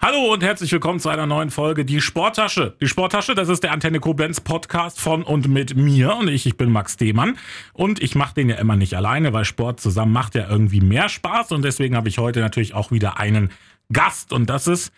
Hallo 0.00 0.32
und 0.32 0.44
herzlich 0.44 0.70
willkommen 0.70 1.00
zu 1.00 1.08
einer 1.08 1.26
neuen 1.26 1.50
Folge 1.50 1.84
Die 1.84 2.00
Sporttasche. 2.00 2.76
Die 2.80 2.86
Sporttasche, 2.86 3.34
das 3.34 3.48
ist 3.48 3.64
der 3.64 3.72
Antenne 3.72 3.98
Koblenz 3.98 4.40
Podcast 4.40 5.00
von 5.00 5.24
und 5.24 5.48
mit 5.48 5.74
mir 5.74 6.14
und 6.14 6.28
ich, 6.28 6.46
ich 6.46 6.56
bin 6.56 6.70
Max 6.70 6.96
Demann 6.96 7.36
und 7.72 8.00
ich 8.00 8.14
mache 8.14 8.34
den 8.34 8.48
ja 8.48 8.56
immer 8.58 8.76
nicht 8.76 8.94
alleine, 8.94 9.32
weil 9.32 9.44
Sport 9.44 9.80
zusammen 9.80 10.12
macht 10.12 10.36
ja 10.36 10.48
irgendwie 10.48 10.80
mehr 10.80 11.08
Spaß. 11.08 11.50
Und 11.50 11.62
deswegen 11.62 11.96
habe 11.96 12.08
ich 12.08 12.18
heute 12.18 12.38
natürlich 12.38 12.74
auch 12.74 12.92
wieder 12.92 13.18
einen 13.18 13.50
Gast. 13.92 14.32
Und 14.32 14.48
das 14.48 14.68
ist, 14.68 14.92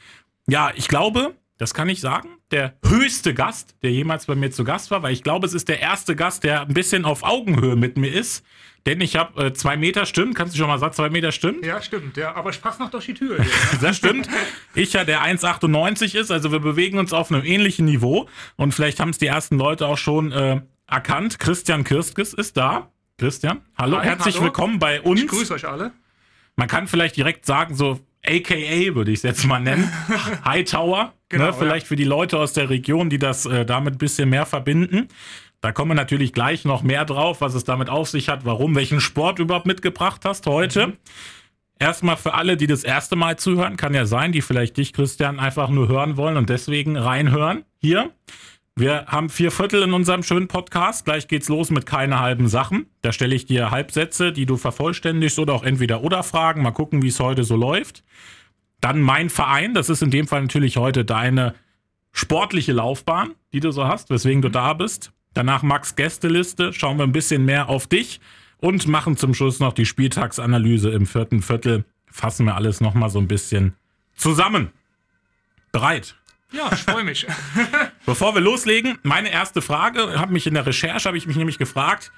ja, 0.46 0.70
ich 0.76 0.86
glaube, 0.86 1.34
das 1.60 1.74
kann 1.74 1.90
ich 1.90 2.00
sagen, 2.00 2.38
der 2.52 2.74
höchste 2.86 3.34
Gast, 3.34 3.74
der 3.82 3.92
jemals 3.92 4.24
bei 4.24 4.34
mir 4.34 4.50
zu 4.50 4.64
Gast 4.64 4.90
war, 4.90 5.02
weil 5.02 5.12
ich 5.12 5.22
glaube, 5.22 5.46
es 5.46 5.52
ist 5.52 5.68
der 5.68 5.78
erste 5.78 6.16
Gast, 6.16 6.42
der 6.42 6.62
ein 6.62 6.72
bisschen 6.72 7.04
auf 7.04 7.22
Augenhöhe 7.22 7.76
mit 7.76 7.98
mir 7.98 8.10
ist. 8.10 8.46
Denn 8.86 9.02
ich 9.02 9.16
habe 9.16 9.48
äh, 9.48 9.52
zwei 9.52 9.76
Meter, 9.76 10.06
stimmt? 10.06 10.34
Kannst 10.34 10.54
du 10.54 10.58
schon 10.58 10.68
mal 10.68 10.78
sagen, 10.78 10.94
zwei 10.94 11.10
Meter 11.10 11.32
stimmt? 11.32 11.66
Ja, 11.66 11.82
stimmt, 11.82 12.16
ja. 12.16 12.34
Aber 12.34 12.48
ich 12.48 12.62
passe 12.62 12.80
noch 12.80 12.88
durch 12.88 13.04
die 13.04 13.12
Tür. 13.12 13.36
Ja. 13.44 13.78
das 13.78 13.98
stimmt. 13.98 14.26
Ich 14.74 14.94
ja, 14.94 15.04
der 15.04 15.22
1,98 15.22 16.18
ist, 16.18 16.30
also 16.30 16.50
wir 16.50 16.60
bewegen 16.60 16.98
uns 16.98 17.12
auf 17.12 17.30
einem 17.30 17.44
ähnlichen 17.44 17.84
Niveau. 17.84 18.26
Und 18.56 18.72
vielleicht 18.72 18.98
haben 18.98 19.10
es 19.10 19.18
die 19.18 19.26
ersten 19.26 19.58
Leute 19.58 19.86
auch 19.86 19.98
schon 19.98 20.32
äh, 20.32 20.62
erkannt. 20.86 21.38
Christian 21.38 21.84
Kirstges 21.84 22.32
ist 22.32 22.56
da. 22.56 22.90
Christian, 23.18 23.60
hallo, 23.76 23.98
Hi, 23.98 24.06
herzlich 24.06 24.36
hallo. 24.36 24.46
willkommen 24.46 24.78
bei 24.78 25.02
uns. 25.02 25.20
Ich 25.20 25.28
grüße 25.28 25.52
euch 25.52 25.68
alle. 25.68 25.92
Man 26.56 26.68
kann 26.68 26.88
vielleicht 26.88 27.18
direkt 27.18 27.44
sagen, 27.44 27.74
so 27.74 28.00
AKA 28.26 28.94
würde 28.94 29.10
ich 29.10 29.18
es 29.18 29.22
jetzt 29.22 29.44
mal 29.46 29.60
nennen. 29.60 29.90
Hightower. 30.44 31.04
Ne, 31.04 31.12
genau, 31.28 31.46
ne, 31.46 31.52
vielleicht 31.52 31.86
ja. 31.86 31.88
für 31.88 31.96
die 31.96 32.04
Leute 32.04 32.38
aus 32.38 32.52
der 32.52 32.70
Region, 32.70 33.10
die 33.10 33.18
das 33.18 33.46
äh, 33.46 33.64
damit 33.64 33.94
ein 33.94 33.98
bisschen 33.98 34.28
mehr 34.28 34.46
verbinden. 34.46 35.08
Da 35.60 35.72
kommen 35.72 35.90
wir 35.90 35.94
natürlich 35.94 36.32
gleich 36.32 36.64
noch 36.64 36.82
mehr 36.82 37.04
drauf, 37.04 37.40
was 37.40 37.54
es 37.54 37.64
damit 37.64 37.90
auf 37.90 38.08
sich 38.08 38.28
hat, 38.28 38.44
warum, 38.44 38.74
welchen 38.74 39.00
Sport 39.00 39.38
du 39.38 39.42
überhaupt 39.42 39.66
mitgebracht 39.66 40.22
hast 40.24 40.46
heute. 40.46 40.88
Mhm. 40.88 40.96
Erstmal 41.78 42.16
für 42.16 42.34
alle, 42.34 42.58
die 42.58 42.66
das 42.66 42.84
erste 42.84 43.16
Mal 43.16 43.38
zuhören, 43.38 43.78
kann 43.78 43.94
ja 43.94 44.04
sein, 44.04 44.32
die 44.32 44.42
vielleicht 44.42 44.76
dich, 44.76 44.92
Christian, 44.92 45.40
einfach 45.40 45.70
nur 45.70 45.88
hören 45.88 46.18
wollen 46.18 46.36
und 46.36 46.50
deswegen 46.50 46.96
reinhören. 46.96 47.64
Hier. 47.78 48.10
Wir 48.76 49.06
haben 49.06 49.28
vier 49.28 49.50
Viertel 49.50 49.82
in 49.82 49.92
unserem 49.92 50.22
schönen 50.22 50.48
Podcast. 50.48 51.04
Gleich 51.04 51.28
geht's 51.28 51.48
los 51.48 51.70
mit 51.70 51.86
keine 51.86 52.20
halben 52.20 52.48
Sachen. 52.48 52.86
Da 53.02 53.12
stelle 53.12 53.34
ich 53.34 53.44
dir 53.46 53.70
Halbsätze, 53.70 54.32
die 54.32 54.46
du 54.46 54.56
vervollständigst 54.56 55.38
oder 55.38 55.54
auch 55.54 55.64
entweder 55.64 56.02
oder 56.02 56.22
Fragen. 56.22 56.62
Mal 56.62 56.70
gucken, 56.70 57.02
wie 57.02 57.08
es 57.08 57.20
heute 57.20 57.44
so 57.44 57.56
läuft. 57.56 58.04
Dann 58.80 59.00
mein 59.00 59.28
Verein. 59.28 59.74
Das 59.74 59.90
ist 59.90 60.02
in 60.02 60.10
dem 60.10 60.26
Fall 60.26 60.42
natürlich 60.42 60.76
heute 60.76 61.04
deine 61.04 61.54
sportliche 62.12 62.72
Laufbahn, 62.72 63.34
die 63.52 63.60
du 63.60 63.70
so 63.70 63.86
hast, 63.86 64.10
weswegen 64.10 64.42
du 64.42 64.48
da 64.48 64.72
bist. 64.72 65.12
Danach 65.34 65.62
Max 65.62 65.94
Gästeliste, 65.94 66.72
schauen 66.72 66.96
wir 66.96 67.04
ein 67.04 67.12
bisschen 67.12 67.44
mehr 67.44 67.68
auf 67.68 67.86
dich 67.86 68.20
und 68.58 68.88
machen 68.88 69.16
zum 69.16 69.34
Schluss 69.34 69.60
noch 69.60 69.72
die 69.72 69.86
Spieltagsanalyse 69.86 70.90
im 70.90 71.06
vierten 71.06 71.42
Viertel. 71.42 71.84
Fassen 72.06 72.46
wir 72.46 72.56
alles 72.56 72.80
nochmal 72.80 73.10
so 73.10 73.18
ein 73.20 73.28
bisschen 73.28 73.74
zusammen. 74.16 74.70
Bereit? 75.70 76.16
Ja, 76.52 76.70
ich 76.72 76.80
freue 76.80 77.04
mich. 77.04 77.26
Bevor 78.06 78.34
wir 78.34 78.40
loslegen, 78.40 78.98
meine 79.02 79.30
erste 79.30 79.62
Frage, 79.62 80.18
habe 80.18 80.32
mich 80.32 80.46
in 80.46 80.54
der 80.54 80.66
Recherche 80.66 81.08
habe 81.08 81.16
ich 81.16 81.26
mich 81.26 81.36
nämlich 81.36 81.58
gefragt, 81.58 82.12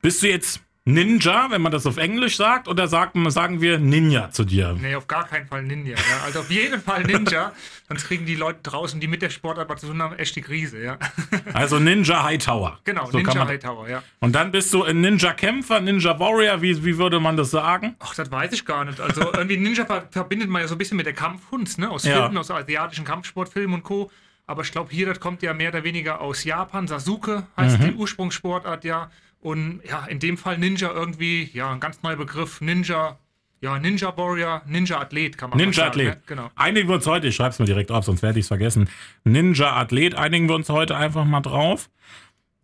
bist 0.00 0.22
du 0.22 0.28
jetzt 0.28 0.60
Ninja, 0.88 1.50
wenn 1.50 1.60
man 1.60 1.70
das 1.70 1.84
auf 1.86 1.98
Englisch 1.98 2.38
sagt, 2.38 2.66
oder 2.66 2.88
sagt, 2.88 3.12
sagen 3.30 3.60
wir 3.60 3.78
Ninja 3.78 4.30
zu 4.30 4.42
dir? 4.44 4.74
Nee, 4.80 4.94
auf 4.94 5.06
gar 5.06 5.26
keinen 5.26 5.46
Fall 5.46 5.62
Ninja. 5.62 5.96
Ja. 5.96 6.24
Also 6.24 6.40
auf 6.40 6.50
jeden 6.50 6.80
Fall 6.80 7.02
Ninja. 7.04 7.52
Sonst 7.88 8.06
kriegen 8.06 8.24
die 8.24 8.36
Leute 8.36 8.60
draußen, 8.62 8.98
die 8.98 9.06
mit 9.06 9.20
der 9.20 9.28
Sportart 9.28 9.68
was 9.68 9.82
zu 9.82 9.88
tun 9.88 10.00
haben, 10.00 10.16
echt 10.16 10.34
die 10.36 10.40
Krise, 10.40 10.82
ja. 10.82 10.98
Also 11.52 11.78
Ninja 11.78 12.22
Hightower. 12.24 12.78
Genau, 12.84 13.04
so 13.10 13.18
Ninja 13.18 13.46
Hightower, 13.46 13.86
ja. 13.86 14.02
Und 14.20 14.34
dann 14.34 14.50
bist 14.50 14.72
du 14.72 14.82
ein 14.82 15.02
Ninja-Kämpfer, 15.02 15.80
Ninja 15.80 16.18
Warrior, 16.18 16.62
wie, 16.62 16.82
wie 16.82 16.96
würde 16.96 17.20
man 17.20 17.36
das 17.36 17.50
sagen? 17.50 17.94
Ach, 17.98 18.14
das 18.14 18.30
weiß 18.30 18.52
ich 18.52 18.64
gar 18.64 18.86
nicht. 18.86 18.98
Also 18.98 19.30
irgendwie 19.34 19.58
Ninja 19.58 19.84
verbindet 20.10 20.48
man 20.48 20.62
ja 20.62 20.68
so 20.68 20.74
ein 20.74 20.78
bisschen 20.78 20.96
mit 20.96 21.04
der 21.04 21.12
Kampfkunst, 21.12 21.78
ne? 21.78 21.90
Aus 21.90 22.04
ja. 22.04 22.22
Filmen, 22.22 22.38
aus 22.38 22.50
asiatischen 22.50 23.04
Kampfsportfilmen 23.04 23.74
und 23.74 23.82
Co. 23.82 24.10
Aber 24.46 24.62
ich 24.62 24.72
glaube, 24.72 24.90
hier, 24.90 25.04
das 25.04 25.20
kommt 25.20 25.42
ja 25.42 25.52
mehr 25.52 25.68
oder 25.68 25.84
weniger 25.84 26.22
aus 26.22 26.44
Japan. 26.44 26.88
Sasuke 26.88 27.46
heißt 27.58 27.78
mhm. 27.78 27.84
die 27.84 27.92
Ursprungssportart 27.92 28.82
ja. 28.84 29.10
Und 29.40 29.80
ja, 29.88 30.04
in 30.06 30.18
dem 30.18 30.36
Fall 30.36 30.58
Ninja 30.58 30.90
irgendwie, 30.90 31.50
ja, 31.52 31.72
ein 31.72 31.80
ganz 31.80 32.02
neuer 32.02 32.16
Begriff. 32.16 32.60
Ninja, 32.60 33.18
ja, 33.60 33.78
Ninja 33.78 34.16
Warrior, 34.16 34.62
Ninja 34.66 35.00
Athlet 35.00 35.38
kann 35.38 35.50
man 35.50 35.58
Ninja 35.58 35.84
sagen. 35.84 35.98
Ninja 35.98 36.12
Athlet. 36.12 36.28
Ne? 36.28 36.36
Genau. 36.36 36.50
Einigen 36.56 36.88
wir 36.88 36.96
uns 36.96 37.06
heute, 37.06 37.28
ich 37.28 37.36
schreibe 37.36 37.50
es 37.50 37.58
mir 37.58 37.66
direkt 37.66 37.90
auf, 37.90 38.04
sonst 38.04 38.22
werde 38.22 38.38
ich 38.38 38.44
es 38.44 38.48
vergessen. 38.48 38.88
Ninja 39.24 39.76
Athlet, 39.76 40.14
einigen 40.14 40.48
wir 40.48 40.56
uns 40.56 40.68
heute 40.68 40.96
einfach 40.96 41.24
mal 41.24 41.40
drauf. 41.40 41.88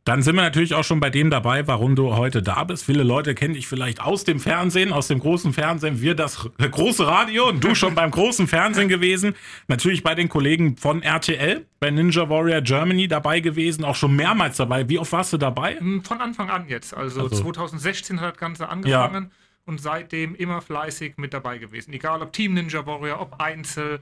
Dann 0.04 0.20
sind 0.20 0.36
wir 0.36 0.42
natürlich 0.42 0.74
auch 0.74 0.84
schon 0.84 1.00
bei 1.00 1.08
dem 1.08 1.30
dabei, 1.30 1.66
warum 1.66 1.96
du 1.96 2.14
heute 2.14 2.42
da 2.42 2.64
bist. 2.64 2.84
Viele 2.84 3.02
Leute 3.02 3.34
kennen 3.34 3.54
dich 3.54 3.66
vielleicht 3.66 4.02
aus 4.02 4.24
dem 4.24 4.38
Fernsehen, 4.38 4.92
aus 4.92 5.08
dem 5.08 5.18
großen 5.18 5.54
Fernsehen. 5.54 6.02
Wir 6.02 6.14
das 6.14 6.46
große 6.58 7.06
Radio 7.06 7.48
und 7.48 7.64
du 7.64 7.74
schon 7.74 7.94
beim 7.94 8.10
großen 8.10 8.46
Fernsehen 8.46 8.88
gewesen. 8.88 9.34
Natürlich 9.66 10.02
bei 10.02 10.14
den 10.14 10.28
Kollegen 10.28 10.76
von 10.76 11.02
RTL, 11.02 11.64
bei 11.80 11.90
Ninja 11.90 12.28
Warrior 12.28 12.60
Germany 12.60 13.08
dabei 13.08 13.40
gewesen, 13.40 13.82
auch 13.82 13.94
schon 13.94 14.14
mehrmals 14.14 14.58
dabei. 14.58 14.86
Wie 14.90 14.98
oft 14.98 15.10
warst 15.12 15.32
du 15.32 15.38
dabei? 15.38 15.78
Hm, 15.78 16.04
von 16.04 16.20
Anfang 16.20 16.50
an 16.50 16.68
jetzt. 16.68 16.94
Also, 16.94 17.22
also 17.22 17.42
2016 17.42 18.20
hat 18.20 18.34
das 18.34 18.38
Ganze 18.38 18.68
angefangen. 18.68 19.30
Ja. 19.30 19.30
Und 19.66 19.80
seitdem 19.80 20.34
immer 20.34 20.60
fleißig 20.60 21.14
mit 21.16 21.32
dabei 21.32 21.56
gewesen. 21.56 21.94
Egal 21.94 22.20
ob 22.20 22.34
Team 22.34 22.52
Ninja 22.52 22.84
Warrior, 22.84 23.22
ob 23.22 23.40
Einzel, 23.40 24.00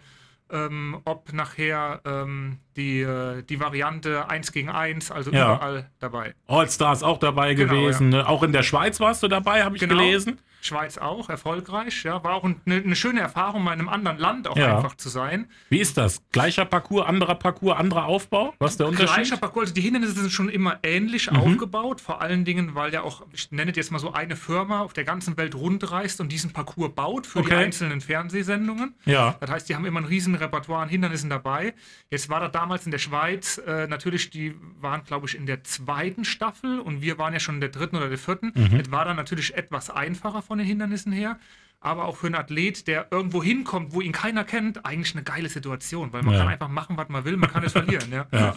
ähm, 0.52 1.00
ob 1.04 1.32
nachher 1.32 2.00
ähm, 2.04 2.58
die, 2.76 3.00
äh, 3.00 3.42
die 3.42 3.58
Variante 3.58 4.28
1 4.28 4.52
gegen 4.52 4.68
1, 4.68 5.10
also 5.10 5.30
ja. 5.30 5.54
überall 5.54 5.90
dabei. 5.98 6.34
All-Stars 6.46 7.02
auch 7.02 7.18
dabei 7.18 7.54
genau, 7.54 7.72
gewesen. 7.72 8.12
Ja. 8.12 8.18
Ne? 8.18 8.28
Auch 8.28 8.42
in 8.42 8.52
der 8.52 8.62
Schweiz 8.62 9.00
warst 9.00 9.22
du 9.22 9.28
dabei, 9.28 9.64
habe 9.64 9.76
ich 9.76 9.80
genau. 9.80 9.96
gelesen. 9.96 10.38
Schweiz 10.62 10.96
auch, 10.96 11.28
erfolgreich. 11.28 12.04
Ja, 12.04 12.22
war 12.22 12.34
auch 12.34 12.44
eine, 12.44 12.56
eine 12.64 12.96
schöne 12.96 13.20
Erfahrung, 13.20 13.64
mal 13.64 13.72
in 13.72 13.80
einem 13.80 13.88
anderen 13.88 14.18
Land 14.18 14.46
auch 14.46 14.56
ja. 14.56 14.76
einfach 14.76 14.96
zu 14.96 15.08
sein. 15.08 15.48
Wie 15.70 15.80
ist 15.80 15.96
das? 15.96 16.22
Gleicher 16.30 16.64
Parcours, 16.64 17.06
anderer 17.06 17.34
Parcours, 17.34 17.76
anderer 17.76 18.06
Aufbau? 18.06 18.54
Was 18.60 18.72
ist 18.72 18.80
der 18.80 18.86
Unterschied? 18.86 19.14
Gleicher 19.14 19.36
Parcours, 19.36 19.62
also 19.62 19.74
die 19.74 19.80
Hindernisse 19.80 20.20
sind 20.20 20.30
schon 20.30 20.48
immer 20.48 20.78
ähnlich 20.84 21.30
mhm. 21.30 21.38
aufgebaut, 21.38 22.00
vor 22.00 22.22
allen 22.22 22.44
Dingen, 22.44 22.76
weil 22.76 22.92
ja 22.92 23.02
auch, 23.02 23.24
ich 23.32 23.50
nenne 23.50 23.72
jetzt 23.74 23.90
mal 23.90 23.98
so 23.98 24.12
eine 24.12 24.36
Firma 24.36 24.80
auf 24.80 24.92
der 24.92 25.04
ganzen 25.04 25.36
Welt 25.36 25.54
rundreist 25.54 26.20
und 26.20 26.30
diesen 26.30 26.52
Parcours 26.52 26.94
baut 26.94 27.26
für 27.26 27.40
okay. 27.40 27.50
die 27.50 27.56
einzelnen 27.56 28.00
Fernsehsendungen. 28.00 28.94
Ja. 29.04 29.36
Das 29.40 29.50
heißt, 29.50 29.68
die 29.68 29.74
haben 29.74 29.84
immer 29.84 30.00
ein 30.00 30.06
riesen 30.06 30.36
Repertoire 30.36 30.82
an 30.82 30.88
Hindernissen 30.88 31.28
dabei. 31.28 31.74
Jetzt 32.10 32.28
war 32.28 32.38
da 32.38 32.48
damals 32.48 32.84
in 32.84 32.92
der 32.92 32.98
Schweiz 32.98 33.58
äh, 33.66 33.88
natürlich, 33.88 34.30
die 34.30 34.54
waren, 34.80 35.02
glaube 35.02 35.26
ich, 35.26 35.36
in 35.36 35.46
der 35.46 35.64
zweiten 35.64 36.24
Staffel 36.24 36.78
und 36.78 37.02
wir 37.02 37.18
waren 37.18 37.32
ja 37.32 37.40
schon 37.40 37.56
in 37.56 37.60
der 37.60 37.70
dritten 37.70 37.96
oder 37.96 38.08
der 38.08 38.18
vierten. 38.18 38.52
Mhm. 38.54 38.78
Das 38.78 38.90
war 38.92 39.04
dann 39.04 39.16
natürlich 39.16 39.56
etwas 39.56 39.90
einfacher 39.90 40.42
von 40.42 40.51
den 40.58 40.66
Hindernissen 40.66 41.12
her. 41.12 41.38
Aber 41.80 42.04
auch 42.04 42.16
für 42.16 42.26
einen 42.26 42.36
Athlet, 42.36 42.86
der 42.86 43.08
irgendwo 43.10 43.42
hinkommt, 43.42 43.92
wo 43.92 44.00
ihn 44.00 44.12
keiner 44.12 44.44
kennt, 44.44 44.86
eigentlich 44.86 45.14
eine 45.14 45.24
geile 45.24 45.48
Situation, 45.48 46.12
weil 46.12 46.22
man 46.22 46.34
ja. 46.34 46.40
kann 46.40 46.48
einfach 46.48 46.68
machen, 46.68 46.96
was 46.96 47.08
man 47.08 47.24
will, 47.24 47.36
man 47.36 47.50
kann 47.50 47.64
es 47.64 47.72
verlieren. 47.72 48.12
Ja. 48.12 48.26
ja. 48.32 48.56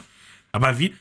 Aber 0.52 0.78
wie, 0.78 0.94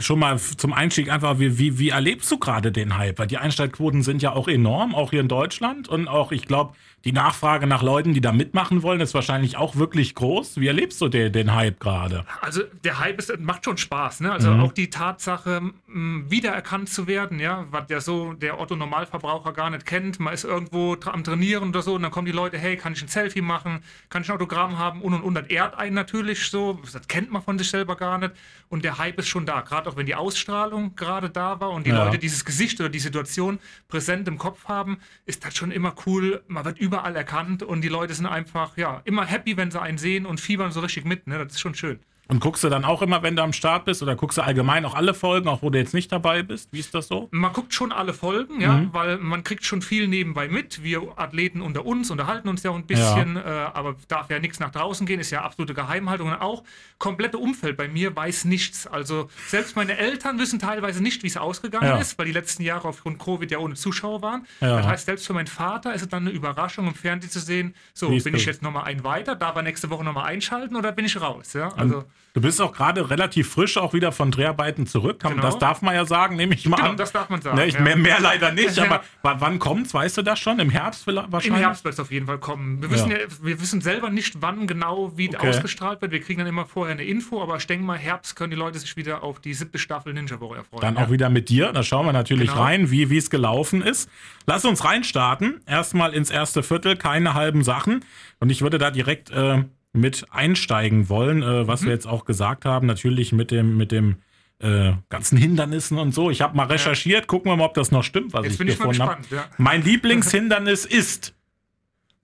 schon 0.00 0.18
mal 0.18 0.38
zum 0.38 0.72
Einstieg 0.72 1.10
einfach, 1.10 1.38
wie, 1.38 1.58
wie, 1.58 1.78
wie 1.78 1.90
erlebst 1.90 2.30
du 2.30 2.38
gerade 2.38 2.72
den 2.72 2.96
Hype? 2.96 3.18
Weil 3.18 3.26
die 3.26 3.38
Einsteigquoten 3.38 4.02
sind 4.02 4.22
ja 4.22 4.32
auch 4.32 4.48
enorm, 4.48 4.94
auch 4.94 5.10
hier 5.10 5.20
in 5.20 5.28
Deutschland. 5.28 5.88
Und 5.88 6.08
auch, 6.08 6.32
ich 6.32 6.46
glaube, 6.46 6.74
die 7.06 7.12
Nachfrage 7.12 7.68
nach 7.68 7.84
Leuten, 7.84 8.14
die 8.14 8.20
da 8.20 8.32
mitmachen 8.32 8.82
wollen, 8.82 9.00
ist 9.00 9.14
wahrscheinlich 9.14 9.56
auch 9.56 9.76
wirklich 9.76 10.16
groß. 10.16 10.58
Wie 10.58 10.66
erlebst 10.66 11.00
du 11.00 11.08
den, 11.08 11.32
den 11.32 11.54
Hype 11.54 11.78
gerade? 11.78 12.26
Also 12.40 12.62
der 12.82 12.98
Hype 12.98 13.20
ist, 13.20 13.38
macht 13.38 13.64
schon 13.64 13.76
Spaß. 13.76 14.20
Ne? 14.20 14.32
Also 14.32 14.50
mhm. 14.50 14.60
auch 14.60 14.72
die 14.72 14.90
Tatsache, 14.90 15.62
wiedererkannt 15.86 16.88
zu 16.88 17.06
werden, 17.06 17.38
ja, 17.38 17.64
was 17.70 17.84
ja 17.90 18.00
so 18.00 18.32
der 18.32 18.58
Otto-Normalverbraucher 18.58 19.52
gar 19.52 19.70
nicht 19.70 19.86
kennt. 19.86 20.18
Man 20.18 20.34
ist 20.34 20.42
irgendwo 20.42 20.96
am 21.04 21.22
Trainieren 21.22 21.68
oder 21.68 21.80
so 21.80 21.94
und 21.94 22.02
dann 22.02 22.10
kommen 22.10 22.26
die 22.26 22.32
Leute, 22.32 22.58
hey, 22.58 22.76
kann 22.76 22.94
ich 22.94 23.02
ein 23.02 23.08
Selfie 23.08 23.40
machen? 23.40 23.84
Kann 24.10 24.22
ich 24.22 24.28
ein 24.28 24.34
Autogramm 24.34 24.76
haben? 24.76 25.00
Und 25.00 25.14
und 25.14 25.22
und. 25.22 25.34
Das 25.34 25.46
ehrt 25.46 25.78
einen 25.78 25.94
natürlich 25.94 26.50
so. 26.50 26.80
Das 26.92 27.06
kennt 27.06 27.30
man 27.30 27.40
von 27.40 27.56
sich 27.56 27.70
selber 27.70 27.94
gar 27.94 28.18
nicht. 28.18 28.32
Und 28.68 28.84
der 28.84 28.98
Hype 28.98 29.20
ist 29.20 29.28
schon 29.28 29.46
da. 29.46 29.60
Gerade 29.60 29.88
auch 29.88 29.96
wenn 29.96 30.06
die 30.06 30.16
Ausstrahlung 30.16 30.96
gerade 30.96 31.30
da 31.30 31.60
war 31.60 31.70
und 31.70 31.86
die 31.86 31.90
ja. 31.90 32.04
Leute 32.04 32.18
dieses 32.18 32.44
Gesicht 32.44 32.80
oder 32.80 32.88
die 32.88 32.98
Situation 32.98 33.60
präsent 33.86 34.26
im 34.26 34.38
Kopf 34.38 34.64
haben, 34.64 34.98
ist 35.24 35.44
das 35.44 35.56
schon 35.56 35.70
immer 35.70 35.94
cool. 36.04 36.42
Man 36.48 36.64
wird 36.64 36.80
überall 36.96 37.14
erkannt 37.14 37.62
und 37.62 37.82
die 37.82 37.88
Leute 37.88 38.14
sind 38.14 38.24
einfach 38.24 38.78
ja 38.78 39.02
immer 39.04 39.26
happy, 39.26 39.58
wenn 39.58 39.70
sie 39.70 39.80
einen 39.80 39.98
sehen 39.98 40.24
und 40.24 40.40
fiebern 40.40 40.72
so 40.72 40.80
richtig 40.80 41.04
mit. 41.04 41.26
Ne? 41.26 41.38
Das 41.38 41.52
ist 41.52 41.60
schon 41.60 41.74
schön. 41.74 42.00
Und 42.28 42.40
guckst 42.40 42.64
du 42.64 42.68
dann 42.68 42.84
auch 42.84 43.02
immer, 43.02 43.22
wenn 43.22 43.36
du 43.36 43.42
am 43.42 43.52
Start 43.52 43.84
bist, 43.84 44.02
oder 44.02 44.16
guckst 44.16 44.36
du 44.36 44.42
allgemein 44.42 44.84
auch 44.84 44.94
alle 44.94 45.14
Folgen, 45.14 45.48
auch 45.48 45.62
wo 45.62 45.70
du 45.70 45.78
jetzt 45.78 45.94
nicht 45.94 46.10
dabei 46.10 46.42
bist? 46.42 46.72
Wie 46.72 46.80
ist 46.80 46.92
das 46.92 47.06
so? 47.06 47.28
Man 47.30 47.52
guckt 47.52 47.72
schon 47.72 47.92
alle 47.92 48.12
Folgen, 48.12 48.60
ja, 48.60 48.78
mhm. 48.78 48.88
weil 48.92 49.18
man 49.18 49.44
kriegt 49.44 49.64
schon 49.64 49.80
viel 49.80 50.08
nebenbei 50.08 50.48
mit. 50.48 50.82
Wir 50.82 51.02
Athleten 51.16 51.60
unter 51.60 51.86
uns 51.86 52.10
unterhalten 52.10 52.48
uns 52.48 52.64
ja 52.64 52.72
ein 52.72 52.84
bisschen, 52.84 53.36
ja. 53.36 53.66
Äh, 53.66 53.70
aber 53.74 53.94
darf 54.08 54.28
ja 54.28 54.40
nichts 54.40 54.58
nach 54.58 54.72
draußen 54.72 55.06
gehen, 55.06 55.20
ist 55.20 55.30
ja 55.30 55.42
absolute 55.42 55.72
Geheimhaltung. 55.72 56.28
Und 56.28 56.34
auch 56.34 56.64
komplette 56.98 57.38
Umfeld 57.38 57.76
bei 57.76 57.86
mir 57.86 58.14
weiß 58.16 58.44
nichts. 58.46 58.88
Also 58.88 59.28
selbst 59.46 59.76
meine 59.76 59.96
Eltern 59.96 60.40
wissen 60.40 60.58
teilweise 60.58 61.00
nicht, 61.02 61.22
wie 61.22 61.28
es 61.28 61.36
ausgegangen 61.36 61.86
ja. 61.86 61.98
ist, 61.98 62.18
weil 62.18 62.26
die 62.26 62.32
letzten 62.32 62.64
Jahre 62.64 62.88
aufgrund 62.88 63.20
Covid 63.20 63.48
ja 63.52 63.58
ohne 63.58 63.74
Zuschauer 63.74 64.22
waren. 64.22 64.46
Ja. 64.60 64.78
Das 64.78 64.86
heißt, 64.86 65.06
selbst 65.06 65.26
für 65.28 65.32
meinen 65.32 65.46
Vater 65.46 65.94
ist 65.94 66.02
es 66.02 66.08
dann 66.08 66.24
eine 66.26 66.30
Überraschung, 66.30 66.88
im 66.88 66.94
Fernsehen 66.94 67.30
zu 67.30 67.38
sehen, 67.38 67.74
so, 67.94 68.08
bin 68.08 68.34
ich 68.34 68.46
jetzt 68.46 68.62
nochmal 68.62 68.84
ein 68.84 69.04
weiter, 69.04 69.36
darf 69.36 69.54
er 69.54 69.62
nächste 69.62 69.90
Woche 69.90 70.02
nochmal 70.02 70.26
einschalten 70.26 70.74
oder 70.74 70.90
bin 70.90 71.04
ich 71.04 71.20
raus? 71.20 71.52
Ja, 71.52 71.68
also. 71.68 72.04
Du 72.36 72.42
bist 72.42 72.60
auch 72.60 72.74
gerade 72.74 73.08
relativ 73.08 73.48
frisch 73.48 73.78
auch 73.78 73.94
wieder 73.94 74.12
von 74.12 74.30
Dreharbeiten 74.30 74.86
zurück. 74.86 75.20
Genau. 75.20 75.40
Das 75.40 75.56
darf 75.56 75.80
man 75.80 75.94
ja 75.94 76.04
sagen, 76.04 76.36
nehme 76.36 76.54
ich 76.54 76.68
mal 76.68 76.76
genau, 76.76 76.90
an. 76.90 76.96
das 76.98 77.10
darf 77.10 77.30
man 77.30 77.40
sagen. 77.40 77.56
Ne, 77.56 77.64
ich, 77.64 77.72
ja. 77.72 77.80
mehr, 77.80 77.96
mehr, 77.96 78.20
leider 78.20 78.52
nicht, 78.52 78.78
aber 78.78 79.00
wann 79.22 79.58
kommt's? 79.58 79.94
Weißt 79.94 80.18
du 80.18 80.22
das 80.22 80.38
schon? 80.38 80.58
Im 80.58 80.68
Herbst 80.68 81.06
wahrscheinlich? 81.06 81.46
Im 81.46 81.54
Herbst 81.54 81.82
wird 81.84 81.94
es 81.94 82.00
auf 82.00 82.12
jeden 82.12 82.26
Fall 82.26 82.36
kommen. 82.36 82.82
Wir 82.82 82.90
wissen, 82.90 83.10
ja. 83.10 83.20
ja. 83.20 83.26
wir 83.40 83.58
wissen 83.58 83.80
selber 83.80 84.10
nicht, 84.10 84.42
wann 84.42 84.66
genau 84.66 85.16
wie 85.16 85.34
okay. 85.34 85.48
ausgestrahlt 85.48 86.02
wird. 86.02 86.12
Wir 86.12 86.20
kriegen 86.20 86.40
dann 86.40 86.46
immer 86.46 86.66
vorher 86.66 86.92
eine 86.92 87.04
Info, 87.04 87.42
aber 87.42 87.56
ich 87.56 87.66
denke 87.66 87.86
mal, 87.86 87.96
Herbst 87.96 88.36
können 88.36 88.50
die 88.50 88.58
Leute 88.58 88.78
sich 88.80 88.98
wieder 88.98 89.22
auf 89.22 89.40
die 89.40 89.54
siebte 89.54 89.78
Staffel 89.78 90.12
Ninja 90.12 90.38
Warrior 90.38 90.64
freuen. 90.64 90.82
Dann 90.82 90.98
auch 90.98 91.10
wieder 91.10 91.30
mit 91.30 91.48
dir. 91.48 91.72
Da 91.72 91.82
schauen 91.82 92.04
wir 92.04 92.12
natürlich 92.12 92.50
genau. 92.50 92.64
rein, 92.64 92.90
wie 92.90 93.16
es 93.16 93.30
gelaufen 93.30 93.80
ist. 93.80 94.10
Lass 94.44 94.66
uns 94.66 94.84
reinstarten. 94.84 95.62
Erstmal 95.64 96.12
ins 96.12 96.28
erste 96.28 96.62
Viertel, 96.62 96.96
keine 96.96 97.32
halben 97.32 97.64
Sachen. 97.64 98.04
Und 98.40 98.50
ich 98.50 98.60
würde 98.60 98.76
da 98.76 98.90
direkt 98.90 99.30
äh, 99.30 99.64
mit 99.96 100.26
einsteigen 100.30 101.08
wollen, 101.08 101.42
äh, 101.42 101.66
was 101.66 101.82
mhm. 101.82 101.86
wir 101.86 101.92
jetzt 101.94 102.06
auch 102.06 102.24
gesagt 102.24 102.64
haben, 102.64 102.86
natürlich 102.86 103.32
mit 103.32 103.50
dem, 103.50 103.76
mit 103.76 103.92
dem 103.92 104.16
äh, 104.58 104.92
ganzen 105.08 105.36
Hindernissen 105.36 105.98
und 105.98 106.12
so. 106.12 106.30
Ich 106.30 106.40
habe 106.40 106.56
mal 106.56 106.66
recherchiert, 106.66 107.20
ja. 107.20 107.26
gucken 107.26 107.50
wir 107.50 107.56
mal, 107.56 107.64
ob 107.64 107.74
das 107.74 107.90
noch 107.90 108.04
stimmt, 108.04 108.32
was 108.32 108.44
jetzt 108.44 108.60
ich 108.60 108.66
gefunden 108.66 109.02
habe. 109.02 109.22
Ja. 109.30 109.46
Mein 109.58 109.82
Lieblingshindernis 109.82 110.84
ist. 110.86 111.34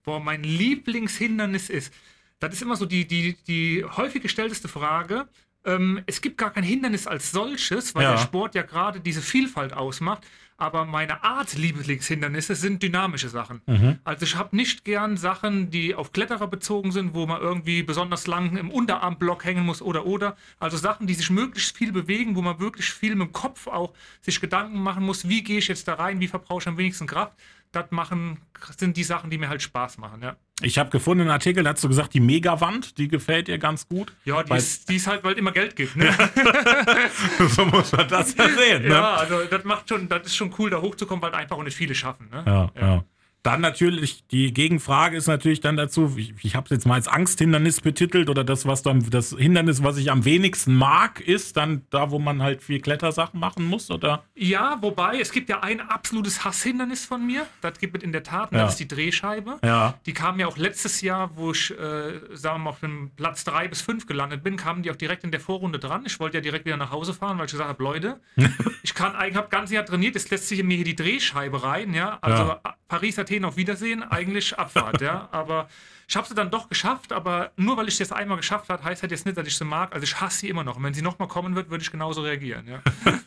Boah, 0.03 0.19
mein 0.19 0.43
Lieblingshindernis 0.43 1.69
ist. 1.69 1.93
Das 2.39 2.53
ist 2.53 2.61
immer 2.61 2.75
so 2.75 2.85
die, 2.85 3.07
die, 3.07 3.37
die 3.47 3.85
häufig 3.85 4.21
gestellteste 4.21 4.67
Frage. 4.67 5.27
Ähm, 5.65 6.01
es 6.07 6.21
gibt 6.21 6.37
gar 6.37 6.51
kein 6.51 6.63
Hindernis 6.63 7.07
als 7.07 7.31
solches, 7.31 7.95
weil 7.95 8.03
ja. 8.03 8.11
der 8.13 8.17
Sport 8.17 8.55
ja 8.55 8.63
gerade 8.63 8.99
diese 8.99 9.21
Vielfalt 9.21 9.73
ausmacht 9.73 10.23
aber 10.63 10.85
meine 10.85 11.25
Art 11.25 11.55
Lieblingshindernisse 11.55 12.55
sind 12.55 12.81
dynamische 12.81 13.27
Sachen. 13.27 13.61
Mhm. 13.65 13.99
Also 14.05 14.23
ich 14.23 14.37
habe 14.37 14.55
nicht 14.55 14.85
gern 14.85 15.17
Sachen, 15.17 15.69
die 15.69 15.93
auf 15.93 16.13
Kletterer 16.13 16.47
bezogen 16.47 16.93
sind, 16.93 17.13
wo 17.13 17.25
man 17.25 17.41
irgendwie 17.41 17.83
besonders 17.83 18.27
lang 18.27 18.55
im 18.55 18.71
Unterarmblock 18.71 19.43
hängen 19.43 19.65
muss 19.65 19.81
oder 19.81 20.05
oder. 20.05 20.37
Also 20.59 20.77
Sachen, 20.77 21.05
die 21.05 21.15
sich 21.15 21.29
möglichst 21.29 21.75
viel 21.75 21.91
bewegen, 21.91 22.37
wo 22.37 22.41
man 22.41 22.61
wirklich 22.61 22.89
viel 22.91 23.13
mit 23.15 23.27
dem 23.27 23.33
Kopf 23.33 23.67
auch 23.67 23.93
sich 24.21 24.39
Gedanken 24.39 24.81
machen 24.81 25.03
muss, 25.03 25.27
wie 25.27 25.43
gehe 25.43 25.57
ich 25.57 25.67
jetzt 25.67 25.85
da 25.89 25.95
rein, 25.95 26.21
wie 26.21 26.29
verbrauche 26.29 26.61
ich 26.61 26.67
am 26.69 26.77
wenigsten 26.77 27.07
Kraft. 27.07 27.33
Das 27.73 27.91
machen, 27.91 28.39
sind 28.77 28.95
die 28.95 29.03
Sachen, 29.03 29.29
die 29.29 29.37
mir 29.37 29.49
halt 29.49 29.61
Spaß 29.61 29.97
machen, 29.97 30.21
ja. 30.21 30.37
Ich 30.63 30.77
habe 30.77 30.89
gefunden 30.89 31.21
einen 31.21 31.29
Artikel, 31.31 31.63
da 31.63 31.71
hast 31.71 31.83
du 31.83 31.89
gesagt, 31.89 32.13
die 32.13 32.19
Megawand, 32.19 32.97
die 32.97 33.07
gefällt 33.07 33.47
dir 33.47 33.57
ganz 33.57 33.87
gut. 33.87 34.13
Ja, 34.25 34.43
die, 34.43 34.55
ist, 34.55 35.07
halt, 35.07 35.23
weil 35.23 35.37
immer 35.37 35.51
Geld 35.51 35.75
gibt. 35.75 35.95
Ne? 35.95 36.09
so 37.49 37.65
muss 37.65 37.91
man 37.91 38.07
das 38.07 38.35
ja 38.35 38.49
sehen. 38.49 38.83
Ne? 38.83 38.89
Ja, 38.89 39.15
also 39.15 39.43
das 39.43 39.63
macht 39.63 39.89
schon, 39.89 40.07
das 40.07 40.27
ist 40.27 40.35
schon 40.35 40.53
cool, 40.57 40.69
da 40.69 40.81
hochzukommen, 40.81 41.21
weil 41.21 41.33
einfach 41.35 41.57
auch 41.57 41.63
nicht 41.63 41.75
viele 41.75 41.93
schaffen. 41.93 42.29
Ne? 42.31 42.43
Ja, 42.45 42.71
ja. 42.75 42.81
ja. 42.81 43.03
Dann 43.43 43.59
natürlich, 43.59 44.25
die 44.27 44.53
Gegenfrage 44.53 45.17
ist 45.17 45.27
natürlich 45.27 45.59
dann 45.59 45.75
dazu, 45.75 46.15
ich, 46.15 46.33
ich 46.41 46.55
habe 46.55 46.63
es 46.65 46.71
jetzt 46.71 46.85
mal 46.85 46.95
als 46.95 47.09
Angsthindernis 47.09 47.81
betitelt 47.81 48.29
oder 48.29 48.45
das, 48.45 48.65
was 48.65 48.83
dann 48.83 49.09
das 49.09 49.35
Hindernis, 49.37 49.83
was 49.83 49.97
ich 49.97 50.11
am 50.11 50.23
wenigsten 50.23 50.73
mag, 50.73 51.19
ist 51.19 51.57
dann 51.57 51.85
da, 51.89 52.09
wo 52.09 52.19
man 52.19 52.41
halt 52.41 52.63
viel 52.63 52.79
Klettersachen 52.79 53.37
machen 53.37 53.65
muss, 53.65 53.91
oder? 53.91 54.23
Ja, 54.33 54.77
wobei, 54.79 55.19
es 55.19 55.33
gibt 55.33 55.49
ja 55.49 55.61
ein 55.61 55.81
absolutes 55.81 56.45
Hasshindernis 56.45 57.05
von 57.05 57.25
mir, 57.25 57.45
das 57.59 57.79
gibt 57.79 57.97
es 57.97 58.03
in 58.03 58.13
der 58.13 58.23
Tat, 58.23 58.51
und 58.51 58.57
ja. 58.57 58.63
das 58.63 58.73
ist 58.73 58.79
die 58.79 58.87
Drehscheibe. 58.87 59.57
Ja. 59.61 59.95
Die 60.05 60.13
kam 60.13 60.39
ja 60.39 60.47
auch 60.47 60.57
letztes 60.57 61.01
Jahr, 61.01 61.35
wo 61.35 61.51
ich, 61.51 61.69
äh, 61.71 62.21
sagen 62.31 62.59
wir 62.59 62.63
mal, 62.63 62.69
auf 62.69 62.79
dem 62.79 63.11
Platz 63.17 63.43
3 63.43 63.67
bis 63.67 63.81
5 63.81 64.05
gelandet 64.07 64.41
bin, 64.41 64.55
kamen 64.55 64.83
die 64.83 64.91
auch 64.91 64.95
direkt 64.95 65.25
in 65.25 65.31
der 65.31 65.41
Vorrunde 65.41 65.79
dran. 65.79 66.03
Ich 66.05 66.17
wollte 66.21 66.37
ja 66.37 66.41
direkt 66.41 66.65
wieder 66.65 66.77
nach 66.77 66.91
Hause 66.91 67.13
fahren, 67.13 67.37
weil 67.39 67.47
ich 67.47 67.51
gesagt 67.51 67.67
habe, 67.67 67.83
Leute, 67.83 68.21
ich 68.83 68.93
kann, 68.93 69.13
ich 69.27 69.35
habe 69.35 69.49
ganz 69.49 69.69
Jahr 69.69 69.85
trainiert, 69.85 70.15
es 70.15 70.29
lässt 70.29 70.47
sich 70.47 70.63
mir 70.63 70.75
hier 70.75 70.85
die 70.85 70.95
Drehscheibe 70.95 71.61
rein, 71.61 71.93
ja, 71.93 72.19
also 72.21 72.43
ja. 72.43 72.61
Paris 72.93 73.17
hat 73.17 73.25
Athen 73.31 73.43
auf 73.43 73.57
Wiedersehen, 73.57 74.03
eigentlich 74.03 74.55
Abfahrt, 74.59 75.01
ja. 75.01 75.27
Aber 75.31 75.67
ich 76.07 76.15
habe 76.15 76.27
sie 76.27 76.35
dann 76.35 76.51
doch 76.51 76.69
geschafft, 76.69 77.11
aber 77.11 77.49
nur 77.55 77.75
weil 77.75 77.87
ich 77.87 77.97
das 77.97 78.11
einmal 78.11 78.37
geschafft 78.37 78.69
habe, 78.69 78.83
heißt 78.83 79.01
das 79.01 79.09
jetzt 79.09 79.25
nicht, 79.25 79.35
dass 79.35 79.47
ich 79.47 79.57
sie 79.57 79.65
mag. 79.65 79.95
Also 79.95 80.03
ich 80.03 80.21
hasse 80.21 80.41
sie 80.41 80.49
immer 80.49 80.63
noch. 80.63 80.77
Und 80.77 80.83
wenn 80.83 80.93
sie 80.93 81.01
nochmal 81.01 81.27
kommen 81.27 81.55
wird, 81.55 81.71
würde 81.71 81.81
ich 81.81 81.89
genauso 81.89 82.21
reagieren, 82.21 82.67
ja. 82.67 82.81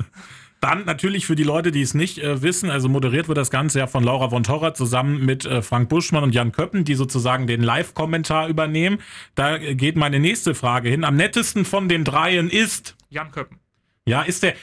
Dann 0.61 0.85
natürlich 0.85 1.27
für 1.27 1.35
die 1.35 1.43
Leute, 1.43 1.73
die 1.73 1.83
es 1.83 1.95
nicht 1.95 2.19
äh, 2.19 2.43
wissen, 2.43 2.71
also 2.71 2.89
moderiert 2.89 3.27
wird 3.27 3.39
das 3.39 3.51
Ganze 3.51 3.81
ja 3.81 3.89
von 3.89 4.05
Laura 4.05 4.29
von 4.29 4.45
Torra 4.45 4.73
zusammen 4.73 5.27
mit 5.27 5.45
äh, 5.45 5.63
Frank 5.63 5.89
Buschmann 5.89 6.23
und 6.23 6.33
Jan 6.33 6.53
Köppen, 6.53 6.85
die 6.85 6.95
sozusagen 6.95 7.49
den 7.49 7.63
Live-Kommentar 7.63 8.47
übernehmen. 8.47 8.99
Da 9.35 9.57
äh, 9.57 9.75
geht 9.75 9.97
meine 9.97 10.21
nächste 10.21 10.55
Frage 10.55 10.89
hin. 10.89 11.03
Am 11.03 11.17
nettesten 11.17 11.65
von 11.65 11.89
den 11.89 12.05
dreien 12.05 12.51
ist 12.51 12.95
Jan 13.11 13.33
Köppen. 13.33 13.59
Ja, 14.09 14.23
ist 14.23 14.45
der 14.45 14.55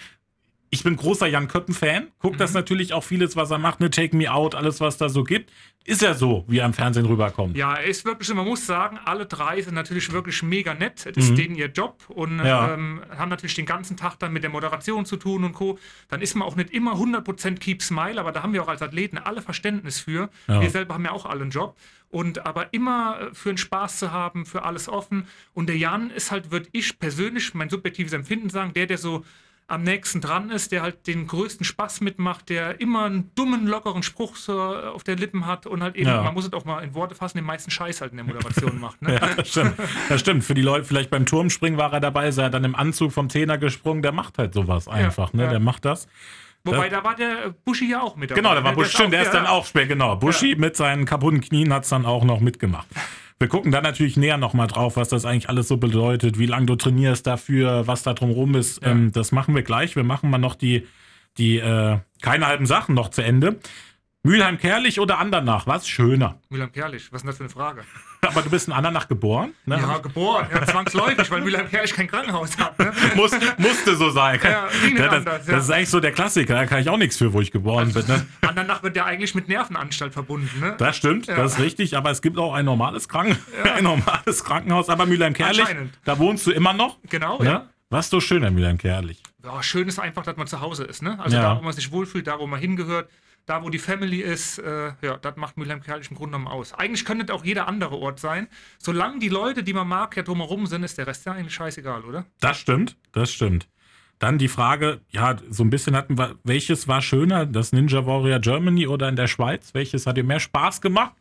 ich 0.74 0.84
bin 0.84 0.96
großer 0.96 1.28
Jan 1.28 1.48
Köppen-Fan, 1.48 2.08
guckt 2.18 2.34
mhm. 2.34 2.40
das 2.40 2.54
natürlich 2.56 2.94
auch 2.94 3.04
vieles, 3.04 3.36
was 3.36 3.52
er 3.52 3.60
macht, 3.60 3.80
ne, 3.80 3.92
Take 3.92 4.18
Me 4.18 4.34
Out, 4.34 4.56
alles, 4.56 4.82
was 4.82 4.98
da 4.98 5.08
so 5.08 5.24
gibt. 5.24 5.52
Ist 5.86 6.02
er 6.02 6.16
so, 6.16 6.46
wie 6.48 6.58
er 6.58 6.66
im 6.66 6.74
Fernsehen 6.74 7.06
rüberkommt? 7.06 7.56
Ja, 7.56 7.76
ist 7.76 8.06
wirklich, 8.06 8.34
man 8.34 8.48
muss 8.48 8.66
sagen, 8.66 8.98
alle 9.06 9.28
drei 9.28 9.62
sind 9.62 9.76
natürlich 9.76 10.12
wirklich 10.12 10.42
mega 10.42 10.74
nett. 10.74 11.06
Das 11.06 11.16
ist 11.16 11.32
mhm. 11.32 11.36
denen 11.36 11.56
ihr 11.56 11.68
Job 11.68 12.04
und 12.08 12.40
ja. 12.40 12.74
ähm, 12.74 13.04
haben 13.16 13.30
natürlich 13.30 13.54
den 13.54 13.68
ganzen 13.68 13.98
Tag 13.98 14.18
dann 14.18 14.34
mit 14.34 14.42
der 14.42 14.50
Moderation 14.50 15.06
zu 15.06 15.18
tun 15.18 15.44
und 15.44 15.54
Co. 15.54 15.78
Dann 16.10 16.22
ist 16.22 16.34
man 16.36 16.48
auch 16.48 16.56
nicht 16.56 16.72
immer 16.72 16.94
100% 16.94 17.60
Keep 17.60 17.84
Smile, 17.84 18.20
aber 18.20 18.32
da 18.32 18.42
haben 18.42 18.54
wir 18.54 18.64
auch 18.64 18.68
als 18.68 18.82
Athleten 18.82 19.20
alle 19.20 19.44
Verständnis 19.44 20.00
für. 20.00 20.32
Ja. 20.48 20.60
Wir 20.60 20.72
selber 20.72 20.96
haben 20.96 21.06
ja 21.06 21.12
auch 21.12 21.28
alle 21.28 21.42
einen 21.42 21.52
Job. 21.52 21.78
Und 22.10 22.48
aber 22.48 22.74
immer 22.74 23.20
äh, 23.20 23.36
für 23.36 23.50
einen 23.50 23.60
Spaß 23.60 24.00
zu 24.00 24.12
haben, 24.12 24.48
für 24.48 24.64
alles 24.64 24.90
offen. 24.90 25.28
Und 25.54 25.68
der 25.68 25.78
Jan 25.78 26.10
ist 26.10 26.32
halt, 26.32 26.50
würde 26.50 26.70
ich 26.72 26.98
persönlich, 26.98 27.54
mein 27.54 27.70
subjektives 27.70 28.14
Empfinden 28.14 28.50
sagen, 28.50 28.74
der, 28.74 28.88
der 28.88 28.98
so 28.98 29.24
am 29.74 29.84
nächsten 29.84 30.22
dran 30.22 30.52
ist, 30.52 30.72
der 30.72 30.82
halt 30.82 31.08
den 31.08 31.28
größten 31.28 31.66
Spaß 31.66 32.02
mitmacht, 32.02 32.50
der 32.50 32.80
immer 32.80 33.06
einen 33.06 33.32
dummen, 33.36 33.68
lockeren 33.68 34.04
Spruch 34.04 34.36
so 34.36 34.62
auf 34.62 35.04
der 35.04 35.16
Lippen 35.16 35.46
hat 35.46 35.66
und 35.66 35.82
halt 35.82 35.96
eben, 35.96 36.08
ja. 36.08 36.22
man 36.22 36.34
muss 36.34 36.46
es 36.46 36.54
auch 36.54 36.66
mal 36.66 36.84
in 36.84 36.94
Worte 36.94 37.16
fassen, 37.16 37.38
den 37.38 37.46
meisten 37.46 37.72
Scheiß 37.72 38.02
halt 38.02 38.12
in 38.12 38.18
der 38.18 38.26
Moderation 38.26 38.80
macht. 38.80 39.02
Ne? 39.02 39.14
ja, 39.22 39.36
das 39.36 39.50
stimmt. 39.50 39.74
das 40.10 40.20
stimmt. 40.20 40.44
Für 40.44 40.54
die 40.54 40.62
Leute, 40.62 40.86
vielleicht 40.86 41.10
beim 41.10 41.26
Turmspringen 41.26 41.78
war 41.78 41.92
er 41.92 42.00
dabei, 42.00 42.28
ist 42.28 42.38
er 42.38 42.50
dann 42.50 42.64
im 42.64 42.76
Anzug 42.76 43.12
vom 43.12 43.30
Trainer 43.30 43.58
gesprungen, 43.58 44.02
der 44.02 44.12
macht 44.12 44.38
halt 44.38 44.54
sowas 44.54 44.88
einfach, 44.88 45.34
ja, 45.34 45.40
ne? 45.40 45.50
Der 45.50 45.60
macht 45.60 45.86
das. 45.86 46.08
Wobei, 46.66 46.88
da 46.90 47.04
war 47.04 47.16
der 47.16 47.54
Buschi 47.66 47.90
ja 47.90 48.02
auch 48.02 48.16
mit 48.16 48.32
dabei. 48.32 48.42
Genau, 48.42 48.56
da 48.56 48.64
war 48.64 48.72
ne? 48.72 48.78
Buschi, 48.78 48.92
stimmt, 48.92 49.14
der 49.14 49.24
ist 49.24 49.34
dann 49.34 49.46
auch 49.46 49.66
spät, 49.66 49.90
genau. 49.90 50.16
Buschi 50.16 50.56
mit 50.56 50.78
seinen 50.78 51.06
kaputten 51.06 51.42
Knien 51.42 51.74
hat 51.74 51.84
es 51.84 51.90
dann 51.90 52.06
auch 52.06 52.24
noch 52.24 52.40
mitgemacht. 52.40 52.88
Wir 53.40 53.50
gucken 53.50 53.74
da 53.74 53.82
natürlich 53.82 54.16
näher 54.16 54.38
nochmal 54.38 54.68
drauf, 54.68 54.96
was 54.96 55.10
das 55.10 55.26
eigentlich 55.26 55.50
alles 55.50 55.68
so 55.68 55.76
bedeutet, 55.76 56.40
wie 56.40 56.46
lange 56.46 56.66
du 56.66 56.76
trainierst 56.76 57.28
dafür, 57.28 57.88
was 57.88 58.04
da 58.04 58.14
drumherum 58.14 58.56
ist. 58.56 58.82
Ja. 58.82 58.92
Ähm, 58.92 59.12
das 59.12 59.34
machen 59.34 59.54
wir 59.56 59.64
gleich. 59.64 59.98
Wir 59.98 60.06
machen 60.06 60.30
mal 60.30 60.38
noch 60.38 60.56
die, 60.56 60.88
die 61.38 61.58
äh, 61.58 61.98
keine 62.22 62.48
halben 62.48 62.66
Sachen 62.66 62.96
noch 62.96 63.10
zu 63.10 63.22
Ende. 63.22 63.60
Mülheim-Kerlich 64.24 65.02
oder 65.02 65.20
Andernach? 65.20 65.68
Was 65.68 65.90
schöner? 65.90 66.40
Mülheim-Kerlich, 66.50 67.12
was 67.12 67.18
ist 67.18 67.24
denn 67.24 67.28
das 67.28 67.38
für 67.38 67.44
eine 67.44 67.50
Frage? 67.50 67.84
Aber 68.24 68.42
du 68.42 68.50
bist 68.50 68.68
in 68.68 68.74
Andernach 68.74 69.08
geboren? 69.08 69.54
Ne? 69.66 69.78
Ja, 69.78 69.98
geboren. 69.98 70.48
Ja, 70.54 70.66
zwangsläufig, 70.66 71.30
weil 71.30 71.42
Mülheim-Kerlich 71.42 71.94
kein 71.94 72.08
Krankenhaus 72.08 72.58
hat. 72.58 72.78
Ne? 72.80 72.92
Muss, 73.16 73.32
musste 73.58 73.96
so 73.96 74.10
sein. 74.10 74.40
Ja, 74.44 74.50
ja, 74.50 74.68
das, 74.96 75.14
anders, 75.14 75.48
ja. 75.48 75.54
das, 75.56 75.64
ist 75.66 75.70
eigentlich 75.72 75.90
so 75.90 76.00
der 76.00 76.12
Klassiker. 76.12 76.56
Da 76.56 76.66
kann 76.66 76.80
ich 76.80 76.90
auch 76.90 76.98
nichts 76.98 77.18
für, 77.18 77.34
wo 77.34 77.42
ich 77.42 77.52
geboren 77.52 77.88
also, 77.94 78.02
bin. 78.02 78.16
Ne? 78.16 78.26
Andernach 78.42 78.84
wird 78.84 78.96
ja 78.96 79.06
eigentlich 79.06 79.36
mit 79.36 79.48
Nervenanstalt 79.48 80.14
verbunden. 80.14 80.60
Ne? 80.60 80.76
Das 80.78 80.98
stimmt, 80.98 81.28
das 81.28 81.54
ist 81.54 81.60
richtig. 81.60 81.98
Aber 81.98 82.12
es 82.12 82.22
gibt 82.22 82.38
auch 82.38 82.54
ein 82.54 82.66
normales, 82.66 83.08
Kranken 83.10 83.38
ein 83.64 83.84
normales 83.84 84.44
Krankenhaus. 84.44 84.90
Aber 84.90 85.06
Mülheim-Kerlich, 85.06 85.68
da 86.04 86.18
wohnst 86.20 86.48
du 86.48 86.52
immer 86.52 86.74
noch. 86.74 86.98
Genau, 87.10 87.40
ne? 87.40 87.46
ja. 87.46 87.70
Was 87.90 88.06
ist 88.06 88.12
so 88.12 88.20
schön 88.20 88.44
an 88.44 88.56
Mülheim-Kerlich? 88.56 89.22
Ja, 89.44 89.62
schön 89.62 89.88
ist 89.88 90.00
einfach, 90.00 90.24
dass 90.24 90.36
man 90.38 90.48
zu 90.48 90.62
Hause 90.62 90.84
ist. 90.86 91.04
Ne? 91.04 91.20
Also 91.20 91.38
da, 91.38 91.58
wo 91.58 91.62
man 91.62 91.74
sich 91.74 91.92
wohlfühlt, 91.92 92.26
da, 92.26 92.40
wo 92.40 92.48
man 92.48 92.60
hingehört 92.60 93.10
da 93.46 93.64
wo 93.64 93.70
die 93.70 93.80
Family 93.80 94.22
ist, 94.22 94.60
äh, 94.60 94.94
ja, 95.02 95.18
das 95.18 95.36
macht 95.36 95.58
Mülheim-Kerlich 95.58 96.10
im 96.12 96.18
Grunde 96.18 96.38
genommen 96.38 96.48
aus. 96.48 96.74
Eigentlich 96.74 97.06
könnte 97.06 97.26
das 97.26 97.36
auch 97.36 97.44
jeder 97.44 97.68
andere 97.68 97.98
Ort 97.98 98.20
sein. 98.20 98.48
Solange 98.78 99.20
die 99.20 99.30
Leute, 99.30 99.64
die 99.64 99.74
man 99.74 99.88
mag, 99.88 100.16
ja 100.16 100.24
drumherum 100.24 100.66
sind, 100.66 100.84
ist 100.84 100.98
der 100.98 101.08
Rest 101.08 101.26
ja 101.26 101.34
eigentlich 101.34 101.54
scheißegal, 101.54 102.04
oder? 102.04 102.26
Das 102.40 102.58
stimmt, 102.58 102.98
das 103.12 103.32
stimmt. 103.32 103.68
Dann 104.20 104.38
die 104.38 104.48
Frage, 104.48 105.02
ja, 105.10 105.36
so 105.50 105.64
ein 105.64 105.70
bisschen 105.70 105.96
hatten 105.96 106.18
wir, 106.18 106.36
welches 106.44 106.88
war 106.88 107.02
schöner, 107.02 107.46
das 107.46 107.74
Ninja 107.74 108.06
Warrior 108.06 108.40
Germany 108.40 108.88
oder 108.88 109.10
in 109.10 109.18
der 109.18 109.28
Schweiz? 109.28 109.74
Welches 109.74 110.08
hat 110.08 110.16
dir 110.16 110.24
mehr 110.24 110.40
Spaß 110.40 110.80
gemacht? 110.80 111.14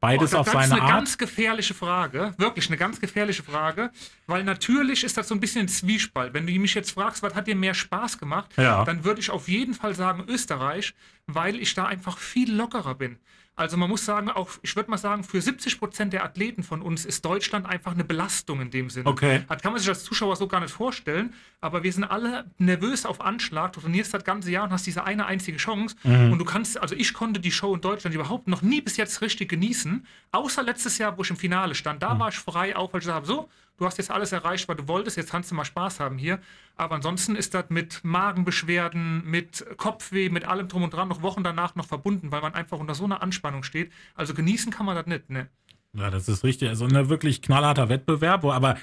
Beides 0.00 0.34
oh, 0.34 0.38
auf 0.38 0.46
seine 0.46 0.58
Art. 0.58 0.70
Das 0.70 0.78
ist 0.78 0.82
eine 0.82 0.92
ganz 0.92 1.18
gefährliche 1.18 1.74
Frage, 1.74 2.34
wirklich 2.38 2.68
eine 2.68 2.78
ganz 2.78 3.00
gefährliche 3.00 3.42
Frage, 3.42 3.90
weil 4.26 4.44
natürlich 4.44 5.04
ist 5.04 5.18
das 5.18 5.28
so 5.28 5.34
ein 5.34 5.40
bisschen 5.40 5.62
ein 5.62 5.68
Zwiespalt. 5.68 6.32
Wenn 6.32 6.46
du 6.46 6.52
mich 6.54 6.74
jetzt 6.74 6.92
fragst, 6.92 7.22
was 7.22 7.34
hat 7.34 7.46
dir 7.46 7.54
mehr 7.54 7.74
Spaß 7.74 8.18
gemacht, 8.18 8.50
ja. 8.56 8.84
dann 8.84 9.04
würde 9.04 9.20
ich 9.20 9.30
auf 9.30 9.48
jeden 9.48 9.74
Fall 9.74 9.94
sagen 9.94 10.24
Österreich, 10.26 10.94
weil 11.26 11.56
ich 11.60 11.74
da 11.74 11.84
einfach 11.84 12.16
viel 12.16 12.52
lockerer 12.52 12.94
bin. 12.94 13.18
Also 13.56 13.76
man 13.76 13.90
muss 13.90 14.06
sagen, 14.06 14.30
auch 14.30 14.48
ich 14.62 14.74
würde 14.74 14.90
mal 14.90 14.96
sagen, 14.96 15.22
für 15.22 15.40
70 15.40 15.78
Prozent 15.78 16.12
der 16.12 16.24
Athleten 16.24 16.62
von 16.62 16.80
uns 16.80 17.04
ist 17.04 17.24
Deutschland 17.24 17.66
einfach 17.66 17.92
eine 17.92 18.04
Belastung 18.04 18.60
in 18.62 18.70
dem 18.70 18.88
Sinne. 18.88 19.06
Okay. 19.06 19.44
Das 19.48 19.60
kann 19.60 19.72
man 19.72 19.80
sich 19.80 19.88
als 19.88 20.02
Zuschauer 20.02 20.36
so 20.36 20.48
gar 20.48 20.60
nicht 20.60 20.72
vorstellen, 20.72 21.34
aber 21.60 21.82
wir 21.82 21.92
sind 21.92 22.04
alle 22.04 22.50
nervös 22.56 23.04
auf 23.04 23.20
Anschlag. 23.20 23.74
Du 23.74 23.80
trainierst 23.80 24.14
das 24.14 24.24
ganze 24.24 24.50
Jahr 24.50 24.64
und 24.64 24.70
hast 24.70 24.86
diese 24.86 25.04
eine 25.04 25.26
einzige 25.26 25.58
Chance. 25.58 25.94
Mhm. 26.04 26.32
Und 26.32 26.38
du 26.38 26.44
kannst, 26.46 26.80
also 26.80 26.94
ich 26.94 27.12
konnte 27.12 27.38
die 27.38 27.52
Show 27.52 27.74
in 27.74 27.82
Deutschland 27.82 28.14
überhaupt 28.14 28.48
noch 28.48 28.62
nie 28.62 28.80
bis 28.80 28.96
jetzt 28.96 29.20
richtig 29.20 29.50
genießen, 29.50 30.06
außer 30.32 30.62
letztes 30.62 30.96
Jahr, 30.96 31.18
wo 31.18 31.22
ich 31.22 31.30
im 31.30 31.36
Finale 31.36 31.74
stand. 31.74 32.02
Da 32.02 32.14
mhm. 32.14 32.20
war 32.20 32.28
ich 32.30 32.38
frei 32.38 32.74
auf, 32.74 32.92
weil 32.94 33.00
ich 33.00 33.04
gesagt 33.04 33.16
habe, 33.16 33.26
so, 33.26 33.50
du 33.80 33.86
hast 33.86 33.96
jetzt 33.96 34.10
alles 34.10 34.30
erreicht, 34.32 34.68
was 34.68 34.76
du 34.76 34.86
wolltest, 34.88 35.16
jetzt 35.16 35.30
kannst 35.30 35.50
du 35.50 35.54
mal 35.54 35.64
Spaß 35.64 36.00
haben 36.00 36.18
hier. 36.18 36.38
Aber 36.76 36.96
ansonsten 36.96 37.34
ist 37.34 37.54
das 37.54 37.64
mit 37.70 38.04
Magenbeschwerden, 38.04 39.24
mit 39.24 39.64
Kopfweh, 39.78 40.28
mit 40.28 40.44
allem 40.44 40.68
drum 40.68 40.82
und 40.82 40.92
dran 40.92 41.08
noch 41.08 41.22
Wochen 41.22 41.42
danach 41.42 41.74
noch 41.74 41.86
verbunden, 41.86 42.30
weil 42.30 42.42
man 42.42 42.54
einfach 42.54 42.78
unter 42.78 42.94
so 42.94 43.04
einer 43.04 43.22
Anspannung 43.22 43.62
steht. 43.62 43.90
Also 44.14 44.34
genießen 44.34 44.70
kann 44.70 44.84
man 44.84 44.96
das 44.96 45.06
nicht, 45.06 45.30
ne? 45.30 45.48
Ja, 45.94 46.10
das 46.10 46.28
ist 46.28 46.44
richtig. 46.44 46.68
Also 46.68 46.84
ein 46.84 47.08
wirklich 47.08 47.40
knallharter 47.40 47.88
Wettbewerb, 47.88 48.42
wo 48.42 48.52
aber 48.52 48.76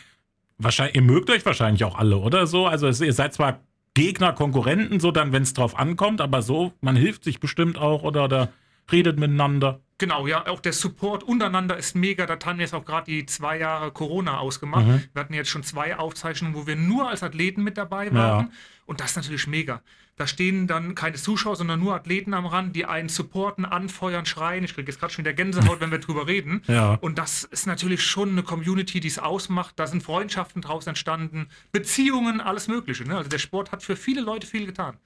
wahrscheinlich, 0.57 0.95
ihr 0.95 1.03
mögt 1.03 1.29
euch 1.29 1.45
wahrscheinlich 1.45 1.83
auch 1.83 1.97
alle, 1.97 2.17
oder 2.17 2.47
so? 2.47 2.65
Also 2.65 2.87
ihr 2.87 3.13
seid 3.13 3.35
zwar 3.35 3.59
Gegner, 3.93 4.33
Konkurrenten, 4.33 4.99
so 4.99 5.11
dann, 5.11 5.31
wenn 5.31 5.43
es 5.43 5.53
drauf 5.53 5.77
ankommt, 5.77 6.21
aber 6.21 6.41
so, 6.41 6.73
man 6.81 6.95
hilft 6.95 7.23
sich 7.23 7.39
bestimmt 7.39 7.77
auch 7.77 8.01
oder, 8.03 8.25
oder 8.25 8.49
redet 8.91 9.19
miteinander. 9.19 9.81
Genau, 9.99 10.27
ja, 10.27 10.45
auch 10.45 10.59
der 10.59 10.73
Support 10.73 11.23
untereinander 11.23 11.75
ist 11.75 11.95
mega. 11.95 12.27
Da 12.27 12.37
haben 12.45 12.59
wir 12.59 12.65
jetzt 12.65 12.75
auch 12.75 12.85
gerade 12.85 13.09
die 13.11 13.25
zwei 13.25 13.57
Jahre 13.57 13.91
Corona 13.91 14.37
ausgemacht. 14.37 14.85
Mhm. 14.85 15.03
Wir 15.11 15.19
hatten 15.19 15.33
jetzt 15.33 15.49
schon 15.49 15.63
zwei 15.63 15.97
Aufzeichnungen, 15.97 16.55
wo 16.55 16.67
wir 16.67 16.75
nur 16.75 17.09
als 17.09 17.23
Athleten 17.23 17.63
mit 17.63 17.77
dabei 17.77 18.13
waren. 18.13 18.45
Ja. 18.45 18.51
Und 18.85 18.99
das 18.99 19.11
ist 19.11 19.15
natürlich 19.17 19.47
mega. 19.47 19.81
Da 20.15 20.25
stehen 20.25 20.65
dann 20.65 20.95
keine 20.95 21.15
Zuschauer, 21.15 21.55
sondern 21.55 21.79
nur 21.79 21.93
Athleten 21.93 22.33
am 22.33 22.47
Rand, 22.47 22.75
die 22.75 22.85
einen 22.85 23.07
supporten, 23.09 23.65
anfeuern, 23.65 24.25
schreien. 24.25 24.63
Ich 24.63 24.73
kriege 24.73 24.91
jetzt 24.91 24.99
gerade 24.99 25.13
schon 25.13 25.23
wieder 25.23 25.33
Gänsehaut, 25.33 25.79
wenn 25.79 25.91
wir 25.91 25.99
drüber 25.99 26.27
reden. 26.27 26.61
Ja. 26.67 26.95
Und 26.95 27.17
das 27.17 27.43
ist 27.45 27.65
natürlich 27.65 28.03
schon 28.03 28.31
eine 28.31 28.43
Community, 28.43 28.99
die 28.99 29.07
es 29.07 29.19
ausmacht. 29.19 29.79
Da 29.79 29.87
sind 29.87 30.03
Freundschaften 30.03 30.61
draus 30.61 30.85
entstanden, 30.85 31.47
Beziehungen, 31.71 32.41
alles 32.41 32.67
Mögliche. 32.67 33.03
Ne? 33.05 33.15
Also 33.15 33.29
der 33.29 33.37
Sport 33.37 33.71
hat 33.71 33.83
für 33.83 33.95
viele 33.95 34.21
Leute 34.21 34.45
viel 34.45 34.65
getan. 34.65 34.97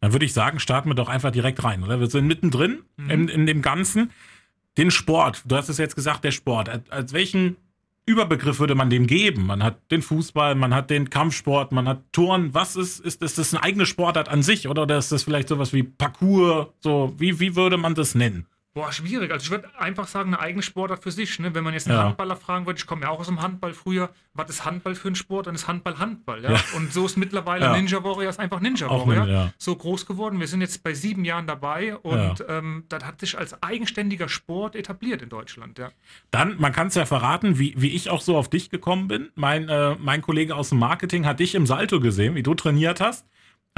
Dann 0.00 0.12
würde 0.12 0.24
ich 0.24 0.32
sagen, 0.32 0.58
starten 0.58 0.88
wir 0.88 0.94
doch 0.94 1.08
einfach 1.08 1.30
direkt 1.30 1.62
rein, 1.62 1.82
oder? 1.82 2.00
Wir 2.00 2.08
sind 2.08 2.26
mittendrin 2.26 2.82
mhm. 2.96 3.10
in, 3.10 3.28
in 3.28 3.46
dem 3.46 3.62
Ganzen. 3.62 4.10
Den 4.78 4.90
Sport, 4.90 5.42
du 5.46 5.56
hast 5.56 5.68
es 5.68 5.78
jetzt 5.78 5.94
gesagt, 5.94 6.24
der 6.24 6.30
Sport. 6.30 6.90
Als 6.90 7.12
welchen 7.12 7.56
Überbegriff 8.06 8.60
würde 8.60 8.74
man 8.74 8.88
dem 8.88 9.06
geben? 9.06 9.46
Man 9.46 9.62
hat 9.62 9.90
den 9.90 10.00
Fußball, 10.00 10.54
man 10.54 10.74
hat 10.74 10.90
den 10.90 11.10
Kampfsport, 11.10 11.70
man 11.72 11.86
hat 11.86 12.12
Turn. 12.12 12.54
Was 12.54 12.76
ist, 12.76 13.00
ist, 13.00 13.22
ist 13.22 13.38
das 13.38 13.52
eine 13.52 13.62
eigene 13.62 13.84
Sportart 13.84 14.28
an 14.28 14.42
sich 14.42 14.68
oder, 14.68 14.82
oder 14.82 14.96
ist 14.96 15.12
das 15.12 15.22
vielleicht 15.22 15.48
sowas 15.48 15.72
wie 15.72 15.82
Parcours? 15.82 16.68
So, 16.80 17.14
wie, 17.18 17.38
wie 17.38 17.54
würde 17.56 17.76
man 17.76 17.94
das 17.94 18.14
nennen? 18.14 18.46
Boah, 18.72 18.92
schwierig. 18.92 19.32
Also 19.32 19.44
ich 19.44 19.50
würde 19.50 19.68
einfach 19.80 20.06
sagen, 20.06 20.32
eine 20.32 20.40
eigene 20.40 20.62
Sportart 20.62 21.02
für 21.02 21.10
sich. 21.10 21.40
Ne? 21.40 21.52
Wenn 21.56 21.64
man 21.64 21.74
jetzt 21.74 21.88
einen 21.88 21.96
ja. 21.96 22.04
Handballer 22.04 22.36
fragen 22.36 22.66
würde, 22.66 22.78
ich 22.78 22.86
komme 22.86 23.02
ja 23.02 23.08
auch 23.08 23.18
aus 23.18 23.26
dem 23.26 23.42
Handball 23.42 23.74
früher, 23.74 24.10
was 24.32 24.48
ist 24.48 24.64
Handball 24.64 24.94
für 24.94 25.08
ein 25.08 25.16
Sport? 25.16 25.48
Dann 25.48 25.56
ist 25.56 25.66
Handball 25.66 25.98
Handball. 25.98 26.44
Ja? 26.44 26.52
ja. 26.52 26.60
Und 26.76 26.92
so 26.92 27.04
ist 27.04 27.16
mittlerweile 27.16 27.64
ja. 27.64 27.76
Ninja 27.76 28.04
Warrior 28.04 28.30
ist 28.30 28.38
einfach 28.38 28.60
Ninja 28.60 28.88
Warrior. 28.88 29.24
Ninja. 29.24 29.52
So 29.58 29.74
groß 29.74 30.06
geworden. 30.06 30.38
Wir 30.38 30.46
sind 30.46 30.60
jetzt 30.60 30.84
bei 30.84 30.94
sieben 30.94 31.24
Jahren 31.24 31.48
dabei 31.48 31.96
und 31.96 32.44
ähm, 32.48 32.84
das 32.88 33.04
hat 33.04 33.18
sich 33.18 33.36
als 33.36 33.60
eigenständiger 33.60 34.28
Sport 34.28 34.76
etabliert 34.76 35.20
in 35.20 35.30
Deutschland. 35.30 35.80
Ja. 35.80 35.90
Dann, 36.30 36.54
man 36.60 36.72
kann 36.72 36.86
es 36.86 36.94
ja 36.94 37.06
verraten, 37.06 37.58
wie, 37.58 37.74
wie 37.76 37.90
ich 37.90 38.08
auch 38.08 38.20
so 38.20 38.36
auf 38.36 38.48
dich 38.48 38.70
gekommen 38.70 39.08
bin. 39.08 39.30
Mein, 39.34 39.68
äh, 39.68 39.96
mein 39.98 40.22
Kollege 40.22 40.54
aus 40.54 40.68
dem 40.68 40.78
Marketing 40.78 41.26
hat 41.26 41.40
dich 41.40 41.56
im 41.56 41.66
Salto 41.66 41.98
gesehen, 41.98 42.36
wie 42.36 42.44
du 42.44 42.54
trainiert 42.54 43.00
hast. 43.00 43.26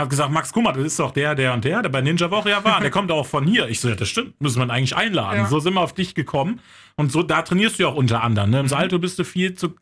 Hat 0.00 0.08
gesagt, 0.08 0.32
Max, 0.32 0.52
guck 0.52 0.64
mal, 0.64 0.72
das 0.72 0.84
ist 0.84 0.98
doch 0.98 1.10
der, 1.10 1.34
der 1.34 1.52
und 1.52 1.64
der, 1.64 1.82
der 1.82 1.90
bei 1.90 2.00
Ninja 2.00 2.30
Woche 2.30 2.50
ja 2.50 2.64
war. 2.64 2.80
Der 2.80 2.90
kommt 2.92 3.12
auch 3.12 3.26
von 3.26 3.46
hier. 3.46 3.68
Ich 3.68 3.80
so, 3.80 3.88
ja, 3.88 3.94
das 3.94 4.08
stimmt, 4.08 4.40
müssen 4.40 4.66
wir 4.66 4.72
eigentlich 4.72 4.96
einladen. 4.96 5.40
Ja. 5.40 5.46
So 5.46 5.60
sind 5.60 5.74
wir 5.74 5.80
auf 5.80 5.92
dich 5.92 6.14
gekommen. 6.14 6.60
Und 6.96 7.12
so, 7.12 7.22
da 7.22 7.42
trainierst 7.42 7.78
du 7.78 7.84
ja 7.84 7.88
auch 7.90 7.94
unter 7.94 8.22
anderem. 8.22 8.50
Ne? 8.50 8.60
Im 8.60 8.64
mhm. 8.64 8.70
Salto 8.70 8.98
bist 8.98 9.18
du 9.18 9.24
viel 9.24 9.54
zu. 9.54 9.76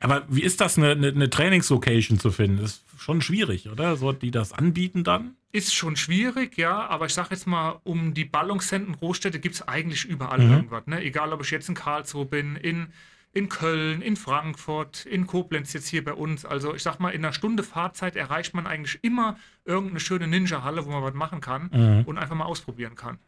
Aber 0.00 0.24
wie 0.28 0.42
ist 0.42 0.60
das, 0.60 0.76
eine, 0.76 0.90
eine, 0.90 1.08
eine 1.08 1.30
Trainingslocation 1.30 2.18
zu 2.18 2.30
finden? 2.30 2.60
Das 2.60 2.72
ist 2.72 2.84
schon 2.98 3.22
schwierig, 3.22 3.68
oder? 3.70 3.96
So, 3.96 4.12
die 4.12 4.30
das 4.30 4.52
anbieten 4.52 5.04
dann? 5.04 5.36
Ist 5.52 5.74
schon 5.74 5.96
schwierig, 5.96 6.58
ja, 6.58 6.86
aber 6.86 7.06
ich 7.06 7.14
sag 7.14 7.30
jetzt 7.30 7.46
mal, 7.46 7.80
um 7.84 8.12
die 8.12 8.24
Ballungszentren 8.24 8.96
Großstädte 8.96 9.38
gibt 9.38 9.54
es 9.54 9.66
eigentlich 9.66 10.04
überall 10.04 10.40
mhm. 10.40 10.52
irgendwas. 10.52 10.86
Ne? 10.86 11.02
Egal, 11.02 11.32
ob 11.32 11.42
ich 11.42 11.50
jetzt 11.50 11.68
in 11.68 11.74
Karlsruhe 11.74 12.26
bin, 12.26 12.56
in 12.56 12.88
in 13.36 13.50
Köln, 13.50 14.00
in 14.00 14.16
Frankfurt, 14.16 15.04
in 15.04 15.26
Koblenz 15.26 15.74
jetzt 15.74 15.88
hier 15.88 16.02
bei 16.02 16.14
uns. 16.14 16.46
Also 16.46 16.74
ich 16.74 16.82
sag 16.82 17.00
mal, 17.00 17.10
in 17.10 17.22
einer 17.22 17.34
Stunde 17.34 17.62
Fahrzeit 17.62 18.16
erreicht 18.16 18.54
man 18.54 18.66
eigentlich 18.66 18.98
immer 19.02 19.36
irgendeine 19.66 20.00
schöne 20.00 20.26
Ninja-Halle, 20.26 20.86
wo 20.86 20.90
man 20.90 21.02
was 21.02 21.12
machen 21.12 21.42
kann 21.42 21.68
mhm. 21.70 22.04
und 22.06 22.16
einfach 22.16 22.34
mal 22.34 22.46
ausprobieren 22.46 22.94
kann. 22.94 23.18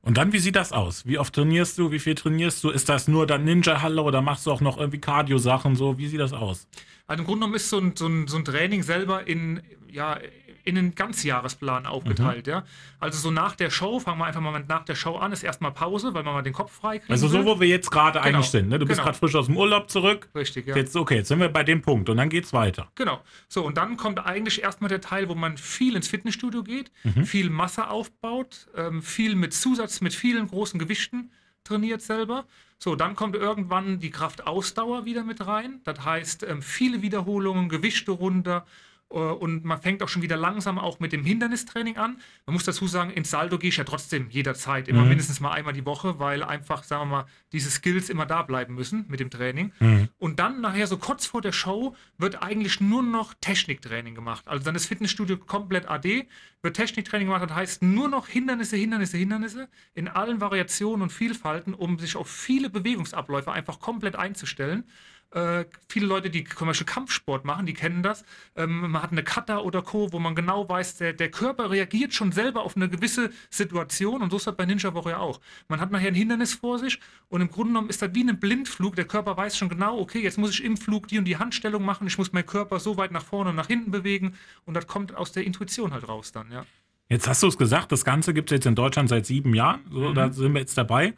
Und 0.00 0.16
dann, 0.16 0.32
wie 0.32 0.38
sieht 0.38 0.56
das 0.56 0.72
aus? 0.72 1.04
Wie 1.04 1.18
oft 1.18 1.34
trainierst 1.34 1.76
du? 1.76 1.92
Wie 1.92 1.98
viel 1.98 2.14
trainierst 2.14 2.64
du? 2.64 2.70
Ist 2.70 2.88
das 2.88 3.06
nur 3.06 3.26
dann 3.26 3.44
Ninja-Halle 3.44 4.00
oder 4.00 4.22
machst 4.22 4.46
du 4.46 4.50
auch 4.50 4.62
noch 4.62 4.78
irgendwie 4.78 4.98
Cardio-Sachen? 4.98 5.76
So, 5.76 5.98
wie 5.98 6.08
sieht 6.08 6.20
das 6.20 6.32
aus? 6.32 6.66
Also 7.06 7.20
im 7.20 7.26
Grunde 7.26 7.40
genommen 7.40 7.56
ist 7.56 7.68
so 7.68 7.78
ein, 7.78 7.94
so 7.94 8.06
ein, 8.06 8.28
so 8.28 8.38
ein 8.38 8.46
Training 8.46 8.82
selber 8.82 9.26
in, 9.26 9.60
ja, 9.90 10.18
in 10.64 10.78
einen 10.78 10.94
Ganzjahresplan 10.94 11.86
aufgeteilt, 11.86 12.46
mhm. 12.46 12.52
ja. 12.52 12.64
Also 12.98 13.18
so 13.18 13.30
nach 13.30 13.56
der 13.56 13.70
Show, 13.70 13.98
fangen 14.00 14.18
wir 14.18 14.26
einfach 14.26 14.40
mal 14.40 14.64
nach 14.66 14.84
der 14.84 14.94
Show 14.94 15.16
an, 15.16 15.32
ist 15.32 15.42
erstmal 15.42 15.72
Pause, 15.72 16.14
weil 16.14 16.22
man 16.22 16.34
mal 16.34 16.42
den 16.42 16.52
Kopf 16.52 16.72
frei 16.72 16.98
kriegt. 16.98 17.10
Also 17.10 17.28
so, 17.28 17.44
wo 17.44 17.60
wir 17.60 17.68
jetzt 17.68 17.90
gerade 17.90 18.20
genau. 18.20 18.38
eigentlich 18.38 18.50
sind, 18.50 18.68
ne? 18.68 18.78
Du 18.78 18.86
bist 18.86 18.98
genau. 18.98 19.06
gerade 19.06 19.18
frisch 19.18 19.34
aus 19.34 19.46
dem 19.46 19.56
Urlaub 19.56 19.90
zurück. 19.90 20.28
Richtig, 20.34 20.66
ja. 20.66 20.76
Jetzt, 20.76 20.96
okay, 20.96 21.16
jetzt 21.16 21.28
sind 21.28 21.40
wir 21.40 21.48
bei 21.48 21.64
dem 21.64 21.82
Punkt 21.82 22.08
und 22.08 22.16
dann 22.16 22.28
geht's 22.28 22.52
weiter. 22.52 22.90
Genau. 22.94 23.20
So, 23.48 23.64
und 23.64 23.76
dann 23.76 23.96
kommt 23.96 24.24
eigentlich 24.24 24.62
erstmal 24.62 24.88
der 24.88 25.00
Teil, 25.00 25.28
wo 25.28 25.34
man 25.34 25.56
viel 25.56 25.96
ins 25.96 26.08
Fitnessstudio 26.08 26.62
geht, 26.62 26.90
mhm. 27.04 27.24
viel 27.24 27.50
Masse 27.50 27.88
aufbaut, 27.88 28.68
ähm, 28.76 29.02
viel 29.02 29.34
mit 29.34 29.54
Zusatz, 29.54 30.00
mit 30.00 30.14
vielen 30.14 30.46
großen 30.48 30.78
Gewichten 30.78 31.30
trainiert 31.64 32.02
selber. 32.02 32.46
So, 32.78 32.96
dann 32.96 33.14
kommt 33.14 33.36
irgendwann 33.36 34.00
die 34.00 34.10
Kraftausdauer 34.10 35.04
wieder 35.04 35.22
mit 35.22 35.46
rein. 35.46 35.80
Das 35.84 36.02
heißt, 36.02 36.44
ähm, 36.44 36.62
viele 36.62 37.02
Wiederholungen, 37.02 37.68
Gewichte 37.68 38.10
runter, 38.10 38.64
und 39.10 39.64
man 39.64 39.82
fängt 39.82 40.04
auch 40.04 40.08
schon 40.08 40.22
wieder 40.22 40.36
langsam 40.36 40.78
auch 40.78 41.00
mit 41.00 41.12
dem 41.12 41.24
Hindernistraining 41.24 41.96
an. 41.96 42.18
Man 42.46 42.54
muss 42.54 42.62
dazu 42.64 42.86
sagen, 42.86 43.10
ins 43.10 43.30
Saldo 43.30 43.58
gehe 43.58 43.70
ich 43.70 43.76
ja 43.76 43.82
trotzdem 43.82 44.30
jederzeit, 44.30 44.86
immer 44.86 45.02
mhm. 45.02 45.08
mindestens 45.08 45.40
mal 45.40 45.50
einmal 45.50 45.72
die 45.72 45.84
Woche, 45.84 46.20
weil 46.20 46.44
einfach, 46.44 46.84
sagen 46.84 47.10
wir 47.10 47.16
mal, 47.16 47.26
diese 47.50 47.70
Skills 47.70 48.08
immer 48.08 48.24
da 48.24 48.42
bleiben 48.42 48.76
müssen 48.76 49.06
mit 49.08 49.18
dem 49.18 49.28
Training. 49.28 49.72
Mhm. 49.80 50.08
Und 50.18 50.38
dann 50.38 50.60
nachher 50.60 50.86
so 50.86 50.96
kurz 50.96 51.26
vor 51.26 51.40
der 51.40 51.50
Show 51.50 51.96
wird 52.18 52.40
eigentlich 52.40 52.80
nur 52.80 53.02
noch 53.02 53.34
Techniktraining 53.40 54.14
gemacht. 54.14 54.46
Also 54.46 54.64
dann 54.64 54.76
ist 54.76 54.86
Fitnessstudio 54.86 55.38
komplett 55.38 55.90
AD, 55.90 56.28
wird 56.62 56.76
Techniktraining 56.76 57.26
gemacht, 57.26 57.42
das 57.50 57.56
heißt 57.56 57.82
nur 57.82 58.08
noch 58.08 58.28
Hindernisse, 58.28 58.76
Hindernisse, 58.76 59.16
Hindernisse 59.16 59.68
in 59.94 60.06
allen 60.06 60.40
Variationen 60.40 61.02
und 61.02 61.10
Vielfalten, 61.10 61.74
um 61.74 61.98
sich 61.98 62.14
auf 62.14 62.30
viele 62.30 62.70
Bewegungsabläufe 62.70 63.50
einfach 63.50 63.80
komplett 63.80 64.14
einzustellen. 64.14 64.84
Äh, 65.32 65.66
viele 65.88 66.06
Leute, 66.06 66.28
die 66.28 66.42
Commercial 66.42 66.86
Kampfsport 66.86 67.44
machen, 67.44 67.64
die 67.64 67.74
kennen 67.74 68.02
das. 68.02 68.24
Ähm, 68.56 68.90
man 68.90 69.00
hat 69.00 69.12
eine 69.12 69.22
Kata 69.22 69.58
oder 69.58 69.80
Co., 69.82 70.12
wo 70.12 70.18
man 70.18 70.34
genau 70.34 70.68
weiß, 70.68 70.96
der, 70.96 71.12
der 71.12 71.30
Körper 71.30 71.70
reagiert 71.70 72.12
schon 72.12 72.32
selber 72.32 72.62
auf 72.62 72.76
eine 72.76 72.88
gewisse 72.88 73.30
Situation 73.48 74.22
und 74.22 74.30
so 74.30 74.38
ist 74.38 74.48
das 74.48 74.56
bei 74.56 74.66
Ninja 74.66 74.92
Warrior 74.92 75.20
auch. 75.20 75.40
Man 75.68 75.80
hat 75.80 75.92
nachher 75.92 76.08
ein 76.08 76.14
Hindernis 76.14 76.54
vor 76.54 76.80
sich 76.80 76.98
und 77.28 77.42
im 77.42 77.48
Grunde 77.48 77.68
genommen 77.68 77.90
ist 77.90 78.02
das 78.02 78.12
wie 78.12 78.28
ein 78.28 78.40
Blindflug. 78.40 78.96
Der 78.96 79.04
Körper 79.04 79.36
weiß 79.36 79.56
schon 79.56 79.68
genau, 79.68 80.00
okay, 80.00 80.20
jetzt 80.20 80.36
muss 80.36 80.50
ich 80.50 80.64
im 80.64 80.76
Flug 80.76 81.06
die 81.06 81.18
und 81.18 81.26
die 81.26 81.36
Handstellung 81.36 81.84
machen, 81.84 82.08
ich 82.08 82.18
muss 82.18 82.32
meinen 82.32 82.46
Körper 82.46 82.80
so 82.80 82.96
weit 82.96 83.12
nach 83.12 83.24
vorne 83.24 83.50
und 83.50 83.56
nach 83.56 83.68
hinten 83.68 83.92
bewegen 83.92 84.34
und 84.64 84.74
das 84.74 84.88
kommt 84.88 85.14
aus 85.14 85.30
der 85.30 85.44
Intuition 85.44 85.92
halt 85.92 86.08
raus 86.08 86.32
dann, 86.32 86.50
ja. 86.50 86.64
Jetzt 87.08 87.28
hast 87.28 87.42
du 87.42 87.48
es 87.48 87.58
gesagt, 87.58 87.90
das 87.92 88.04
Ganze 88.04 88.34
gibt 88.34 88.50
es 88.50 88.56
jetzt 88.56 88.66
in 88.66 88.76
Deutschland 88.76 89.08
seit 89.08 89.26
sieben 89.26 89.54
Jahren, 89.54 89.80
so, 89.90 90.10
mhm. 90.10 90.14
da 90.14 90.32
sind 90.32 90.54
wir 90.54 90.60
jetzt 90.60 90.76
dabei. 90.78 91.14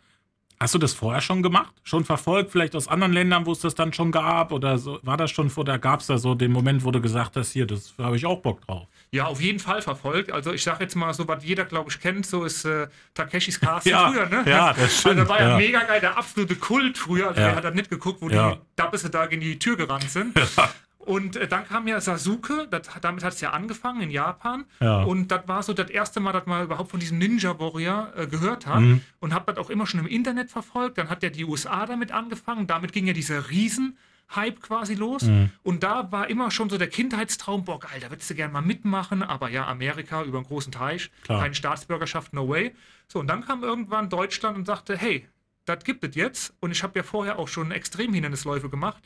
Hast 0.62 0.74
du 0.74 0.78
das 0.78 0.94
vorher 0.94 1.20
schon 1.20 1.42
gemacht? 1.42 1.72
Schon 1.82 2.04
verfolgt, 2.04 2.52
vielleicht 2.52 2.76
aus 2.76 2.86
anderen 2.86 3.12
Ländern, 3.12 3.46
wo 3.46 3.50
es 3.50 3.58
das 3.58 3.74
dann 3.74 3.92
schon 3.92 4.12
gab? 4.12 4.52
Oder 4.52 4.78
so, 4.78 5.00
war 5.02 5.16
das 5.16 5.32
schon 5.32 5.50
vor, 5.50 5.64
da 5.64 5.76
gab 5.76 5.98
es 5.98 6.06
da 6.06 6.18
so 6.18 6.36
den 6.36 6.52
Moment, 6.52 6.84
wo 6.84 6.92
du 6.92 7.00
gesagt 7.00 7.34
hast, 7.34 7.50
hier, 7.50 7.66
das 7.66 7.94
habe 7.98 8.14
ich 8.14 8.24
auch 8.26 8.38
Bock 8.38 8.64
drauf? 8.64 8.86
Ja, 9.10 9.26
auf 9.26 9.40
jeden 9.40 9.58
Fall 9.58 9.82
verfolgt. 9.82 10.30
Also 10.30 10.52
ich 10.52 10.62
sage 10.62 10.84
jetzt 10.84 10.94
mal 10.94 11.12
so, 11.14 11.26
was 11.26 11.44
jeder, 11.44 11.64
glaube 11.64 11.90
ich, 11.90 11.98
kennt, 11.98 12.26
so 12.26 12.44
ist 12.44 12.64
äh, 12.64 12.86
Takeshis 13.12 13.58
Castle 13.58 13.90
ja, 13.90 14.08
früher, 14.08 14.26
ne? 14.26 14.44
Ja, 14.46 14.72
das 14.72 15.00
stimmt. 15.00 15.18
Also, 15.18 15.30
war 15.30 15.40
ja, 15.40 15.48
ja, 15.48 15.56
mega 15.56 15.82
geil, 15.82 16.00
der 16.00 16.16
absolute 16.16 16.54
Kult 16.54 16.96
früher. 16.96 17.30
Also 17.30 17.40
ja. 17.40 17.48
wer 17.48 17.56
hat 17.56 17.64
da 17.64 17.72
nicht 17.72 17.90
geguckt, 17.90 18.22
wo 18.22 18.28
ja. 18.28 18.52
die 18.52 18.60
Dappese 18.76 19.10
da 19.10 19.24
in 19.24 19.40
die 19.40 19.58
Tür 19.58 19.76
gerannt 19.76 20.10
sind. 20.10 20.32
Und 21.04 21.34
äh, 21.34 21.48
dann 21.48 21.66
kam 21.66 21.88
ja 21.88 22.00
Sasuke, 22.00 22.68
das, 22.70 22.82
damit 23.00 23.24
hat 23.24 23.32
es 23.32 23.40
ja 23.40 23.50
angefangen 23.50 24.02
in 24.02 24.10
Japan. 24.10 24.64
Ja. 24.78 25.02
Und 25.02 25.28
das 25.32 25.48
war 25.48 25.62
so 25.64 25.72
das 25.72 25.90
erste 25.90 26.20
Mal, 26.20 26.32
dass 26.32 26.46
man 26.46 26.62
überhaupt 26.62 26.92
von 26.92 27.00
diesem 27.00 27.18
Ninja 27.18 27.58
Warrior 27.58 28.12
äh, 28.16 28.26
gehört 28.28 28.66
hat. 28.66 28.80
Mhm. 28.80 29.00
Und 29.18 29.34
habe 29.34 29.52
das 29.52 29.62
auch 29.62 29.68
immer 29.68 29.86
schon 29.86 29.98
im 29.98 30.06
Internet 30.06 30.50
verfolgt. 30.50 30.98
Dann 30.98 31.10
hat 31.10 31.24
ja 31.24 31.30
die 31.30 31.44
USA 31.44 31.86
damit 31.86 32.12
angefangen. 32.12 32.68
Damit 32.68 32.92
ging 32.92 33.08
ja 33.08 33.14
dieser 33.14 33.50
Riesen-Hype 33.50 34.62
quasi 34.62 34.94
los. 34.94 35.24
Mhm. 35.24 35.50
Und 35.64 35.82
da 35.82 36.12
war 36.12 36.30
immer 36.30 36.52
schon 36.52 36.70
so 36.70 36.78
der 36.78 36.88
Kindheitstraum, 36.88 37.64
boah, 37.64 37.80
geil, 37.80 37.98
da 38.00 38.08
würdest 38.08 38.30
du 38.30 38.36
gerne 38.36 38.52
mal 38.52 38.62
mitmachen. 38.62 39.24
Aber 39.24 39.50
ja, 39.50 39.66
Amerika 39.66 40.22
über 40.22 40.38
einen 40.38 40.46
großen 40.46 40.70
Teich, 40.70 41.10
Klar. 41.24 41.42
keine 41.42 41.54
Staatsbürgerschaft, 41.56 42.32
no 42.32 42.48
way. 42.48 42.76
So, 43.08 43.18
und 43.18 43.26
dann 43.26 43.44
kam 43.44 43.64
irgendwann 43.64 44.08
Deutschland 44.08 44.56
und 44.56 44.66
sagte, 44.66 44.96
hey, 44.96 45.26
das 45.64 45.82
gibt 45.82 46.04
es 46.04 46.14
jetzt. 46.14 46.54
Und 46.60 46.70
ich 46.70 46.84
habe 46.84 46.96
ja 46.96 47.02
vorher 47.02 47.40
auch 47.40 47.48
schon 47.48 47.72
Extremhindernisläufe 47.72 48.70
gemacht 48.70 49.02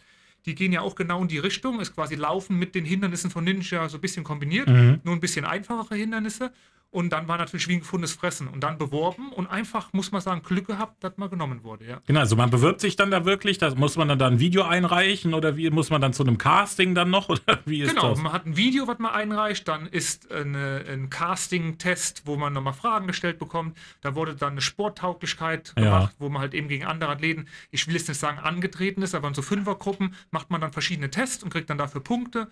die 0.46 0.54
gehen 0.54 0.72
ja 0.72 0.80
auch 0.80 0.94
genau 0.94 1.22
in 1.22 1.28
die 1.28 1.38
Richtung, 1.38 1.80
ist 1.80 1.94
quasi 1.94 2.14
Laufen 2.14 2.58
mit 2.58 2.74
den 2.74 2.84
Hindernissen 2.84 3.30
von 3.30 3.44
Ninja 3.44 3.88
so 3.88 3.98
ein 3.98 4.00
bisschen 4.00 4.24
kombiniert, 4.24 4.68
mhm. 4.68 5.00
nur 5.02 5.14
ein 5.14 5.20
bisschen 5.20 5.44
einfachere 5.44 5.96
Hindernisse. 5.96 6.52
Und 6.90 7.10
dann 7.10 7.28
war 7.28 7.36
natürlich 7.36 7.68
wie 7.68 7.74
ein 7.74 7.80
gefundenes 7.80 8.14
Fressen 8.14 8.48
und 8.48 8.60
dann 8.60 8.78
beworben 8.78 9.30
und 9.32 9.48
einfach, 9.48 9.92
muss 9.92 10.12
man 10.12 10.20
sagen, 10.20 10.42
Glück 10.42 10.66
gehabt, 10.66 11.02
dass 11.04 11.16
man 11.16 11.28
genommen 11.28 11.62
wurde. 11.62 11.84
Ja. 11.84 12.00
Genau, 12.06 12.20
also 12.20 12.36
man 12.36 12.48
bewirbt 12.48 12.80
sich 12.80 12.96
dann 12.96 13.10
da 13.10 13.24
wirklich, 13.24 13.58
da 13.58 13.74
muss 13.74 13.96
man 13.96 14.08
dann 14.08 14.18
da 14.18 14.28
ein 14.28 14.40
Video 14.40 14.62
einreichen 14.62 15.34
oder 15.34 15.56
wie 15.56 15.68
muss 15.70 15.90
man 15.90 16.00
dann 16.00 16.12
zu 16.12 16.22
einem 16.22 16.38
Casting 16.38 16.94
dann 16.94 17.10
noch 17.10 17.28
oder 17.28 17.58
wie 17.66 17.82
ist 17.82 17.90
genau, 17.90 18.10
das? 18.10 18.20
man 18.20 18.32
hat 18.32 18.46
ein 18.46 18.56
Video, 18.56 18.86
was 18.86 18.98
man 18.98 19.12
einreicht, 19.12 19.68
dann 19.68 19.86
ist 19.86 20.32
eine, 20.32 20.84
ein 20.88 21.10
Casting-Test, 21.10 22.22
wo 22.24 22.36
man 22.36 22.52
nochmal 22.52 22.72
Fragen 22.72 23.06
gestellt 23.08 23.38
bekommt. 23.38 23.76
Da 24.00 24.14
wurde 24.14 24.34
dann 24.34 24.52
eine 24.52 24.60
Sporttauglichkeit 24.60 25.74
gemacht, 25.76 26.12
ja. 26.12 26.18
wo 26.18 26.28
man 26.28 26.40
halt 26.40 26.54
eben 26.54 26.68
gegen 26.68 26.86
andere 26.86 27.10
Athleten, 27.10 27.46
ich 27.70 27.86
will 27.86 27.94
jetzt 27.94 28.08
nicht 28.08 28.20
sagen 28.20 28.38
angetreten 28.38 29.02
ist, 29.02 29.14
aber 29.14 29.28
in 29.28 29.34
so 29.34 29.42
Fünfergruppen 29.42 30.14
macht 30.30 30.50
man 30.50 30.60
dann 30.60 30.72
verschiedene 30.72 31.10
Tests 31.10 31.42
und 31.42 31.50
kriegt 31.50 31.68
dann 31.68 31.78
dafür 31.78 32.02
Punkte. 32.02 32.48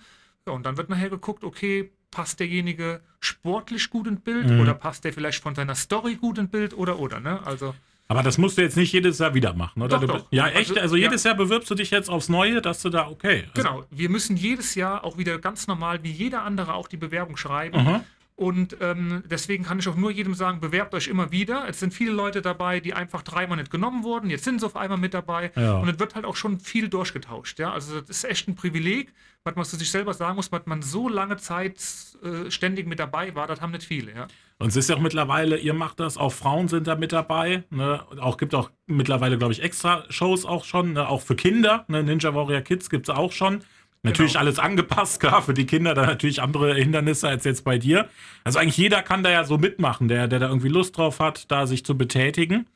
Ja, 0.47 0.53
und 0.53 0.67
dann 0.67 0.77
wird 0.77 0.91
nachher 0.91 1.09
geguckt, 1.09 1.43
okay, 1.43 1.91
passt 2.11 2.39
derjenige 2.39 3.01
sportlich 3.21 3.89
gut 3.91 4.07
ins 4.07 4.21
Bild 4.21 4.49
mhm. 4.49 4.61
oder 4.61 4.75
passt 4.75 5.05
der 5.05 5.13
vielleicht 5.13 5.43
von 5.43 5.55
seiner 5.55 5.75
Story 5.75 6.17
gut 6.17 6.39
ins 6.39 6.51
Bild 6.51 6.75
oder 6.75 6.99
oder, 6.99 7.19
ne? 7.19 7.41
Also. 7.47 7.75
Aber 8.07 8.23
das 8.23 8.37
musst 8.37 8.59
du 8.59 8.63
jetzt 8.63 8.77
nicht 8.77 8.93
jedes 8.93 9.19
Jahr 9.19 9.33
wieder 9.33 9.55
machen, 9.55 9.81
oder? 9.81 9.99
Doch, 9.99 10.07
doch. 10.07 10.27
Ja, 10.31 10.49
echt? 10.49 10.71
Also, 10.73 10.81
also 10.81 10.97
jedes 10.97 11.25
ja. 11.25 11.31
Jahr 11.31 11.39
bewirbst 11.39 11.71
du 11.71 11.75
dich 11.75 11.91
jetzt 11.91 12.11
aufs 12.11 12.29
Neue, 12.29 12.61
dass 12.61 12.83
du 12.83 12.91
da, 12.91 13.09
okay. 13.09 13.45
Also 13.55 13.63
genau, 13.63 13.85
wir 13.91 14.11
müssen 14.11 14.37
jedes 14.37 14.75
Jahr 14.75 15.05
auch 15.05 15.17
wieder 15.17 15.39
ganz 15.39 15.67
normal, 15.67 16.03
wie 16.03 16.11
jeder 16.11 16.43
andere, 16.43 16.75
auch 16.75 16.89
die 16.89 16.99
Bewerbung 16.99 17.39
schreiben. 17.39 17.79
-huh. 17.79 18.01
Und 18.37 18.77
ähm, 18.81 19.23
deswegen 19.31 19.63
kann 19.63 19.79
ich 19.79 19.87
auch 19.87 19.95
nur 19.95 20.11
jedem 20.11 20.35
sagen, 20.35 20.59
bewerbt 20.59 20.93
euch 20.95 21.07
immer 21.07 21.31
wieder. 21.31 21.69
Es 21.69 21.79
sind 21.79 21.95
viele 21.95 22.11
Leute 22.11 22.43
dabei, 22.43 22.81
die 22.81 22.93
einfach 22.93 23.23
dreimal 23.23 23.59
nicht 23.59 23.71
genommen 23.71 24.03
wurden. 24.03 24.29
Jetzt 24.29 24.43
sind 24.43 24.59
sie 24.59 24.67
auf 24.67 24.75
einmal 24.75 24.99
mit 24.99 25.15
dabei. 25.15 25.53
Ja. 25.55 25.79
Und 25.79 25.89
es 25.89 26.01
wird 26.01 26.17
halt 26.17 26.25
auch 26.25 26.35
schon 26.35 26.59
viel 26.59 26.89
durchgetauscht. 26.89 27.61
Ja? 27.61 27.73
Also 27.73 28.01
das 28.01 28.11
ist 28.11 28.25
echt 28.25 28.49
ein 28.49 28.57
Privileg, 28.57 29.13
was 29.45 29.55
man 29.55 29.65
zu 29.65 29.77
sich 29.77 29.89
selber 29.89 30.15
sagen 30.15 30.35
muss, 30.35 30.51
was 30.51 30.67
man 30.67 30.83
so 30.83 31.09
lange 31.09 31.37
Zeit 31.37 31.81
äh, 32.25 32.51
ständig 32.51 32.89
mit 32.89 32.99
dabei 32.99 33.37
war. 33.37 33.47
Das 33.47 33.61
haben 33.61 33.71
nicht 33.71 33.85
viele. 33.85 34.13
Ja? 34.13 34.27
Und 34.59 34.69
es 34.69 34.77
ist 34.77 34.91
ja 34.91 34.97
auch 34.97 35.01
mittlerweile, 35.01 35.57
ihr 35.57 35.75
macht 35.75 36.01
das, 36.01 36.17
auch 36.17 36.33
Frauen 36.33 36.67
sind 36.67 36.89
da 36.89 36.97
mit 36.97 37.13
dabei. 37.13 37.63
Ne? 37.71 38.03
Auch 38.19 38.37
gibt 38.37 38.53
auch 38.57 38.71
mittlerweile, 38.87 39.39
glaube 39.39 39.53
ich, 39.53 39.63
extra 39.63 40.05
Shows 40.09 40.45
auch 40.45 40.65
schon, 40.65 40.95
ne? 40.95 41.09
auch 41.09 41.21
für 41.21 41.37
Kinder. 41.37 41.85
Ne? 41.87 42.03
Ninja 42.03 42.35
Warrior 42.35 42.63
Kids 42.63 42.91
gibt 42.91 43.09
es 43.09 43.15
auch 43.15 43.31
schon. 43.31 43.61
Natürlich 44.05 44.33
genau. 44.33 44.41
alles 44.43 44.59
angepasst, 44.59 45.19
klar, 45.19 45.43
für 45.43 45.55
die 45.55 45.65
Kinder 45.65 45.95
dann 45.95 46.07
natürlich 46.07 46.43
andere 46.43 46.75
Hindernisse 46.75 47.27
als 47.27 47.45
jetzt 47.45 47.65
bei 47.65 47.79
dir. 47.79 48.09
Also 48.45 48.59
eigentlich 48.59 48.77
jeder 48.77 49.03
kann 49.03 49.23
da 49.23 49.31
ja 49.31 49.45
so 49.45 49.57
mitmachen, 49.57 50.09
der, 50.09 50.29
der 50.29 50.39
da 50.39 50.49
irgendwie 50.49 50.69
Lust 50.69 50.99
drauf 50.99 51.21
hat, 51.21 51.51
da 51.51 51.67
sich 51.67 51.87
zu 51.87 51.97
betätigen. 51.97 52.67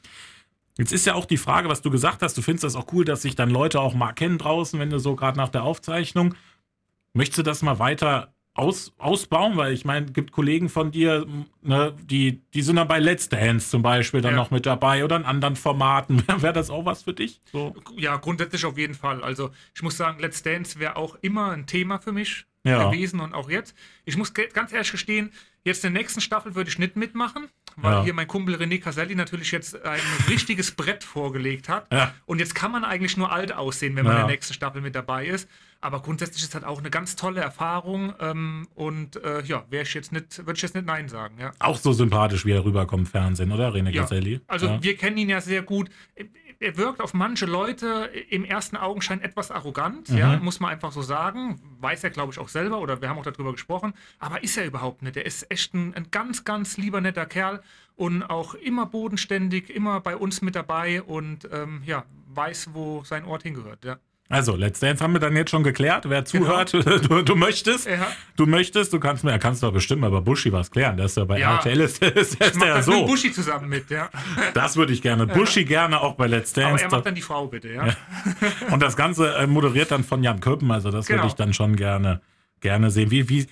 Jetzt 0.79 0.93
ist 0.93 1.05
ja 1.05 1.15
auch 1.15 1.27
die 1.27 1.37
Frage, 1.37 1.69
was 1.69 1.83
du 1.83 1.91
gesagt 1.91 2.23
hast, 2.23 2.39
du 2.39 2.43
findest 2.43 2.65
das 2.65 2.77
auch 2.77 2.87
cool, 2.93 3.05
dass 3.05 3.23
sich 3.23 3.37
dann 3.37 3.51
Leute 3.51 3.81
auch 3.81 3.93
mal 3.93 4.13
kennen 4.13 4.39
draußen, 4.39 4.81
wenn 4.81 4.89
du 4.89 4.99
so 4.99 5.17
gerade 5.17 5.37
nach 5.37 5.51
der 5.51 5.65
Aufzeichnung. 5.65 6.35
Möchtest 7.13 7.39
du 7.39 7.43
das 7.43 7.61
mal 7.61 7.79
weiter 7.79 8.33
aus, 8.59 8.93
ausbauen? 8.99 9.57
Weil 9.57 9.73
ich 9.73 9.85
meine, 9.85 10.07
es 10.07 10.13
gibt 10.13 10.33
Kollegen 10.33 10.69
von 10.69 10.91
dir, 10.91 11.27
ne, 11.63 11.95
die, 12.03 12.43
die 12.53 12.63
sind 12.63 12.77
dann 12.77 12.89
bei 12.89 12.99
Let's 12.99 13.29
Dance 13.29 13.71
zum 13.71 13.83
Beispiel 13.83 14.21
dann 14.21 14.33
ja. 14.33 14.37
noch 14.37 14.51
mit 14.51 14.67
dabei 14.67 15.05
oder 15.05 15.17
in 15.17 15.25
anderen 15.25 15.57
Formaten. 15.57 16.23
wäre 16.43 16.53
das 16.53 16.71
auch 16.71 16.85
was 16.85 17.05
für 17.05 17.15
dich? 17.15 17.41
So? 17.53 17.75
Ja, 17.97 18.17
grundsätzlich 18.17 18.65
auf 18.65 18.77
jeden 18.77 18.95
Fall. 18.95 19.23
Also 19.23 19.51
ich 19.75 19.83
muss 19.83 19.97
sagen, 19.97 20.21
Let's 20.21 20.43
Dance 20.43 20.79
wäre 20.79 20.97
auch 20.97 21.17
immer 21.23 21.53
ein 21.53 21.67
Thema 21.67 21.99
für 21.99 22.13
mich 22.13 22.47
ja. 22.65 22.91
gewesen 22.91 23.21
und 23.21 23.35
auch 23.35 23.49
jetzt. 23.49 23.75
Ich 24.05 24.17
muss 24.17 24.35
ganz 24.35 24.73
ehrlich 24.73 24.91
gestehen, 24.91 25.33
jetzt 25.65 25.85
in 25.85 25.93
der 25.93 26.03
nächsten 26.03 26.21
Staffel 26.21 26.55
würde 26.55 26.71
ich 26.71 26.79
nicht 26.79 26.97
mitmachen, 26.97 27.49
weil 27.83 27.93
ja. 27.93 28.05
hier 28.05 28.15
mein 28.15 28.27
Kumpel 28.27 28.57
René 28.57 28.81
Caselli 28.81 29.15
natürlich 29.15 29.53
jetzt 29.53 29.81
ein 29.85 30.01
richtiges 30.29 30.73
Brett 30.73 31.05
vorgelegt 31.05 31.69
hat. 31.69 31.87
Ja. 31.93 32.15
Und 32.27 32.39
jetzt 32.39 32.55
kann 32.55 32.73
man 32.73 32.85
eigentlich 32.85 33.17
nur 33.17 33.33
alt 33.33 33.53
aussehen, 33.53 33.97
wenn 33.97 34.05
man 34.05 34.15
in 34.15 34.19
der 34.21 34.27
nächsten 34.29 34.55
Staffel 34.55 34.81
mit 34.81 34.95
dabei 34.95 35.27
ist. 35.27 35.49
Aber 35.81 36.03
grundsätzlich 36.03 36.43
ist 36.43 36.55
das 36.55 36.65
auch 36.65 36.81
eine 36.81 36.91
ganz 36.91 37.15
tolle 37.15 37.41
Erfahrung. 37.41 38.13
Ähm, 38.21 38.67
und 38.75 39.23
äh, 39.23 39.43
ja, 39.45 39.65
wäre 39.71 39.85
ich 39.85 39.95
jetzt 39.95 40.11
nicht, 40.13 40.39
würde 40.39 40.55
ich 40.55 40.63
jetzt 40.63 40.75
nicht 40.75 40.87
Nein 40.87 41.09
sagen. 41.09 41.37
Ja. 41.39 41.53
Auch 41.61 41.79
so 41.79 41.93
sympathisch, 41.93 42.45
wie 42.45 42.53
er 42.53 42.65
rüberkommt 42.65 43.03
im 43.03 43.07
Fernsehen, 43.07 43.53
oder? 43.53 43.73
René 43.73 43.91
ja. 43.91 44.03
Caselli. 44.03 44.41
Also 44.49 44.79
wir 44.81 44.97
kennen 44.97 45.19
ihn 45.19 45.29
ja 45.29 45.41
sehr 45.41 45.63
gut 45.63 45.89
er 46.61 46.77
wirkt 46.77 47.01
auf 47.01 47.15
manche 47.15 47.47
Leute 47.47 48.11
im 48.31 48.45
ersten 48.45 48.77
Augenschein 48.77 49.21
etwas 49.21 49.51
arrogant, 49.51 50.09
mhm. 50.11 50.17
ja, 50.17 50.37
muss 50.39 50.59
man 50.61 50.71
einfach 50.71 50.93
so 50.93 51.03
sagen. 51.03 51.61
Weiß 51.81 52.03
er, 52.03 52.11
glaube 52.11 52.33
ich, 52.33 52.39
auch 52.39 52.49
selber 52.49 52.81
oder 52.81 53.01
wir 53.01 53.09
haben 53.09 53.19
auch 53.19 53.25
darüber 53.25 53.53
gesprochen. 53.53 53.95
Aber 54.19 54.43
ist 54.43 54.57
er 54.57 54.67
überhaupt 54.67 55.03
nicht. 55.03 55.17
Er 55.17 55.25
ist 55.25 55.51
echt 55.51 55.75
ein, 55.75 55.95
ein 55.95 56.11
ganz, 56.11 56.45
ganz 56.45 56.77
lieber, 56.77 57.01
netter 57.01 57.27
Kerl 57.27 57.63
und 57.95 58.25
auch 58.25 58.55
immer 58.55 58.87
bodenständig, 58.87 59.71
immer 59.71 60.01
bei 60.01 60.17
uns 60.17 60.43
mit 60.43 60.57
dabei 60.57 61.03
und 61.03 61.49
ähm, 61.53 61.83
ja, 61.85 62.05
weiß, 62.29 62.71
wo 62.73 63.05
sein 63.05 63.25
Ort 63.25 63.45
hingehört. 63.45 63.85
Ja. 63.85 63.99
Also, 64.31 64.57
Let's 64.57 64.79
Dance 64.81 65.03
haben 65.03 65.15
wir 65.15 65.21
dann 65.21 65.35
jetzt 65.37 65.51
schon 65.51 65.63
geklärt. 65.63 66.09
Wer 66.09 66.25
zuhört, 66.25 66.73
genau. 66.73 66.99
du, 66.99 67.23
du, 67.23 67.35
möchtest, 67.35 67.87
ja. 67.87 68.09
du 68.37 68.45
möchtest, 68.45 68.93
du 68.93 69.01
kannst 69.01 69.25
mir, 69.25 69.39
kannst 69.39 69.63
doch 69.63 69.73
bestimmt 69.73 70.03
mal 70.03 70.11
bei 70.11 70.21
Buschi 70.21 70.53
was 70.53 70.71
klären. 70.71 70.99
Das 70.99 71.13
ist 71.13 71.17
ja 71.17 71.25
bei 71.25 71.39
ja. 71.39 71.57
RTL 71.57 71.81
ist, 71.81 72.03
ist, 72.03 72.35
ist 72.35 72.61
der 72.61 72.83
so. 72.83 72.93
Mit 72.93 73.07
Buschi 73.07 73.33
zusammen 73.33 73.69
mit, 73.69 73.89
ja. 73.91 74.11
Das 74.55 74.77
würde 74.77 74.93
ich 74.93 75.01
gerne. 75.01 75.27
Buschi 75.27 75.65
gerne 75.65 76.01
auch 76.01 76.15
bei 76.15 76.27
Let's 76.27 76.53
Dance. 76.53 76.85
Aber 76.85 76.93
er 76.93 76.97
macht 76.99 77.07
dann 77.07 77.15
die 77.15 77.23
Frau 77.23 77.47
bitte, 77.47 77.73
ja. 77.73 77.87
ja. 77.87 77.95
Und 78.71 78.83
das 78.83 78.97
Ganze 78.97 79.35
äh, 79.35 79.47
moderiert 79.47 79.91
dann 79.91 80.05
von 80.05 80.23
Jan 80.23 80.41
Köppen, 80.41 80.71
also 80.71 80.91
das 80.91 81.07
genau. 81.07 81.21
würde 81.21 81.29
ich 81.29 81.35
dann 81.35 81.55
schon 81.55 81.77
gerne, 81.77 82.21
gerne 82.61 82.91
sehen. 82.91 83.11
Wie, 83.11 83.31
wie, 83.31 83.47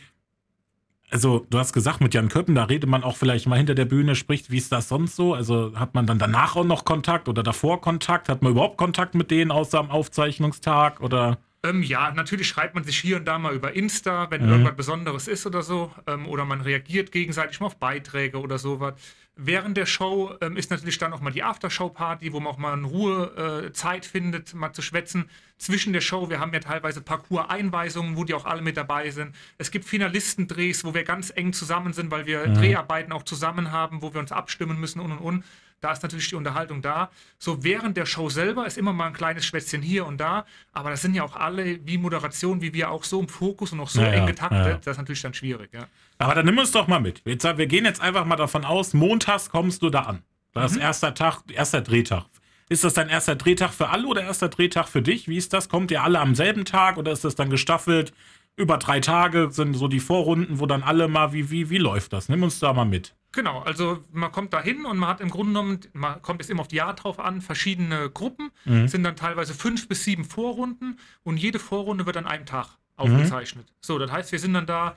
also 1.11 1.47
du 1.51 1.59
hast 1.59 1.73
gesagt, 1.73 2.01
mit 2.01 2.15
Jan 2.15 2.29
Köppen, 2.29 2.55
da 2.55 2.65
redet 2.65 2.91
man 2.91 3.05
auch 3.05 3.17
vielleicht 3.17 3.47
mal 3.47 3.57
hinter 3.57 3.75
der 3.75 3.85
Bühne, 3.85 4.15
spricht, 4.15 4.51
wie 4.51 4.59
ist 4.59 4.73
das 4.73 4.89
sonst 4.89 5.17
so? 5.17 5.35
Also 5.35 5.73
hat 5.79 5.95
man 5.95 6.07
dann 6.07 6.19
danach 6.19 6.57
auch 6.57 6.65
noch 6.65 6.85
Kontakt 6.85 7.29
oder 7.29 7.43
davor 7.43 7.81
Kontakt? 7.81 8.29
Hat 8.29 8.43
man 8.43 8.53
überhaupt 8.53 8.77
Kontakt 8.77 9.15
mit 9.15 9.31
denen 9.31 9.51
außer 9.51 9.79
am 9.79 9.91
Aufzeichnungstag 9.91 11.01
oder? 11.01 11.39
Ähm, 11.63 11.83
ja, 11.83 12.13
natürlich 12.13 12.49
schreibt 12.49 12.75
man 12.75 12.85
sich 12.85 12.99
hier 12.99 13.17
und 13.17 13.25
da 13.25 13.39
mal 13.39 13.55
über 13.55 13.75
Insta, 13.75 14.31
wenn 14.31 14.45
mhm. 14.45 14.51
irgendwas 14.51 14.77
Besonderes 14.77 15.29
ist 15.29 15.47
oder 15.47 15.63
so. 15.63 15.93
Ähm, 16.07 16.27
oder 16.27 16.45
man 16.45 16.61
reagiert 16.61 17.13
gegenseitig 17.13 17.61
mal 17.61 17.67
auf 17.67 17.79
Beiträge 17.79 18.39
oder 18.41 18.59
sowas. 18.59 18.95
Während 19.39 19.77
der 19.77 19.85
Show 19.85 20.35
ähm, 20.41 20.57
ist 20.57 20.71
natürlich 20.71 20.97
dann 20.97 21.13
auch 21.13 21.21
mal 21.21 21.31
die 21.31 21.43
Aftershow-Party, 21.43 22.33
wo 22.33 22.41
man 22.41 22.55
auch 22.55 22.57
mal 22.57 22.73
in 22.73 22.87
Ruhe 22.87 23.67
äh, 23.67 23.73
Zeit 23.75 24.07
findet, 24.07 24.55
mal 24.55 24.73
zu 24.73 24.81
schwätzen. 24.81 25.29
Zwischen 25.59 25.93
der 25.93 26.01
Show, 26.01 26.31
wir 26.31 26.41
haben 26.41 26.55
ja 26.55 26.61
teilweise 26.61 27.03
Parcours-Einweisungen, 27.03 28.17
wo 28.17 28.25
die 28.25 28.33
auch 28.33 28.47
alle 28.47 28.63
mit 28.63 28.79
dabei 28.79 29.11
sind. 29.11 29.35
Es 29.59 29.71
gibt 29.71 29.85
Finalistendrehs, 29.85 30.85
wo 30.85 30.95
wir 30.95 31.05
ganz 31.05 31.31
eng 31.37 31.53
zusammen 31.53 31.93
sind, 31.93 32.11
weil 32.11 32.25
wir 32.25 32.49
mhm. 32.49 32.55
Dreharbeiten 32.55 33.13
auch 33.13 33.25
zusammen 33.25 33.73
haben, 33.73 34.01
wo 34.01 34.15
wir 34.15 34.21
uns 34.21 34.33
abstimmen 34.33 34.81
müssen 34.81 35.01
und 35.01 35.13
und 35.13 35.19
und. 35.19 35.45
Da 35.81 35.93
ist 35.93 36.03
natürlich 36.03 36.29
die 36.29 36.35
Unterhaltung 36.35 36.83
da. 36.83 37.11
So 37.39 37.63
während 37.63 37.97
der 37.97 38.07
Show 38.07 38.29
selber 38.29 38.67
ist 38.67 38.79
immer 38.79 38.93
mal 38.93 39.09
ein 39.09 39.13
kleines 39.13 39.45
Schwätzchen 39.45 39.83
hier 39.83 40.07
und 40.07 40.19
da, 40.19 40.47
aber 40.73 40.91
das 40.91 41.03
sind 41.03 41.15
ja 41.15 41.23
auch 41.23 41.37
alle, 41.37 41.87
wie 41.87 41.99
Moderation, 41.99 42.63
wie 42.63 42.73
wir 42.73 42.91
auch 42.91 43.05
so 43.05 43.21
im 43.21 43.29
Fokus 43.29 43.73
und 43.73 43.81
auch 43.81 43.89
so 43.89 44.01
ja, 44.01 44.09
eng 44.09 44.27
getaktet. 44.27 44.67
Ja. 44.67 44.75
Das 44.77 44.93
ist 44.93 44.99
natürlich 44.99 45.23
dann 45.23 45.35
schwierig, 45.35 45.71
ja. 45.73 45.87
Aber 46.19 46.35
dann 46.35 46.47
nimm 46.47 46.59
uns 46.59 46.73
doch 46.73 46.89
mal 46.89 47.01
mit. 47.01 47.23
Jetzt, 47.25 47.45
wir 47.45 47.67
gehen 47.67 47.85
jetzt 47.85 48.01
einfach 48.01 48.25
mal 48.25 48.37
davon 48.37 48.65
aus, 48.65 48.95
montags 48.95 49.51
kommst 49.51 49.83
du 49.83 49.91
da 49.91 50.03
an. 50.03 50.23
Das 50.53 50.73
ist 50.73 50.79
mhm. 50.79 50.85
erster 50.85 51.15
Tag, 51.15 51.43
erster 51.53 51.83
Drehtag. 51.83 52.25
Ist 52.69 52.83
das 52.83 52.95
dein 52.95 53.09
erster 53.09 53.37
Drehtag 53.37 53.73
für 53.73 53.91
alle 53.91 54.07
oder 54.07 54.23
erster 54.23 54.49
Drehtag 54.49 54.89
für 54.89 55.03
dich? 55.03 55.29
Wie 55.29 55.37
ist 55.37 55.53
das? 55.53 55.69
Kommt 55.69 55.91
ihr 55.91 56.03
alle 56.03 56.19
am 56.19 56.35
selben 56.35 56.65
Tag 56.65 56.97
oder 56.97 57.13
ist 57.13 57.25
das 57.25 57.37
dann 57.37 57.51
gestaffelt? 57.51 58.13
Über 58.57 58.79
drei 58.79 59.01
Tage 59.01 59.51
sind 59.53 59.75
so 59.75 59.87
die 59.87 60.01
Vorrunden, 60.01 60.59
wo 60.59 60.67
dann 60.67 60.83
alle 60.83 61.09
mal, 61.09 61.33
wie, 61.33 61.51
wie, 61.51 61.71
wie 61.71 61.79
läuft 61.79 62.13
das? 62.13 62.29
Nimm 62.29 62.43
uns 62.43 62.59
da 62.59 62.73
mal 62.73 62.87
mit. 62.87 63.15
Genau, 63.37 63.61
also 63.61 64.03
man 64.13 64.33
kommt 64.33 64.55
da 64.55 64.63
hin 64.63 64.87
und 64.87 64.97
man 64.97 65.11
hat 65.11 65.21
im 65.21 65.29
Grunde 65.29 65.53
genommen, 65.53 65.81
man 65.93 66.23
kommt 66.23 66.41
es 66.41 66.49
immer 66.49 66.63
auf 66.63 66.69
die 66.69 66.77
Jahr 66.77 66.95
drauf 66.95 67.21
an, 67.21 67.43
verschiedene 67.43 68.09
Gruppen, 68.09 68.51
mhm. 68.65 68.89
sind 68.89 69.05
dann 69.05 69.15
teilweise 69.15 69.53
fünf 69.53 69.89
bis 69.89 70.05
sieben 70.05 70.25
Vorrunden 70.25 70.99
und 71.23 71.37
jede 71.37 71.59
Vorrunde 71.59 72.07
wird 72.07 72.17
an 72.17 72.27
einem 72.27 72.47
Tag 72.47 72.79
aufgezeichnet. 72.97 73.67
Mhm. 73.67 73.75
So, 73.83 73.99
das 73.99 74.11
heißt, 74.11 74.33
wir 74.33 74.39
sind 74.39 74.55
dann 74.55 74.65
da 74.65 74.97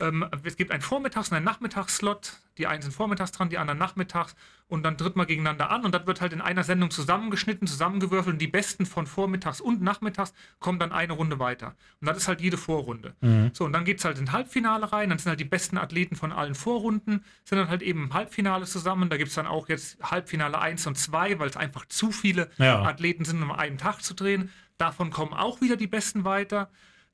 ähm, 0.00 0.26
es 0.42 0.56
gibt 0.56 0.70
einen 0.70 0.82
Vormittags- 0.82 1.30
und 1.30 1.36
einen 1.36 1.44
Nachmittagsslot. 1.44 2.32
Die 2.58 2.66
einen 2.66 2.82
sind 2.82 2.92
vormittags 2.92 3.32
dran, 3.32 3.48
die 3.48 3.58
anderen 3.58 3.78
nachmittags. 3.78 4.34
Und 4.68 4.82
dann 4.82 4.98
tritt 4.98 5.16
man 5.16 5.26
gegeneinander 5.26 5.70
an. 5.70 5.84
Und 5.84 5.94
das 5.94 6.06
wird 6.06 6.20
halt 6.20 6.32
in 6.32 6.40
einer 6.40 6.64
Sendung 6.64 6.90
zusammengeschnitten, 6.90 7.66
zusammengewürfelt. 7.66 8.34
Und 8.34 8.38
die 8.38 8.46
Besten 8.46 8.86
von 8.86 9.06
vormittags 9.06 9.60
und 9.60 9.82
nachmittags 9.82 10.32
kommen 10.58 10.78
dann 10.78 10.92
eine 10.92 11.12
Runde 11.12 11.38
weiter. 11.38 11.74
Und 12.00 12.08
das 12.08 12.16
ist 12.18 12.28
halt 12.28 12.40
jede 12.40 12.56
Vorrunde. 12.56 13.14
Mhm. 13.20 13.50
So, 13.52 13.64
und 13.64 13.72
dann 13.72 13.84
geht 13.84 13.98
es 13.98 14.04
halt 14.04 14.18
in 14.18 14.32
Halbfinale 14.32 14.92
rein. 14.92 15.08
Dann 15.08 15.18
sind 15.18 15.30
halt 15.30 15.40
die 15.40 15.44
besten 15.44 15.78
Athleten 15.78 16.16
von 16.16 16.32
allen 16.32 16.54
Vorrunden, 16.54 17.24
sind 17.44 17.58
dann 17.58 17.68
halt 17.68 17.82
eben 17.82 18.04
im 18.04 18.14
Halbfinale 18.14 18.66
zusammen. 18.66 19.08
Da 19.08 19.16
gibt 19.16 19.28
es 19.28 19.34
dann 19.34 19.46
auch 19.46 19.68
jetzt 19.68 19.98
Halbfinale 20.02 20.58
1 20.58 20.86
und 20.86 20.98
2, 20.98 21.38
weil 21.38 21.48
es 21.48 21.56
einfach 21.56 21.86
zu 21.86 22.12
viele 22.12 22.50
ja. 22.58 22.82
Athleten 22.82 23.24
sind, 23.24 23.42
um 23.42 23.50
einen 23.52 23.78
Tag 23.78 24.02
zu 24.02 24.14
drehen. 24.14 24.50
Davon 24.76 25.10
kommen 25.10 25.34
auch 25.34 25.60
wieder 25.60 25.76
die 25.76 25.86
Besten 25.86 26.24
weiter. 26.24 26.70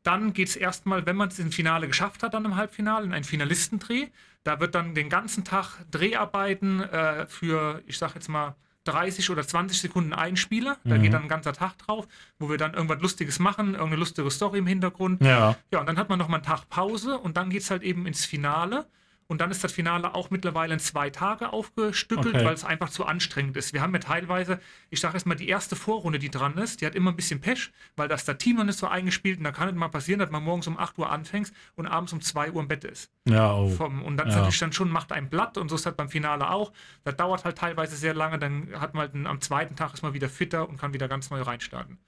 Dann 0.06 0.32
geht 0.32 0.48
es 0.48 0.54
erstmal, 0.54 1.04
wenn 1.04 1.16
man 1.16 1.28
es 1.28 1.40
im 1.40 1.50
Finale 1.50 1.88
geschafft 1.88 2.22
hat, 2.22 2.32
dann 2.34 2.44
im 2.44 2.54
Halbfinale, 2.54 3.04
in 3.04 3.12
einen 3.12 3.24
Finalistendreh. 3.24 4.06
Da 4.44 4.60
wird 4.60 4.76
dann 4.76 4.94
den 4.94 5.08
ganzen 5.08 5.42
Tag 5.42 5.78
Dreharbeiten 5.90 6.80
äh, 6.80 7.26
für, 7.26 7.82
ich 7.88 7.98
sag 7.98 8.14
jetzt 8.14 8.28
mal, 8.28 8.54
30 8.84 9.30
oder 9.30 9.44
20 9.44 9.80
Sekunden 9.80 10.12
einspieler. 10.12 10.76
Da 10.84 10.96
mhm. 10.96 11.02
geht 11.02 11.12
dann 11.12 11.22
ein 11.22 11.28
ganzer 11.28 11.52
Tag 11.52 11.78
drauf, 11.78 12.06
wo 12.38 12.48
wir 12.48 12.56
dann 12.56 12.74
irgendwas 12.74 13.00
Lustiges 13.02 13.40
machen, 13.40 13.70
irgendeine 13.74 13.96
lustige 13.96 14.30
Story 14.30 14.58
im 14.58 14.68
Hintergrund. 14.68 15.22
Ja. 15.22 15.56
Ja, 15.72 15.80
und 15.80 15.86
dann 15.86 15.98
hat 15.98 16.08
man 16.08 16.20
nochmal 16.20 16.38
einen 16.38 16.46
Tag 16.46 16.68
Pause 16.68 17.18
und 17.18 17.36
dann 17.36 17.50
geht 17.50 17.62
es 17.62 17.70
halt 17.72 17.82
eben 17.82 18.06
ins 18.06 18.24
Finale. 18.24 18.86
Und 19.28 19.40
dann 19.40 19.50
ist 19.50 19.64
das 19.64 19.72
Finale 19.72 20.14
auch 20.14 20.30
mittlerweile 20.30 20.74
in 20.74 20.78
zwei 20.78 21.10
Tage 21.10 21.52
aufgestückelt, 21.52 22.34
okay. 22.34 22.44
weil 22.44 22.54
es 22.54 22.64
einfach 22.64 22.90
zu 22.90 23.04
anstrengend 23.04 23.56
ist. 23.56 23.72
Wir 23.72 23.80
haben 23.80 23.92
ja 23.92 23.98
teilweise, 23.98 24.60
ich 24.88 25.00
sage 25.00 25.14
jetzt 25.14 25.26
mal, 25.26 25.34
die 25.34 25.48
erste 25.48 25.74
Vorrunde, 25.74 26.20
die 26.20 26.30
dran 26.30 26.56
ist, 26.58 26.80
die 26.80 26.86
hat 26.86 26.94
immer 26.94 27.10
ein 27.10 27.16
bisschen 27.16 27.40
Pech, 27.40 27.72
weil 27.96 28.06
das 28.06 28.24
da 28.24 28.34
Team 28.34 28.56
noch 28.56 28.64
nicht 28.64 28.78
so 28.78 28.86
eingespielt 28.86 29.38
und 29.38 29.44
da 29.44 29.50
kann 29.50 29.68
es 29.68 29.74
mal 29.74 29.88
passieren, 29.88 30.20
dass 30.20 30.30
man 30.30 30.44
morgens 30.44 30.68
um 30.68 30.78
8 30.78 30.96
Uhr 30.98 31.10
anfängt 31.10 31.52
und 31.74 31.88
abends 31.88 32.12
um 32.12 32.20
2 32.20 32.52
Uhr 32.52 32.60
im 32.62 32.68
Bett 32.68 32.84
ist. 32.84 33.10
Ja, 33.28 33.52
oh. 33.52 33.68
Vom, 33.68 34.02
und 34.04 34.16
dann 34.16 34.28
ja. 34.28 34.36
natürlich 34.36 34.60
dann 34.60 34.72
schon 34.72 34.90
macht 34.90 35.10
ein 35.10 35.28
Blatt 35.28 35.58
und 35.58 35.70
so 35.70 35.74
ist 35.74 35.86
halt 35.86 35.96
beim 35.96 36.08
Finale 36.08 36.48
auch. 36.48 36.72
Das 37.02 37.16
dauert 37.16 37.44
halt 37.44 37.58
teilweise 37.58 37.96
sehr 37.96 38.14
lange, 38.14 38.38
dann 38.38 38.80
hat 38.80 38.94
man 38.94 39.02
halt 39.02 39.14
einen, 39.14 39.26
am 39.26 39.40
zweiten 39.40 39.74
Tag 39.74 39.92
ist 39.92 40.02
man 40.04 40.14
wieder 40.14 40.28
fitter 40.28 40.68
und 40.68 40.78
kann 40.78 40.94
wieder 40.94 41.08
ganz 41.08 41.30
neu 41.30 41.42
reinstarten. 41.42 41.98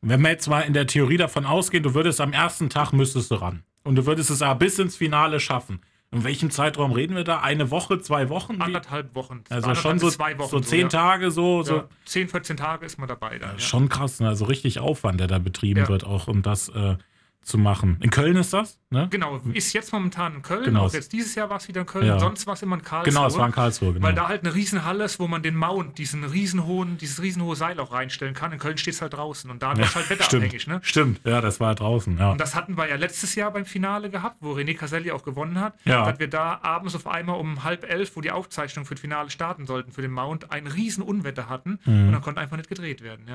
Wenn 0.00 0.22
wir 0.22 0.30
jetzt 0.30 0.48
mal 0.48 0.62
in 0.62 0.72
der 0.72 0.86
Theorie 0.86 1.18
davon 1.18 1.44
ausgehen, 1.44 1.82
du 1.82 1.94
würdest 1.94 2.20
am 2.20 2.32
ersten 2.32 2.70
Tag 2.70 2.92
müsstest 2.92 3.30
du 3.30 3.36
ran. 3.36 3.62
Und 3.84 3.96
du 3.96 4.06
würdest 4.06 4.30
es 4.30 4.42
aber 4.42 4.58
bis 4.58 4.78
ins 4.78 4.96
Finale 4.96 5.38
schaffen 5.38 5.80
in 6.12 6.24
welchem 6.24 6.50
Zeitraum 6.50 6.92
reden 6.92 7.16
wir 7.16 7.24
da? 7.24 7.40
Eine 7.40 7.70
Woche, 7.70 7.98
zwei 8.00 8.28
Wochen? 8.28 8.60
Anderthalb 8.60 9.14
Wochen. 9.14 9.42
Also 9.48 9.68
Anderthalb 9.68 9.78
schon 9.78 9.98
so, 9.98 10.10
zwei 10.10 10.38
Wochen 10.38 10.50
so 10.50 10.60
zehn 10.60 10.90
so, 10.90 10.96
ja. 10.96 11.02
Tage 11.02 11.30
so, 11.30 11.62
so. 11.62 11.76
Ja, 11.76 11.88
10, 12.04 12.28
14 12.28 12.56
Tage 12.58 12.84
ist 12.84 12.98
man 12.98 13.08
dabei. 13.08 13.38
Dann, 13.38 13.52
ja. 13.52 13.58
Schon 13.58 13.88
krass, 13.88 14.20
ne? 14.20 14.28
also 14.28 14.44
richtig 14.44 14.78
Aufwand, 14.78 15.20
der 15.20 15.26
da 15.26 15.38
betrieben 15.38 15.88
wird 15.88 16.04
auch, 16.04 16.28
um 16.28 16.42
das, 16.42 16.68
äh, 16.68 16.96
zu 17.42 17.58
machen. 17.58 17.96
In 18.00 18.10
Köln 18.10 18.36
ist 18.36 18.52
das? 18.52 18.78
Ne? 18.90 19.08
Genau, 19.10 19.40
ist 19.52 19.72
jetzt 19.72 19.92
momentan 19.92 20.34
in 20.36 20.42
Köln. 20.42 20.64
Genau. 20.64 20.84
Auch 20.86 20.92
jetzt 20.92 21.12
dieses 21.12 21.34
Jahr 21.34 21.50
war 21.50 21.56
es 21.56 21.66
wieder 21.66 21.80
in 21.80 21.86
Köln. 21.86 22.06
Ja. 22.06 22.18
Sonst 22.20 22.46
war 22.46 22.54
es 22.54 22.62
immer 22.62 22.76
in 22.76 22.82
Karlsruhe. 22.82 23.12
Genau, 23.12 23.26
es 23.26 23.36
war 23.36 23.46
in 23.46 23.52
Karlsruhe. 23.52 23.92
Genau. 23.94 24.06
Weil 24.06 24.14
da 24.14 24.28
halt 24.28 24.44
eine 24.44 24.54
Riesenhalle 24.54 25.04
ist, 25.04 25.18
wo 25.18 25.26
man 25.28 25.42
den 25.42 25.56
Mount, 25.56 25.98
diesen 25.98 26.24
riesenhohen, 26.24 26.98
dieses 26.98 27.20
riesenhohe 27.20 27.56
Seil 27.56 27.80
auch 27.80 27.92
reinstellen 27.92 28.34
kann. 28.34 28.52
In 28.52 28.58
Köln 28.58 28.78
steht 28.78 28.94
es 28.94 29.02
halt 29.02 29.14
draußen 29.14 29.50
und 29.50 29.62
da 29.62 29.72
ist 29.72 29.80
es 29.88 29.94
halt 29.96 30.10
wetterabhängig. 30.10 30.62
Stimmt. 30.62 30.68
Ne? 30.76 30.80
Stimmt, 30.84 31.20
ja, 31.24 31.40
das 31.40 31.58
war 31.58 31.74
draußen. 31.74 32.16
Ja. 32.18 32.32
Und 32.32 32.40
das 32.40 32.54
hatten 32.54 32.76
wir 32.76 32.88
ja 32.88 32.96
letztes 32.96 33.34
Jahr 33.34 33.50
beim 33.50 33.64
Finale 33.64 34.10
gehabt, 34.10 34.36
wo 34.40 34.52
René 34.52 34.76
Caselli 34.76 35.10
auch 35.10 35.24
gewonnen 35.24 35.58
hat. 35.60 35.74
Ja. 35.84 36.08
Dass 36.10 36.18
wir 36.20 36.28
da 36.28 36.60
abends 36.62 36.94
auf 36.94 37.06
einmal 37.06 37.40
um 37.40 37.64
halb 37.64 37.88
elf, 37.90 38.14
wo 38.16 38.20
die 38.20 38.30
Aufzeichnung 38.30 38.84
für 38.84 38.94
das 38.94 39.00
Finale 39.00 39.30
starten 39.30 39.66
sollten 39.66 39.90
für 39.92 40.02
den 40.02 40.12
Mount, 40.12 40.52
ein 40.52 40.66
riesen 40.66 41.02
Unwetter 41.02 41.48
hatten 41.48 41.78
Mhm. 41.84 42.06
und 42.06 42.12
dann 42.12 42.22
konnte 42.22 42.40
einfach 42.40 42.56
nicht 42.56 42.68
gedreht 42.68 43.02
werden. 43.02 43.26
Ja. 43.28 43.34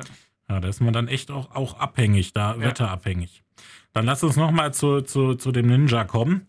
Ja, 0.50 0.62
da 0.62 0.70
ist 0.70 0.80
man 0.80 0.94
dann 0.94 1.10
echt 1.10 1.30
auch, 1.30 1.54
auch 1.54 1.78
abhängig, 1.80 2.32
da 2.32 2.54
Ja. 2.56 2.62
wetterabhängig. 2.62 3.44
Dann 3.98 4.06
lass 4.06 4.22
uns 4.22 4.36
nochmal 4.36 4.76
zu, 4.76 5.02
zu, 5.02 5.34
zu 5.34 5.52
dem 5.52 5.66
Ninja 5.66 6.04
kommen. 6.04 6.46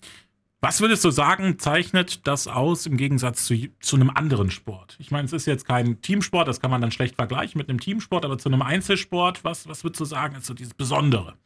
Was 0.61 0.83
würdest 0.83 1.03
du 1.03 1.11
sagen, 1.11 1.59
zeichnet 1.59 2.27
das 2.27 2.47
aus 2.47 2.85
im 2.85 2.99
Gegensatz 2.99 3.47
zu, 3.47 3.55
zu 3.81 3.97
einem 3.97 4.11
anderen 4.11 4.51
Sport? 4.51 4.97
Ich 4.99 5.11
meine, 5.11 5.25
es 5.25 5.33
ist 5.33 5.47
jetzt 5.47 5.67
kein 5.67 6.03
Teamsport, 6.03 6.47
das 6.47 6.61
kann 6.61 6.71
man 6.71 6.83
dann 6.83 6.91
schlecht 6.91 7.15
vergleichen 7.17 7.57
mit 7.57 7.71
einem 7.71 7.81
Teamsport, 7.81 8.27
aber 8.27 8.37
zu 8.37 8.51
einem 8.51 8.61
Einzelsport, 8.61 9.45
was, 9.45 9.67
was 9.67 9.83
würdest 9.83 9.99
du 9.99 10.05
sagen, 10.05 10.37
ist 10.37 10.45
so 10.45 10.53
dieses 10.53 10.75
Besondere? 10.75 11.39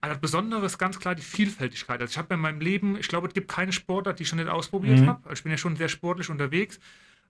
Also 0.00 0.14
das 0.14 0.20
Besondere 0.20 0.64
ist 0.64 0.78
ganz 0.78 1.00
klar 1.00 1.16
die 1.16 1.22
Vielfältigkeit. 1.22 2.00
Also 2.00 2.12
ich 2.12 2.18
habe 2.18 2.32
in 2.34 2.38
meinem 2.40 2.60
Leben, 2.60 2.96
ich 2.96 3.08
glaube, 3.08 3.26
es 3.26 3.34
gibt 3.34 3.48
keine 3.50 3.72
Sportart, 3.72 4.20
die 4.20 4.22
ich 4.22 4.28
schon 4.28 4.38
nicht 4.38 4.48
ausprobiert 4.48 5.00
Mhm. 5.00 5.08
habe. 5.08 5.20
Also 5.24 5.32
ich 5.40 5.42
bin 5.42 5.50
ja 5.50 5.58
schon 5.58 5.74
sehr 5.74 5.88
sportlich 5.88 6.30
unterwegs. 6.30 6.78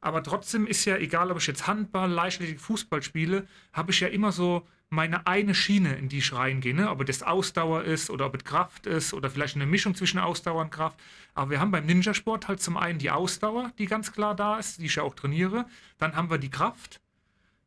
Aber 0.02 0.22
trotzdem 0.22 0.66
ist 0.66 0.85
ja, 0.85 0.98
egal 0.98 1.30
ob 1.30 1.38
ich 1.38 1.46
jetzt 1.46 1.66
Handball, 1.66 2.11
Leichtathletik, 2.11 2.61
Fußball 2.61 3.02
spiele, 3.02 3.46
habe 3.72 3.92
ich 3.92 4.00
ja 4.00 4.09
immer 4.09 4.30
so 4.30 4.66
meine 4.90 5.26
eine 5.26 5.55
Schiene, 5.55 5.94
in 5.94 6.09
die 6.09 6.18
ich 6.18 6.33
reingehe. 6.33 6.74
Ne? 6.74 6.90
Ob 6.90 7.07
das 7.07 7.22
Ausdauer 7.22 7.85
ist 7.85 8.11
oder 8.11 8.26
ob 8.26 8.35
es 8.35 8.44
Kraft 8.44 8.87
ist 8.87 9.14
oder 9.14 9.31
vielleicht 9.31 9.55
eine 9.55 9.66
Mischung 9.66 9.94
zwischen 9.94 10.18
Ausdauer 10.18 10.62
und 10.62 10.70
Kraft. 10.70 10.98
Aber 11.35 11.50
wir 11.53 11.61
haben 11.61 11.70
beim 11.70 11.87
Ninjasport 11.87 12.48
halt 12.48 12.61
zum 12.61 12.76
einen 12.76 12.98
die 12.98 13.11
Ausdauer, 13.11 13.72
die 13.79 13.87
ganz 13.87 14.12
klar 14.12 14.35
da 14.35 14.59
ist, 14.59 14.81
die 14.81 14.87
ich 14.87 14.96
ja 14.96 15.05
auch 15.05 15.14
trainiere. 15.14 15.64
Dann 15.98 16.16
haben 16.16 16.29
wir 16.29 16.38
die 16.38 16.50
Kraft, 16.50 17.00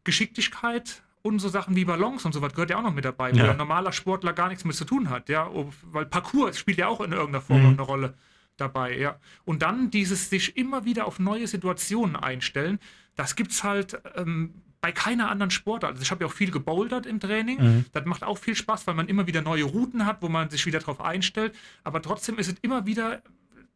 Geschicklichkeit 0.03 1.01
und 1.21 1.39
so 1.39 1.47
Sachen 1.47 1.75
wie 1.77 1.86
Ballons 1.86 2.25
und 2.25 2.33
so 2.33 2.41
was 2.41 2.51
gehört 2.53 2.69
ja 2.69 2.77
auch 2.77 2.83
noch 2.83 2.93
mit 2.93 3.05
dabei, 3.05 3.31
wo 3.33 3.38
Ja. 3.38 3.51
ein 3.51 3.57
normaler 3.57 3.93
Sportler 3.93 4.33
gar 4.33 4.49
nichts 4.49 4.65
mit 4.65 4.75
zu 4.75 4.83
tun 4.83 5.09
hat, 5.09 5.29
ja, 5.29 5.49
weil 5.91 6.05
Parcours 6.05 6.57
spielt 6.59 6.77
ja 6.77 6.88
auch 6.88 6.99
in 6.99 7.13
irgendeiner 7.13 7.41
Form 7.41 7.62
Mhm. 7.62 7.67
eine 7.69 7.81
Rolle 7.83 8.13
dabei, 8.57 8.97
ja. 8.97 9.17
Und 9.45 9.62
dann 9.62 9.89
dieses 9.89 10.29
sich 10.29 10.57
immer 10.57 10.83
wieder 10.83 11.05
auf 11.07 11.19
neue 11.19 11.47
Situationen 11.47 12.17
einstellen, 12.17 12.79
das 13.15 13.38
gibt's 13.38 13.63
halt 13.63 14.01
ähm, 14.15 14.53
bei 14.84 14.91
keiner 14.91 15.32
anderen 15.32 15.50
Sportart. 15.50 15.91
Also 15.91 16.04
ich 16.04 16.12
habe 16.12 16.26
ja 16.26 16.30
auch 16.30 16.34
viel 16.34 16.52
gebouldert 16.52 17.06
im 17.06 17.22
Training. 17.22 17.63
Mhm. 17.63 17.86
Das 17.93 18.04
macht 18.04 18.22
auch 18.22 18.38
viel 18.38 18.54
Spaß, 18.54 18.86
weil 18.86 18.96
man 18.96 19.08
immer 19.08 19.28
wieder 19.28 19.41
neue 19.41 19.63
Routen 19.63 20.06
hat, 20.06 20.22
wo 20.22 20.28
man 20.28 20.50
sich 20.50 20.65
wieder 20.65 20.80
drauf 20.80 21.00
einstellt. 21.00 21.56
Aber 21.86 22.02
trotzdem 22.02 22.38
ist 22.38 22.50
es 22.50 22.56
immer 22.62 22.86
wieder 22.86 23.22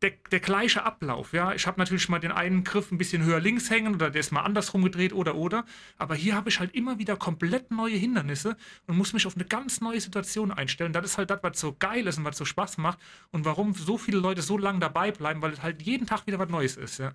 der, 0.02 0.12
der 0.32 0.41
gleiche 0.41 0.84
Ablauf. 0.84 1.32
Ja, 1.32 1.54
ich 1.54 1.65
habe 1.65 1.80
natürlich 1.80 2.10
mal 2.10 2.20
den 2.20 2.34
einen 2.34 2.65
Griff 2.65 2.91
ein 2.91 2.98
bisschen 2.98 3.24
höher 3.24 3.39
links 3.39 3.70
hängen 3.70 3.96
oder 3.96 4.10
der 4.10 4.20
ist 4.20 4.34
mal 4.34 4.41
andersrum 4.41 4.84
gedreht 4.84 5.13
oder 5.13 5.36
oder. 5.36 5.63
Aber 5.98 6.13
hier 6.13 6.36
habe 6.36 6.50
ich 6.50 6.60
halt 6.60 6.76
immer 6.76 7.00
wieder 7.00 7.15
komplett 7.15 7.72
neue 7.72 7.96
Hindernisse 7.96 8.58
und 8.86 8.98
muss 8.98 9.13
mich 9.13 9.26
auf 9.26 9.36
eine 9.36 9.46
ganz 9.46 9.80
neue 9.80 10.02
Situation 10.02 10.52
einstellen. 10.52 10.91
Das 10.91 11.06
ist 11.06 11.17
halt 11.17 11.30
das, 11.30 11.39
was 11.41 11.58
so 11.58 11.74
geil 11.80 12.06
ist 12.06 12.17
und 12.17 12.26
was 12.26 12.38
so 12.38 12.43
Spaß 12.43 12.80
macht 12.80 13.00
und 13.32 13.46
warum 13.46 13.74
so 13.74 13.98
viele 13.98 14.20
Leute 14.20 14.41
so 14.41 14.58
lange 14.58 14.80
dabei 14.80 15.13
bleiben, 15.13 15.41
weil 15.41 15.54
es 15.54 15.63
halt 15.63 15.82
jeden 15.84 16.06
Tag 16.06 16.28
wieder 16.28 16.38
was 16.38 16.50
Neues 16.50 16.76
ist. 16.76 16.98
Ja. 16.98 17.13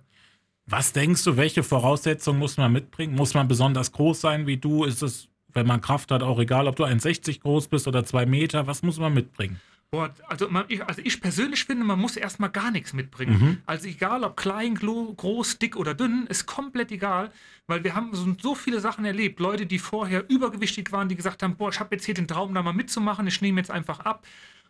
Was 0.65 0.93
denkst 0.93 1.23
du, 1.25 1.37
welche 1.37 1.63
Voraussetzungen 1.63 2.39
muss 2.39 2.57
man 2.57 2.71
mitbringen? 2.71 3.15
Muss 3.15 3.33
man 3.33 3.47
besonders 3.47 3.91
groß 3.91 4.21
sein 4.21 4.47
wie 4.47 4.57
du? 4.57 4.85
Ist 4.85 5.01
es, 5.01 5.27
wenn 5.51 5.67
man 5.67 5.81
Kraft 5.81 6.11
hat, 6.11 6.23
auch 6.23 6.39
egal, 6.39 6.67
ob 6.67 6.75
du 6.77 6.85
1,60 6.85 7.41
groß 7.41 7.67
bist 7.67 7.87
oder 7.87 8.05
2 8.05 8.25
Meter? 8.25 8.65
Was 8.65 8.81
muss 8.81 8.97
man 8.97 9.13
mitbringen? 9.13 9.59
Boah, 9.91 10.11
also, 10.27 10.49
man, 10.49 10.65
ich, 10.69 10.83
also 10.83 11.01
ich 11.03 11.21
persönlich 11.21 11.65
finde, 11.65 11.83
man 11.83 11.99
muss 11.99 12.17
erstmal 12.17 12.49
gar 12.49 12.71
nichts 12.71 12.93
mitbringen. 12.93 13.61
Also 13.67 13.87
egal 13.87 14.23
ob 14.23 14.35
klein, 14.37 14.73
groß, 14.73 15.59
dick 15.59 15.75
oder 15.75 15.93
dünn, 15.93 16.25
ist 16.27 16.47
komplett 16.47 16.91
egal, 16.91 17.29
weil 17.67 17.83
wir 17.83 17.93
haben 17.93 18.09
so, 18.15 18.35
so 18.41 18.55
viele 18.55 18.79
Sachen 18.79 19.05
erlebt. 19.05 19.39
Leute, 19.39 19.67
die 19.67 19.77
vorher 19.77 20.27
übergewichtig 20.29 20.91
waren, 20.91 21.09
die 21.09 21.15
gesagt 21.15 21.43
haben, 21.43 21.57
boah, 21.57 21.69
ich 21.69 21.79
habe 21.79 21.93
jetzt 21.93 22.05
hier 22.05 22.15
den 22.15 22.27
Traum, 22.27 22.55
da 22.55 22.63
mal 22.63 22.73
mitzumachen, 22.73 23.27
ich 23.27 23.39
nehme 23.41 23.59
jetzt 23.59 23.69
einfach 23.69 23.99
ab. 23.99 24.25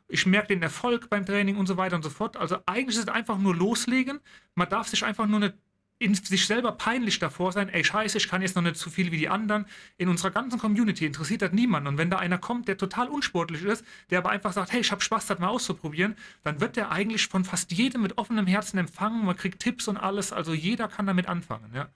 Ich 0.10 0.26
merke 0.26 0.50
den 0.50 0.62
Erfolg 0.62 1.10
beim 1.10 1.26
Training 1.26 1.56
und 1.56 1.68
so 1.68 1.78
weiter 1.78 1.96
und 1.96 2.04
so 2.04 2.10
fort. 2.10 2.36
Also 2.36 2.58
eigentlich 2.66 2.98
ist 2.98 3.04
es 3.04 3.08
einfach 3.08 3.38
nur 3.38 3.56
loslegen. 3.56 4.20
Man 4.56 4.68
darf 4.68 4.90
sich 4.90 5.06
einfach 5.06 5.26
nur 5.26 5.40
nicht 5.40 5.54
in 6.00 6.16
sich 6.16 6.48
selber 6.48 6.74
peinlich 6.74 7.20
davor 7.20 7.52
sein, 7.52 7.70
ey 7.70 7.84
scheiße, 7.84 8.18
ich 8.18 8.28
kann 8.28 8.42
jetzt 8.42 8.56
noch 8.56 8.62
nicht 8.62 8.76
so 8.76 8.90
viel 8.90 9.12
wie 9.12 9.18
die 9.18 9.30
anderen. 9.30 9.66
In 9.98 10.10
unserer 10.10 10.32
ganzen 10.32 10.60
Community 10.60 11.06
interessiert 11.06 11.42
das 11.42 11.54
niemand. 11.54 11.88
Und 11.88 11.98
wenn 11.98 12.10
da 12.10 12.18
einer 12.18 12.38
kommt, 12.38 12.68
der 12.68 12.78
total 12.78 13.08
unsportlich 13.08 13.64
ist, 13.64 13.86
der 14.10 14.20
aber 14.20 14.32
einfach 14.32 14.52
sagt, 14.54 14.74
hey, 14.74 14.82
ich 14.82 14.92
habe 14.92 15.02
Spaß, 15.02 15.28
das 15.28 15.40
mal 15.40 15.48
auszuprobieren, 15.48 16.16
dann 16.44 16.60
wird 16.60 16.76
der 16.76 16.92
eigentlich 16.92 17.28
von 17.28 17.46
fast 17.46 17.72
jedem 17.72 18.02
mit 18.02 18.18
offenem 18.18 18.48
Herzen 18.48 18.78
empfangen. 18.78 19.26
Man 19.26 19.38
kriegt 19.38 19.62
Tipps 19.62 19.88
und 19.88 19.98
alles. 19.98 20.34
Also 20.34 20.54
jeder 20.54 20.88
kann 20.88 21.08
damit 21.08 21.28
anfangen. 21.28 21.72
Ja, 21.74 21.90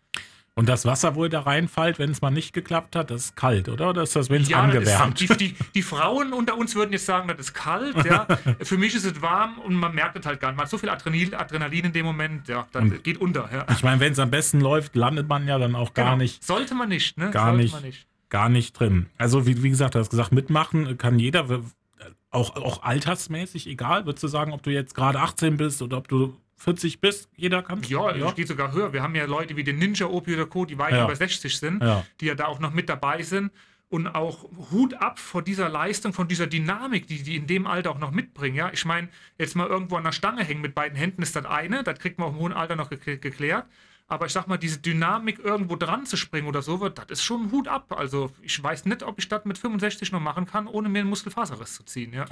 Und 0.57 0.67
das 0.67 0.85
Wasser, 0.85 1.13
wo 1.15 1.23
ihr 1.23 1.29
da 1.29 1.41
reinfällt, 1.41 1.99
wenn 1.99 2.09
es 2.09 2.19
mal 2.21 2.31
nicht 2.31 2.51
geklappt 2.51 2.95
hat, 2.95 3.11
das 3.11 3.25
ist 3.25 3.35
kalt, 3.35 3.69
oder? 3.69 3.91
Oder 3.91 4.01
ist 4.01 4.15
das, 4.15 4.29
wenn 4.31 4.41
es 4.41 4.49
ja 4.49 4.59
angewärmt? 4.59 5.21
ist, 5.21 5.39
die, 5.39 5.49
die, 5.49 5.55
die 5.75 5.81
Frauen 5.83 6.33
unter 6.33 6.57
uns 6.57 6.73
würden 6.73 6.91
jetzt 6.93 7.05
sagen, 7.05 7.27
das 7.27 7.37
ist 7.39 7.53
kalt. 7.53 7.95
Ja. 8.03 8.25
Für 8.63 8.77
mich 8.79 8.95
ist 8.95 9.05
es 9.05 9.21
warm 9.21 9.59
und 9.59 9.75
man 9.75 9.93
merkt 9.93 10.17
es 10.17 10.25
halt 10.25 10.39
gar 10.39 10.49
nicht. 10.49 10.57
Man 10.57 10.63
hat 10.65 10.71
so 10.71 10.79
viel 10.79 10.89
Adrenalin, 10.89 11.35
Adrenalin 11.35 11.85
in 11.85 11.93
dem 11.93 12.05
Moment, 12.07 12.47
ja, 12.47 12.65
das 12.71 12.81
Und- 12.81 13.03
geht 13.03 13.19
unter. 13.21 13.47
Ja. 13.53 13.65
Ich 13.71 13.83
meine, 13.83 13.99
wenn 13.99 14.13
es 14.13 14.19
am 14.19 14.31
besten 14.31 14.59
läuft, 14.59 14.95
landet 14.95 15.29
man 15.29 15.47
ja 15.47 15.59
dann 15.59 15.75
auch 15.75 15.93
gar 15.93 16.05
Genau. 16.05 16.17
nicht, 16.17 16.43
Sollte 16.43 16.73
man 16.73 16.89
nicht, 16.89 17.17
ne? 17.19 17.29
Gar 17.29 17.53
nicht. 17.53 17.73
Man 17.73 17.83
nicht. 17.83 18.07
gar 18.29 18.49
nicht 18.49 18.73
drin. 18.79 19.05
Also 19.19 19.45
wie, 19.45 19.61
wie 19.61 19.69
gesagt, 19.69 19.93
du 19.93 19.99
hast 19.99 20.09
gesagt, 20.09 20.31
mitmachen 20.31 20.97
kann 20.97 21.19
jeder, 21.19 21.45
auch, 22.31 22.55
auch 22.55 22.81
altersmäßig, 22.83 23.67
egal. 23.67 24.07
Würdest 24.07 24.23
du 24.23 24.27
sagen, 24.27 24.53
ob 24.53 24.63
du 24.63 24.71
jetzt 24.71 24.95
gerade 24.95 25.19
18 25.19 25.55
bist 25.57 25.83
oder 25.83 25.97
ob 25.97 26.07
du 26.07 26.35
40 26.57 26.99
bist, 27.01 27.29
jeder 27.35 27.61
kann 27.63 27.81
Ja, 27.83 28.09
es 28.11 28.35
geht 28.35 28.47
sogar 28.47 28.71
höher. 28.71 28.91
Wir 28.93 29.03
haben 29.03 29.15
ja 29.15 29.25
Leute 29.25 29.55
wie 29.55 29.63
den 29.63 29.77
Ninja 29.77 30.07
Opi 30.07 30.33
oder 30.33 30.45
Co., 30.47 30.65
die 30.65 30.77
weit 30.77 30.93
Ja. 30.93 31.05
über 31.05 31.15
60 31.15 31.57
sind, 31.57 31.81
Ja. 31.83 32.03
die 32.19 32.25
ja 32.25 32.35
da 32.35 32.45
auch 32.47 32.59
noch 32.59 32.73
mit 32.73 32.89
dabei 32.89 33.21
sind. 33.21 33.51
Und 33.89 34.07
auch 34.07 34.49
Hut 34.71 34.95
ab 34.95 35.17
vor 35.17 35.41
dieser 35.41 35.69
Leistung, 35.69 36.11
von 36.11 36.27
dieser 36.27 36.47
Dynamik, 36.47 37.07
die 37.07 37.23
die 37.23 37.37
in 37.37 37.47
dem 37.47 37.65
Alter 37.67 37.91
auch 37.91 37.99
noch 37.99 38.11
mitbringen. 38.11 38.55
Ja, 38.57 38.69
ich 38.73 38.83
meine, 38.83 39.07
jetzt 39.37 39.55
mal 39.55 39.65
irgendwo 39.67 39.95
an 39.95 40.03
der 40.03 40.11
Stange 40.11 40.43
hängen 40.43 40.59
mit 40.59 40.75
beiden 40.75 40.97
Händen 40.97 41.21
ist 41.21 41.37
das 41.37 41.45
eine, 41.45 41.83
das 41.83 41.97
kriegt 41.99 42.19
man 42.19 42.27
auch 42.27 42.33
im 42.33 42.39
hohen 42.39 42.51
Alter 42.53 42.75
noch 42.75 42.91
gekl- 42.91 43.17
geklärt. 43.17 43.65
Aber 44.09 44.25
ich 44.25 44.33
sag 44.33 44.47
mal, 44.47 44.57
diese 44.57 44.79
Dynamik 44.79 45.39
irgendwo 45.39 45.75
dran 45.77 46.05
zu 46.05 46.17
springen 46.17 46.47
oder 46.47 46.61
so, 46.61 46.89
das 46.89 47.05
ist 47.09 47.23
schon 47.23 47.43
ein 47.43 47.51
Hut 47.51 47.67
ab. 47.69 47.93
Also 47.97 48.31
ich 48.41 48.61
weiß 48.61 48.85
nicht, 48.85 49.03
ob 49.03 49.19
ich 49.19 49.29
das 49.29 49.45
mit 49.45 49.57
65 49.57 50.11
noch 50.11 50.21
machen 50.21 50.45
kann, 50.45 50.67
ohne 50.67 50.89
mir 50.89 50.99
einen 50.99 51.09
Muskelfaserriss 51.09 51.75
zu 51.75 51.83
ziehen. 51.83 52.13
Ja. 52.13 52.25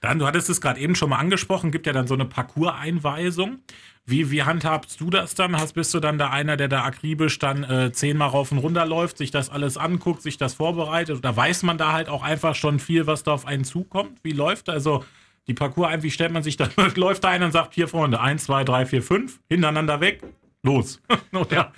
Dann, 0.00 0.18
du 0.18 0.26
hattest 0.26 0.48
es 0.48 0.60
gerade 0.60 0.80
eben 0.80 0.94
schon 0.94 1.10
mal 1.10 1.18
angesprochen, 1.18 1.70
gibt 1.70 1.86
ja 1.86 1.92
dann 1.92 2.06
so 2.06 2.14
eine 2.14 2.24
Parcours-Einweisung. 2.24 3.58
Wie, 4.06 4.30
wie 4.30 4.42
handhabst 4.42 5.00
du 5.00 5.10
das 5.10 5.34
dann? 5.34 5.56
Hast, 5.56 5.74
bist 5.74 5.92
du 5.92 6.00
dann 6.00 6.18
da 6.18 6.30
einer, 6.30 6.56
der 6.56 6.68
da 6.68 6.84
akribisch 6.84 7.38
dann 7.38 7.64
äh, 7.64 7.92
zehnmal 7.92 8.28
rauf 8.28 8.50
und 8.50 8.58
runter 8.58 8.86
läuft, 8.86 9.18
sich 9.18 9.30
das 9.30 9.50
alles 9.50 9.76
anguckt, 9.76 10.22
sich 10.22 10.38
das 10.38 10.54
vorbereitet? 10.54 11.18
Oder 11.18 11.36
weiß 11.36 11.62
man 11.64 11.76
da 11.76 11.92
halt 11.92 12.08
auch 12.08 12.22
einfach 12.22 12.54
schon 12.54 12.78
viel, 12.78 13.06
was 13.06 13.24
da 13.24 13.32
auf 13.32 13.46
einen 13.46 13.64
zukommt? 13.64 14.18
Wie 14.22 14.32
läuft 14.32 14.70
also 14.70 15.04
die 15.46 15.54
Parcours 15.54 15.88
ein? 15.88 16.02
Wie 16.02 16.10
stellt 16.10 16.32
man 16.32 16.42
sich 16.42 16.56
da? 16.56 16.68
läuft 16.96 17.24
da 17.24 17.28
einer 17.28 17.46
und 17.46 17.52
sagt, 17.52 17.74
hier 17.74 17.86
Freunde, 17.86 18.20
eins, 18.20 18.44
zwei, 18.44 18.64
drei, 18.64 18.86
vier, 18.86 19.02
fünf, 19.02 19.38
hintereinander 19.50 20.00
weg, 20.00 20.22
los. 20.62 21.02
Oder? 21.32 21.72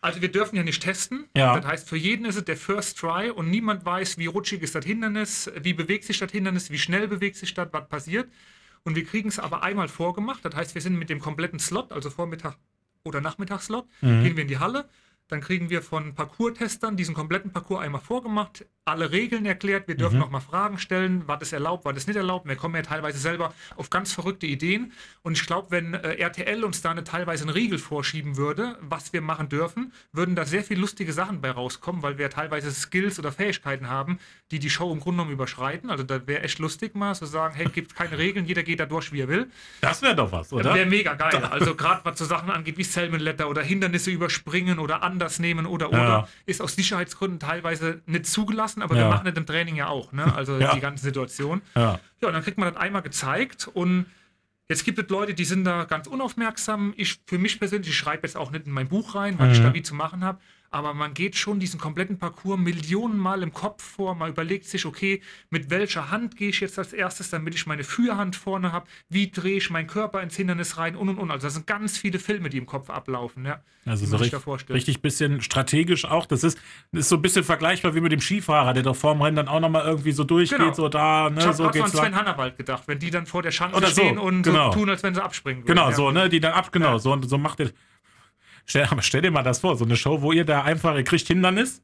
Also 0.00 0.22
wir 0.22 0.30
dürfen 0.30 0.56
ja 0.56 0.62
nicht 0.62 0.82
testen. 0.82 1.26
Ja. 1.36 1.56
Das 1.56 1.66
heißt, 1.66 1.88
für 1.88 1.96
jeden 1.96 2.24
ist 2.24 2.36
es 2.36 2.44
der 2.44 2.56
First 2.56 2.98
Try 2.98 3.30
und 3.30 3.50
niemand 3.50 3.84
weiß, 3.84 4.18
wie 4.18 4.26
rutschig 4.26 4.62
ist 4.62 4.74
das 4.74 4.84
Hindernis, 4.84 5.50
wie 5.60 5.72
bewegt 5.72 6.04
sich 6.04 6.18
das 6.18 6.30
Hindernis, 6.30 6.70
wie 6.70 6.78
schnell 6.78 7.08
bewegt 7.08 7.36
sich 7.36 7.54
das, 7.54 7.68
was 7.72 7.88
passiert. 7.88 8.30
Und 8.84 8.94
wir 8.94 9.04
kriegen 9.04 9.28
es 9.28 9.38
aber 9.38 9.62
einmal 9.64 9.88
vorgemacht. 9.88 10.44
Das 10.44 10.54
heißt, 10.54 10.74
wir 10.74 10.82
sind 10.82 10.96
mit 10.98 11.10
dem 11.10 11.18
kompletten 11.18 11.58
Slot, 11.58 11.90
also 11.90 12.10
Vormittag 12.10 12.56
oder 13.04 13.20
Nachmittagsslot, 13.20 13.86
gehen 14.00 14.36
wir 14.36 14.42
in 14.42 14.48
die 14.48 14.58
Halle. 14.58 14.88
Dann 15.28 15.40
kriegen 15.40 15.70
wir 15.70 15.82
von 15.82 16.14
Parcours-Testern 16.14 16.96
diesen 16.96 17.14
kompletten 17.14 17.52
Parcours 17.52 17.82
einmal 17.82 18.00
vorgemacht, 18.00 18.64
alle 18.88 19.12
Regeln 19.12 19.44
erklärt. 19.44 19.86
Wir 19.86 19.96
dürfen 19.96 20.18
noch 20.18 20.30
mal 20.30 20.40
Fragen 20.40 20.78
stellen, 20.78 21.24
was 21.26 21.42
ist 21.42 21.52
erlaubt, 21.52 21.84
was 21.84 21.96
ist 21.96 22.08
nicht 22.08 22.16
erlaubt. 22.16 22.48
Wir 22.48 22.56
kommen 22.56 22.74
ja 22.74 22.82
teilweise 22.82 23.18
selber 23.18 23.52
auf 23.76 23.90
ganz 23.90 24.12
verrückte 24.12 24.46
Ideen. 24.46 24.92
Und 25.22 25.36
ich 25.36 25.46
glaube, 25.46 25.70
wenn 25.70 25.94
äh, 25.94 26.14
RTL 26.14 26.64
uns 26.64 26.80
da 26.80 26.90
eine, 26.90 27.04
teilweise 27.04 27.44
einen 27.44 27.50
Riegel 27.50 27.78
vorschieben 27.78 28.36
würde, 28.36 28.78
was 28.80 29.12
wir 29.12 29.20
machen 29.20 29.48
dürfen, 29.48 29.92
würden 30.12 30.34
da 30.34 30.46
sehr 30.46 30.64
viele 30.64 30.80
lustige 30.80 31.12
Sachen 31.12 31.40
bei 31.40 31.50
rauskommen, 31.50 32.02
weil 32.02 32.18
wir 32.18 32.30
teilweise 32.30 32.72
Skills 32.72 33.18
oder 33.18 33.30
Fähigkeiten 33.30 33.88
haben, 33.88 34.18
die 34.50 34.58
die 34.58 34.70
Show 34.70 34.90
im 34.92 35.00
Grunde 35.00 35.18
genommen 35.18 35.32
überschreiten. 35.32 35.90
Also 35.90 36.04
da 36.04 36.26
wäre 36.26 36.42
echt 36.42 36.58
lustig 36.58 36.94
mal 36.94 37.14
zu 37.14 37.26
sagen, 37.26 37.54
hey, 37.54 37.66
gibt 37.66 37.94
keine 37.94 38.16
Regeln, 38.16 38.46
jeder 38.46 38.62
geht 38.62 38.80
da 38.80 38.86
durch, 38.86 39.12
wie 39.12 39.20
er 39.20 39.28
will. 39.28 39.50
Das 39.82 40.00
wäre 40.00 40.16
doch 40.16 40.32
was, 40.32 40.52
oder? 40.52 40.74
Wäre 40.74 40.86
mega 40.86 41.14
geil. 41.14 41.28
Also 41.58 41.74
gerade 41.74 42.04
was 42.04 42.18
so 42.18 42.24
Sachen 42.24 42.50
angeht 42.50 42.76
wie 42.78 42.84
Salmon 42.84 43.20
Letter 43.20 43.48
oder 43.48 43.62
Hindernisse 43.62 44.10
überspringen 44.10 44.78
oder 44.78 45.02
anders 45.18 45.38
nehmen 45.38 45.66
oder 45.66 45.88
oder 45.88 45.98
Ja. 45.98 46.28
ist 46.46 46.62
aus 46.62 46.74
Sicherheitsgründen 46.76 47.40
teilweise 47.40 48.00
nicht 48.06 48.26
zugelassen, 48.26 48.82
aber 48.82 48.94
wir 48.94 49.02
Ja. 49.02 49.08
machen 49.08 49.24
das 49.26 49.34
im 49.36 49.46
Training 49.46 49.76
ja 49.76 49.88
auch, 49.88 50.12
ne? 50.12 50.32
Also 50.34 50.58
die 50.58 50.80
ganze 50.80 51.02
Situation. 51.04 51.60
Ja. 51.74 51.98
Ja, 52.20 52.28
und 52.28 52.34
dann 52.34 52.42
kriegt 52.42 52.58
man 52.58 52.72
das 52.72 52.80
einmal 52.80 53.02
gezeigt 53.02 53.68
und 53.72 54.06
jetzt 54.68 54.84
gibt 54.84 54.98
es 54.98 55.08
Leute, 55.08 55.34
die 55.34 55.44
sind 55.44 55.64
da 55.64 55.84
ganz 55.84 56.06
unaufmerksam. 56.06 56.94
Ich 56.96 57.18
für 57.26 57.38
mich 57.38 57.58
persönlich, 57.58 57.88
ich 57.90 57.96
schreibe 57.98 58.26
jetzt 58.26 58.36
auch 58.36 58.50
nicht 58.50 58.66
in 58.66 58.72
mein 58.72 58.88
Buch 58.88 59.14
rein, 59.14 59.38
was 59.38 59.56
ich 59.56 59.62
da 59.62 59.74
wie 59.74 59.82
zu 59.82 59.94
machen 59.94 60.22
habe. 60.24 60.38
Aber 60.70 60.94
man 60.94 61.14
geht 61.14 61.36
schon 61.36 61.60
diesen 61.60 61.80
kompletten 61.80 62.18
Parcours 62.18 62.58
Millionenmal 62.58 63.42
im 63.42 63.52
Kopf 63.52 63.82
vor. 63.82 64.14
Man 64.14 64.30
überlegt 64.30 64.66
sich, 64.66 64.84
okay, 64.84 65.22
mit 65.50 65.70
welcher 65.70 66.10
Hand 66.10 66.36
gehe 66.36 66.50
ich 66.50 66.60
jetzt 66.60 66.78
als 66.78 66.92
erstes, 66.92 67.30
damit 67.30 67.54
ich 67.54 67.66
meine 67.66 67.84
Führhand 67.84 68.36
vorne 68.36 68.72
habe? 68.72 68.86
Wie 69.08 69.30
drehe 69.30 69.56
ich 69.56 69.70
meinen 69.70 69.86
Körper 69.86 70.22
ins 70.22 70.36
Hindernis 70.36 70.76
rein? 70.76 70.96
Und 70.96 71.08
und 71.08 71.18
und. 71.18 71.30
Also, 71.30 71.46
das 71.46 71.54
sind 71.54 71.66
ganz 71.66 71.96
viele 71.96 72.18
Filme, 72.18 72.50
die 72.50 72.58
im 72.58 72.66
Kopf 72.66 72.90
ablaufen. 72.90 73.46
Ja, 73.46 73.62
also, 73.86 74.04
so 74.04 74.16
richtig, 74.16 74.40
richtig 74.68 75.00
bisschen 75.00 75.40
strategisch 75.40 76.04
auch. 76.04 76.26
Das 76.26 76.44
ist, 76.44 76.58
das 76.92 77.00
ist 77.00 77.08
so 77.08 77.16
ein 77.16 77.22
bisschen 77.22 77.44
vergleichbar 77.44 77.94
wie 77.94 78.00
mit 78.00 78.12
dem 78.12 78.20
Skifahrer, 78.20 78.74
der 78.74 78.82
doch 78.82 78.96
vorm 78.96 79.22
Rennen 79.22 79.36
dann 79.36 79.48
auch 79.48 79.60
nochmal 79.60 79.84
irgendwie 79.84 80.12
so 80.12 80.24
durchgeht, 80.24 80.58
genau. 80.58 80.74
so 80.74 80.88
da. 80.88 81.30
Ne, 81.30 81.38
ich 81.38 81.46
habe 81.46 81.56
so 81.56 81.66
an 81.66 81.88
Sven 81.88 82.14
Hannawald 82.14 82.56
gedacht, 82.56 82.82
wenn 82.86 82.98
die 82.98 83.10
dann 83.10 83.26
vor 83.26 83.42
der 83.42 83.52
Schanze 83.52 83.86
stehen 83.86 84.16
so, 84.16 84.22
und 84.22 84.42
genau. 84.42 84.70
so 84.70 84.78
tun, 84.78 84.90
als 84.90 85.02
wenn 85.02 85.14
sie 85.14 85.22
abspringen 85.22 85.62
würden. 85.62 85.74
Genau, 85.74 85.88
ja. 85.90 85.96
so, 85.96 86.10
ne, 86.10 86.28
die 86.28 86.40
dann 86.40 86.52
ab, 86.52 86.70
genau, 86.72 86.92
ja. 86.92 86.98
so, 86.98 87.20
so 87.22 87.38
macht 87.38 87.60
der. 87.60 87.70
Stell, 88.68 88.86
stell, 89.00 89.22
dir 89.22 89.30
mal 89.30 89.42
das 89.42 89.60
vor, 89.60 89.76
so 89.76 89.84
eine 89.84 89.96
Show, 89.96 90.20
wo 90.20 90.30
ihr 90.30 90.44
da 90.44 90.62
einfach, 90.62 90.94
ihr 90.94 91.02
kriegt 91.02 91.26
Hindernis 91.26 91.82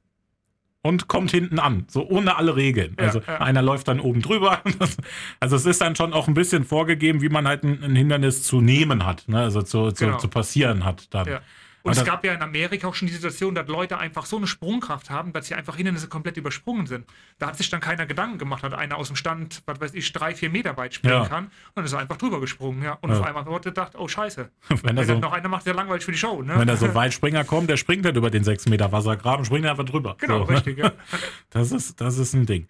und 0.82 1.08
kommt 1.08 1.30
hinten 1.30 1.58
an, 1.58 1.86
so 1.88 2.06
ohne 2.06 2.36
alle 2.36 2.56
Regeln. 2.56 2.94
Ja, 2.98 3.06
also 3.06 3.20
ja. 3.26 3.40
einer 3.40 3.62
läuft 3.62 3.88
dann 3.88 4.00
oben 4.00 4.20
drüber. 4.20 4.60
also 5.40 5.56
es 5.56 5.64
ist 5.64 5.80
dann 5.80 5.96
schon 5.96 6.12
auch 6.12 6.28
ein 6.28 6.34
bisschen 6.34 6.64
vorgegeben, 6.64 7.22
wie 7.22 7.30
man 7.30 7.48
halt 7.48 7.64
ein, 7.64 7.82
ein 7.82 7.96
Hindernis 7.96 8.42
zu 8.42 8.60
nehmen 8.60 9.06
hat, 9.06 9.26
ne? 9.28 9.40
also 9.40 9.62
zu, 9.62 9.92
zu, 9.92 10.04
genau. 10.04 10.18
zu 10.18 10.28
passieren 10.28 10.84
hat 10.84 11.12
dann. 11.14 11.26
Ja. 11.26 11.40
Und 11.84 11.92
es 11.92 12.02
gab 12.02 12.24
ja 12.24 12.32
in 12.32 12.40
Amerika 12.40 12.88
auch 12.88 12.94
schon 12.94 13.08
die 13.08 13.14
Situation, 13.14 13.54
dass 13.54 13.68
Leute 13.68 13.98
einfach 13.98 14.24
so 14.24 14.38
eine 14.38 14.46
Sprungkraft 14.46 15.10
haben, 15.10 15.34
dass 15.34 15.48
sie 15.48 15.54
einfach 15.54 15.76
Hindernisse 15.76 16.08
komplett 16.08 16.38
übersprungen 16.38 16.86
sind. 16.86 17.04
Da 17.38 17.48
hat 17.48 17.58
sich 17.58 17.68
dann 17.68 17.82
keiner 17.82 18.06
Gedanken 18.06 18.38
gemacht, 18.38 18.62
hat 18.62 18.72
einer 18.72 18.96
aus 18.96 19.08
dem 19.08 19.16
Stand, 19.16 19.62
was 19.66 19.82
weiß 19.82 19.92
ich, 19.92 20.10
drei, 20.14 20.34
vier 20.34 20.48
Meter 20.48 20.78
weit 20.78 20.94
springen 20.94 21.22
ja. 21.22 21.28
kann. 21.28 21.44
Und 21.44 21.52
dann 21.74 21.84
ist 21.84 21.92
er 21.92 21.98
einfach 21.98 22.16
drüber 22.16 22.40
gesprungen, 22.40 22.82
ja. 22.82 22.96
Und 23.02 23.10
ja. 23.10 23.20
auf 23.20 23.26
einmal 23.26 23.44
wurde 23.44 23.68
gedacht, 23.68 23.92
oh 23.98 24.08
scheiße. 24.08 24.50
Wenn, 24.82 24.96
Wenn 24.96 25.06
so, 25.06 25.18
noch 25.18 25.32
einer 25.32 25.48
macht, 25.48 25.66
der 25.66 25.74
langweilig 25.74 26.06
für 26.06 26.12
die 26.12 26.18
Show, 26.18 26.40
ne? 26.40 26.58
Wenn 26.58 26.66
da 26.66 26.78
so 26.78 26.86
ein 26.86 26.94
Weitspringer 26.94 27.44
kommt, 27.44 27.68
der 27.68 27.76
springt 27.76 28.06
halt 28.06 28.16
über 28.16 28.30
den 28.30 28.44
sechs 28.44 28.66
Meter 28.66 28.90
Wassergraben, 28.90 29.44
springt 29.44 29.66
einfach 29.66 29.84
drüber. 29.84 30.16
Genau, 30.18 30.46
so, 30.46 30.50
ne? 30.50 30.56
richtig, 30.56 30.78
ja. 30.78 30.90
Das 31.50 31.70
ist, 31.70 32.00
das 32.00 32.16
ist 32.16 32.32
ein 32.32 32.46
Ding. 32.46 32.66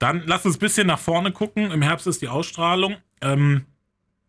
Dann 0.00 0.24
lass 0.26 0.44
uns 0.44 0.56
ein 0.56 0.60
bisschen 0.60 0.88
nach 0.88 0.98
vorne 0.98 1.30
gucken. 1.30 1.70
Im 1.70 1.82
Herbst 1.82 2.08
ist 2.08 2.20
die 2.20 2.28
Ausstrahlung. 2.28 2.96
Ähm, 3.20 3.64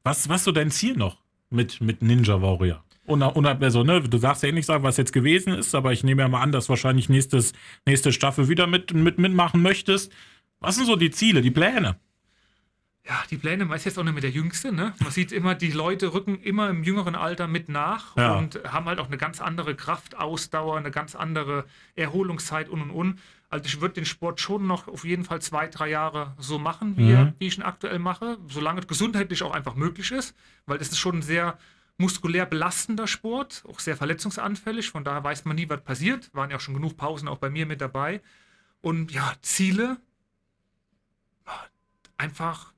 was, 0.03 0.29
was 0.29 0.43
so 0.43 0.51
dein 0.51 0.69
Ziel 0.69 0.95
noch 0.95 1.17
mit, 1.49 1.81
mit 1.81 2.03
Ninja 2.03 2.39
Warrior? 2.39 2.83
Unab 3.07 3.61
also, 3.63 3.83
ne, 3.83 4.01
du 4.01 4.17
sagst 4.17 4.43
ja 4.43 4.49
eh 4.49 4.51
nicht 4.51 4.65
sagen, 4.65 4.83
was 4.83 4.97
jetzt 4.97 5.13
gewesen 5.13 5.53
ist, 5.53 5.73
aber 5.73 5.93
ich 5.93 6.03
nehme 6.03 6.21
ja 6.21 6.27
mal 6.27 6.41
an, 6.41 6.51
dass 6.51 6.69
wahrscheinlich 6.69 7.09
nächstes, 7.09 7.53
nächste 7.85 8.11
Staffel 8.11 8.49
wieder 8.49 8.67
mit, 8.67 8.93
mit 8.93 9.17
mitmachen 9.17 9.61
möchtest. 9.61 10.11
Was 10.59 10.75
sind 10.75 10.85
so 10.85 10.95
die 10.95 11.11
Ziele, 11.11 11.41
die 11.41 11.51
Pläne? 11.51 11.97
Ja, 13.07 13.23
die 13.31 13.37
Pläne, 13.37 13.63
man 13.63 13.77
ist 13.77 13.85
jetzt 13.85 13.97
auch 13.97 14.03
nicht 14.03 14.13
mehr 14.13 14.21
der 14.21 14.31
Jüngste, 14.31 14.73
ne? 14.73 14.93
Man 14.99 15.11
sieht 15.11 15.31
immer, 15.31 15.55
die 15.55 15.71
Leute 15.71 16.13
rücken 16.13 16.41
immer 16.41 16.69
im 16.69 16.83
jüngeren 16.83 17.15
Alter 17.15 17.47
mit 17.47 17.69
nach 17.69 18.17
ja. 18.17 18.35
und 18.35 18.59
haben 18.65 18.85
halt 18.85 18.99
auch 18.99 19.07
eine 19.07 19.17
ganz 19.17 19.39
andere 19.39 19.75
Kraftausdauer, 19.75 20.77
eine 20.77 20.91
ganz 20.91 21.15
andere 21.15 21.63
Erholungszeit 21.95 22.67
und 22.67 22.81
und 22.81 22.91
und. 22.91 23.19
Also 23.49 23.65
ich 23.65 23.79
würde 23.79 23.93
den 23.93 24.05
Sport 24.05 24.41
schon 24.41 24.67
noch 24.67 24.89
auf 24.89 25.05
jeden 25.05 25.23
Fall 25.23 25.41
zwei, 25.41 25.67
drei 25.67 25.89
Jahre 25.89 26.33
so 26.37 26.59
machen, 26.59 26.97
wie, 26.97 27.13
mhm. 27.13 27.33
wie 27.39 27.47
ich 27.47 27.57
ihn 27.57 27.63
aktuell 27.63 27.97
mache, 27.97 28.37
solange 28.49 28.81
es 28.81 28.87
gesundheitlich 28.87 29.41
auch 29.41 29.53
einfach 29.53 29.75
möglich 29.75 30.11
ist, 30.11 30.35
weil 30.65 30.77
das 30.77 30.89
ist 30.89 30.99
schon 30.99 31.19
ein 31.19 31.21
sehr 31.21 31.57
muskulär 31.97 32.45
belastender 32.45 33.07
Sport, 33.07 33.63
auch 33.67 33.79
sehr 33.79 33.97
verletzungsanfällig. 33.97 34.89
Von 34.91 35.03
daher 35.03 35.23
weiß 35.23 35.45
man 35.45 35.55
nie, 35.55 35.69
was 35.69 35.83
passiert. 35.83 36.33
Waren 36.33 36.51
ja 36.51 36.57
auch 36.57 36.61
schon 36.61 36.75
genug 36.75 36.97
Pausen 36.97 37.27
auch 37.27 37.37
bei 37.37 37.49
mir 37.49 37.65
mit 37.65 37.81
dabei. 37.81 38.21
Und 38.81 39.11
ja, 39.11 39.33
Ziele 39.41 39.97
einfach 42.17 42.73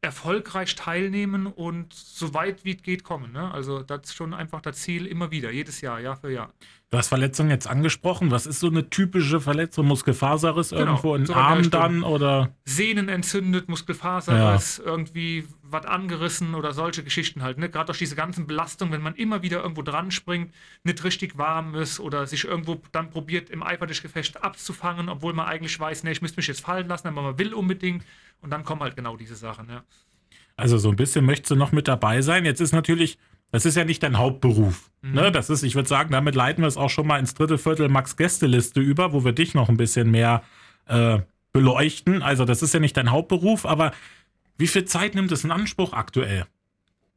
erfolgreich 0.00 0.76
teilnehmen 0.76 1.46
und 1.46 1.92
so 1.92 2.32
weit 2.34 2.64
wie 2.64 2.76
es 2.76 2.82
geht 2.82 3.02
kommen. 3.02 3.32
Ne? 3.32 3.52
Also 3.52 3.82
das 3.82 4.04
ist 4.04 4.14
schon 4.14 4.32
einfach 4.32 4.60
das 4.60 4.78
Ziel 4.78 5.06
immer 5.06 5.30
wieder, 5.30 5.50
jedes 5.50 5.80
Jahr, 5.80 5.98
Jahr 5.98 6.16
für 6.16 6.32
Jahr. 6.32 6.52
Du 6.90 6.96
hast 6.96 7.08
Verletzungen 7.08 7.50
jetzt 7.50 7.66
angesprochen. 7.66 8.30
Was 8.30 8.46
ist 8.46 8.60
so 8.60 8.68
eine 8.68 8.88
typische 8.88 9.40
Verletzung? 9.40 9.86
Muskelfaserriss 9.86 10.70
genau, 10.70 10.82
irgendwo 10.82 11.14
in 11.14 11.26
den 11.26 11.34
Arm 11.34 11.70
dann 11.70 12.02
oder? 12.02 12.54
Sehnen 12.64 13.10
entzündet, 13.10 13.68
Muskelfaserriss, 13.68 14.78
ja. 14.78 14.84
irgendwie 14.84 15.46
was 15.62 15.84
angerissen 15.84 16.54
oder 16.54 16.72
solche 16.72 17.04
Geschichten 17.04 17.42
halt. 17.42 17.58
Ne? 17.58 17.68
Gerade 17.68 17.86
durch 17.86 17.98
diese 17.98 18.16
ganzen 18.16 18.46
Belastungen, 18.46 18.94
wenn 18.94 19.02
man 19.02 19.14
immer 19.16 19.42
wieder 19.42 19.60
irgendwo 19.60 19.82
dran 19.82 20.10
springt, 20.10 20.54
nicht 20.82 21.04
richtig 21.04 21.36
warm 21.36 21.74
ist 21.74 22.00
oder 22.00 22.26
sich 22.26 22.44
irgendwo 22.44 22.80
dann 22.90 23.10
probiert, 23.10 23.50
im 23.50 23.62
Eifer 23.62 23.86
des 23.86 24.00
Gefechts 24.00 24.36
abzufangen, 24.36 25.10
obwohl 25.10 25.34
man 25.34 25.46
eigentlich 25.46 25.78
weiß, 25.78 26.04
ne, 26.04 26.12
ich 26.12 26.22
müsste 26.22 26.38
mich 26.38 26.46
jetzt 26.46 26.62
fallen 26.62 26.88
lassen, 26.88 27.08
aber 27.08 27.20
man 27.20 27.38
will 27.38 27.52
unbedingt. 27.52 28.02
Und 28.40 28.48
dann 28.48 28.64
kommen 28.64 28.80
halt 28.80 28.96
genau 28.96 29.18
diese 29.18 29.36
Sachen. 29.36 29.68
Ja. 29.68 29.84
Also 30.56 30.78
so 30.78 30.88
ein 30.88 30.96
bisschen 30.96 31.26
möchtest 31.26 31.50
du 31.50 31.56
noch 31.56 31.72
mit 31.72 31.86
dabei 31.86 32.22
sein. 32.22 32.46
Jetzt 32.46 32.62
ist 32.62 32.72
natürlich 32.72 33.18
das 33.50 33.64
ist 33.64 33.76
ja 33.76 33.84
nicht 33.84 34.02
dein 34.02 34.18
Hauptberuf. 34.18 34.90
Mhm. 35.02 35.14
Ne? 35.14 35.32
Das 35.32 35.50
ist, 35.50 35.62
ich 35.62 35.74
würde 35.74 35.88
sagen, 35.88 36.10
damit 36.10 36.34
leiten 36.34 36.62
wir 36.62 36.68
es 36.68 36.76
auch 36.76 36.90
schon 36.90 37.06
mal 37.06 37.18
ins 37.18 37.34
dritte 37.34 37.58
Viertel 37.58 37.88
Max 37.88 38.16
Gästeliste 38.16 38.80
über, 38.80 39.12
wo 39.12 39.24
wir 39.24 39.32
dich 39.32 39.54
noch 39.54 39.68
ein 39.68 39.76
bisschen 39.76 40.10
mehr 40.10 40.42
äh, 40.86 41.20
beleuchten. 41.52 42.22
Also, 42.22 42.44
das 42.44 42.62
ist 42.62 42.74
ja 42.74 42.80
nicht 42.80 42.96
dein 42.96 43.10
Hauptberuf, 43.10 43.64
aber 43.64 43.92
wie 44.58 44.66
viel 44.66 44.84
Zeit 44.84 45.14
nimmt 45.14 45.32
es 45.32 45.44
in 45.44 45.50
Anspruch 45.50 45.92
aktuell? 45.92 46.46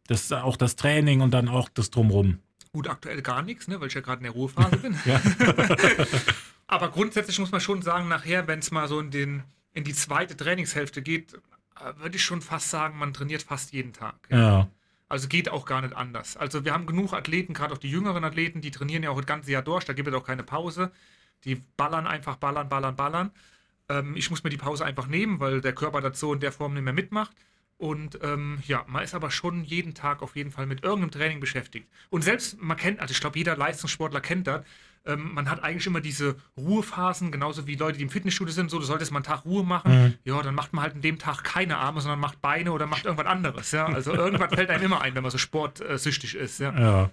Das 0.08 0.24
ist 0.24 0.34
auch 0.34 0.58
das 0.58 0.76
Training 0.76 1.22
und 1.22 1.32
dann 1.32 1.50
auch 1.50 1.70
das 1.70 1.89
Drumrum. 1.89 2.39
Gut, 2.74 2.88
aktuell 2.88 3.22
gar 3.22 3.41
nichts, 3.41 3.67
ne, 3.67 3.82
weil 3.82 3.88
ich 3.88 3.94
ja 3.94 4.02
gerade 4.02 4.20
in 4.20 4.24
der 4.24 4.34
Ruhephase 4.34 4.78
bin. 4.78 4.98
aber 6.67 6.89
grundsätzlich 6.89 7.38
muss 7.39 7.52
man 7.52 7.60
schon 7.60 7.82
sagen, 7.82 8.08
nachher, 8.08 8.48
wenn 8.48 8.60
es 8.60 8.72
mal 8.72 8.88
so 8.88 9.00
in, 9.00 9.12
den, 9.12 9.44
in 9.74 9.84
die 9.84 9.94
zweite 9.94 10.38
Trainingshälfte 10.38 11.02
geht, 11.02 11.34
äh, 11.34 11.98
würde 11.98 12.15
ich 12.15 12.24
schon 12.24 12.41
fast 12.41 12.70
sagen, 12.70 12.98
man 12.98 13.13
trainiert 13.13 13.44
fast 13.44 13.74
jeden 13.74 13.91
Tag. 13.91 14.15
ja. 14.30 14.38
ja. 14.38 14.67
Also 15.12 15.28
geht 15.28 15.50
auch 15.50 15.65
gar 15.65 15.82
nicht 15.82 15.93
anders. 15.93 16.38
Also 16.38 16.63
wir 16.63 16.74
haben 16.74 16.86
genug 16.86 17.12
Athleten, 17.12 17.54
gerade 17.54 17.74
auch 17.74 17.78
die 17.78 17.89
jüngeren 17.91 18.24
Athleten, 18.24 18.62
die 18.62 18.71
trainieren 18.71 19.04
ja 19.04 19.10
auch 19.10 19.17
das 19.17 19.26
ganze 19.26 19.52
Jahr 19.52 19.62
durch, 19.62 19.84
da 19.84 19.91
gibt 19.91 20.08
es 20.08 20.13
auch 20.13 20.26
keine 20.26 20.43
Pause. 20.43 20.89
Die 21.43 21.56
ballern 21.76 22.08
einfach, 22.08 22.38
ballern, 22.38 22.69
ballern, 22.69 22.95
ballern. 22.95 23.32
Ähm, 23.89 24.15
ich 24.15 24.30
muss 24.30 24.45
mir 24.45 24.50
die 24.50 24.58
Pause 24.58 24.86
einfach 24.86 25.08
nehmen, 25.08 25.41
weil 25.41 25.60
der 25.60 25.74
Körper 25.74 26.13
so 26.13 26.34
in 26.34 26.39
der 26.39 26.54
Form 26.54 26.76
nicht 26.76 26.84
mehr 26.84 26.93
mitmacht. 26.93 27.36
Und 27.78 28.19
ähm, 28.24 28.60
ja, 28.65 28.86
man 28.88 29.04
ist 29.04 29.13
aber 29.13 29.32
schon 29.32 29.65
jeden 29.65 29.95
Tag 29.95 30.21
auf 30.21 30.38
jeden 30.38 30.52
Fall 30.52 30.65
mit 30.65 30.82
irgendeinem 30.82 31.12
Training 31.12 31.41
beschäftigt. 31.41 31.89
Und 32.10 32.24
selbst, 32.24 32.62
man 32.62 32.78
kennt, 32.78 33.02
also 33.02 33.12
ich 33.12 33.19
glaube, 33.19 33.38
jeder 33.38 33.58
Leistungssportler 33.58 34.21
kennt 34.21 34.47
das, 34.47 34.63
ähm, 35.06 35.34
man 35.34 35.50
hat 35.50 35.64
eigentlich 35.64 35.88
immer 35.88 36.02
diese 36.02 36.36
Ruhephasen, 36.58 37.32
genauso 37.32 37.66
wie 37.68 37.76
Leute, 37.76 37.98
die 37.98 38.04
im 38.04 38.10
Fitnessstudio 38.10 38.54
sind, 38.54 38.70
so, 38.70 38.80
du 38.80 38.86
solltest 38.86 39.12
mal 39.12 39.18
einen 39.18 39.26
Tag 39.26 39.46
Ruhe 39.46 39.64
machen. 39.64 40.04
Mhm. 40.04 40.14
Ja, 40.24 40.42
dann 40.42 40.56
macht 40.56 40.74
man 40.74 40.84
halt 40.84 40.96
an 40.96 41.02
dem 41.02 41.18
Tag 41.18 41.44
keine 41.44 41.78
Arme, 41.78 42.02
sondern 42.02 42.20
macht 42.20 42.42
Beine 42.42 42.72
oder 42.72 42.86
macht 42.86 43.06
irgendwas 43.06 43.28
anderes. 43.28 43.72
Ja? 43.72 43.86
Also 43.88 44.14
irgendwas 44.16 44.54
fällt 44.54 44.70
einem 44.70 44.86
immer 44.86 45.02
ein, 45.02 45.16
wenn 45.16 45.24
man 45.24 45.32
so 45.32 45.38
sportsüchtig 45.38 46.36
ist. 46.36 46.60
Ja. 46.60 46.78
ja. 46.78 47.10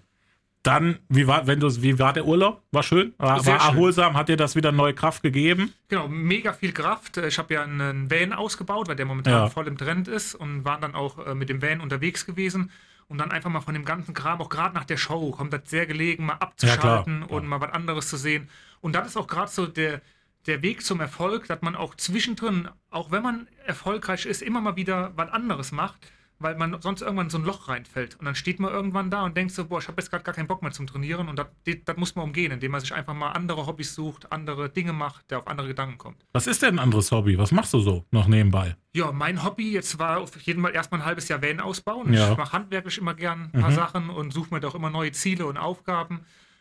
Dann, 0.65 0.99
wie 1.09 1.27
war, 1.27 1.47
wenn 1.47 1.61
du, 1.61 1.83
wie 1.83 1.99
war 1.99 2.13
der 2.13 2.27
Urlaub? 2.27 2.63
War 2.73 2.83
schön? 2.83 3.15
War, 3.17 3.47
war 3.47 3.57
erholsam? 3.57 4.17
Hat 4.17 4.29
dir 4.29 4.37
das 4.37 4.55
wieder 4.57 4.73
neue 4.73 4.93
Kraft 4.93 5.23
gegeben? 5.23 5.73
Genau, 5.89 6.09
mega 6.09 6.53
viel 6.53 6.73
Kraft. 6.73 7.17
Ich 7.17 7.39
habe 7.39 7.55
ja 7.55 7.63
einen 7.63 8.11
Van 8.11 8.33
ausgebaut, 8.33 8.89
weil 8.89 8.97
der 8.97 9.07
momentan 9.07 9.33
ja. 9.33 9.49
voll 9.49 9.67
im 9.69 9.79
Trend 9.79 10.09
ist 10.09 10.35
und 10.35 10.65
waren 10.65 10.81
dann 10.81 10.95
auch 10.95 11.25
äh, 11.27 11.35
mit 11.35 11.49
dem 11.49 11.63
Van 11.63 11.81
unterwegs 11.81 12.27
gewesen 12.27 12.71
und 13.09 13.19
dann 13.19 13.31
einfach 13.31 13.51
mal 13.51 13.61
von 13.61 13.75
dem 13.75 13.85
ganzen 13.85 14.15
Kram, 14.15 14.41
auch 14.41 14.49
gerade 14.49 14.75
nach 14.75 14.85
der 14.85 14.97
Show, 14.97 15.31
kommt 15.31 15.53
das 15.53 15.63
sehr 15.67 15.87
gelegen, 15.87 16.27
mal 16.27 16.35
abzuschalten 16.35 17.23
ja, 17.23 17.27
und 17.29 17.43
ja. 17.43 17.49
mal 17.49 17.61
was 17.61 17.73
anderes 17.73 18.09
zu 18.09 18.17
sehen. 18.17 18.49
Und 18.81 18.95
das 18.95 19.09
ist 19.09 19.17
auch 19.17 19.27
gerade 19.27 19.51
so 19.51 19.67
der, 19.67 20.03
der 20.47 20.63
Weg 20.63 20.85
zum 20.85 21.01
Erfolg, 21.01 21.47
dass 21.49 21.63
man 21.63 21.75
auch 21.75 21.95
zwischendrin, 21.95 22.69
auch 22.91 23.11
wenn 23.11 23.23
man 23.23 23.49
erfolgreich 23.67 24.27
ist, 24.27 24.43
immer 24.43 24.61
mal 24.61 24.77
wieder 24.77 25.13
was 25.17 25.31
anderes 25.31 25.73
macht 25.73 26.11
weil 26.39 26.57
man 26.57 26.81
sonst 26.81 27.03
irgendwann 27.03 27.31
so 27.31 27.39
ein 27.39 27.45
Loch 27.45 27.69
reinfällt. 27.69 28.17
Und 28.17 28.25
dann 28.25 28.35
steht 28.35 28.61
man 28.61 28.73
irgendwann 28.73 29.11
da 29.11 29.25
und 29.25 29.37
denkt 29.37 29.53
so, 29.53 29.67
boah, 29.67 29.81
ich 29.81 29.89
habe 29.89 30.01
jetzt 30.01 30.11
gerade 30.11 30.23
gar 30.23 30.35
keinen 30.35 30.47
Bock 30.47 30.63
mehr 30.63 30.71
zum 30.71 30.87
Trainieren. 30.87 31.29
Und 31.29 31.39
das, 31.39 31.47
das 31.85 31.97
muss 31.97 32.15
man 32.15 32.25
umgehen, 32.27 32.53
indem 32.53 32.73
man 32.73 32.81
sich 32.81 32.95
einfach 32.95 33.15
mal 33.15 33.33
andere 33.33 33.67
Hobbys 33.67 33.95
sucht, 33.95 34.31
andere 34.31 34.71
Dinge 34.71 34.93
macht, 34.93 35.31
der 35.31 35.39
auf 35.39 35.49
andere 35.49 35.69
Gedanken 35.69 35.99
kommt. 35.99 36.25
Was 36.33 36.47
ist 36.47 36.63
denn 36.63 36.77
ein 36.77 36.79
anderes 36.79 37.11
Hobby? 37.11 37.39
Was 37.39 37.51
machst 37.51 37.75
du 37.75 37.81
so 37.81 38.05
noch 38.11 38.29
nebenbei? 38.29 38.77
Ja, 38.95 39.11
mein 39.13 39.45
Hobby 39.45 39.73
jetzt 39.73 39.99
war 39.99 40.19
auf 40.19 40.41
jeden 40.43 40.63
Fall 40.63 40.75
erstmal 40.75 41.01
ein 41.01 41.07
halbes 41.07 41.29
Jahr 41.29 41.43
Van 41.43 41.61
ausbauen. 41.61 42.13
Ja. 42.13 42.31
Ich 42.31 42.39
mache 42.39 42.53
handwerklich 42.53 42.99
immer 42.99 43.15
gern 43.15 43.51
ein 43.53 43.61
paar 43.61 43.71
mhm. 43.71 43.75
Sachen 43.75 44.11
und 44.11 44.33
suche 44.33 44.55
mir 44.55 44.61
doch 44.61 44.75
immer 44.75 44.91
neue 44.91 45.13
Ziele 45.13 45.47
und 45.47 45.57
Aufgaben. 45.57 46.21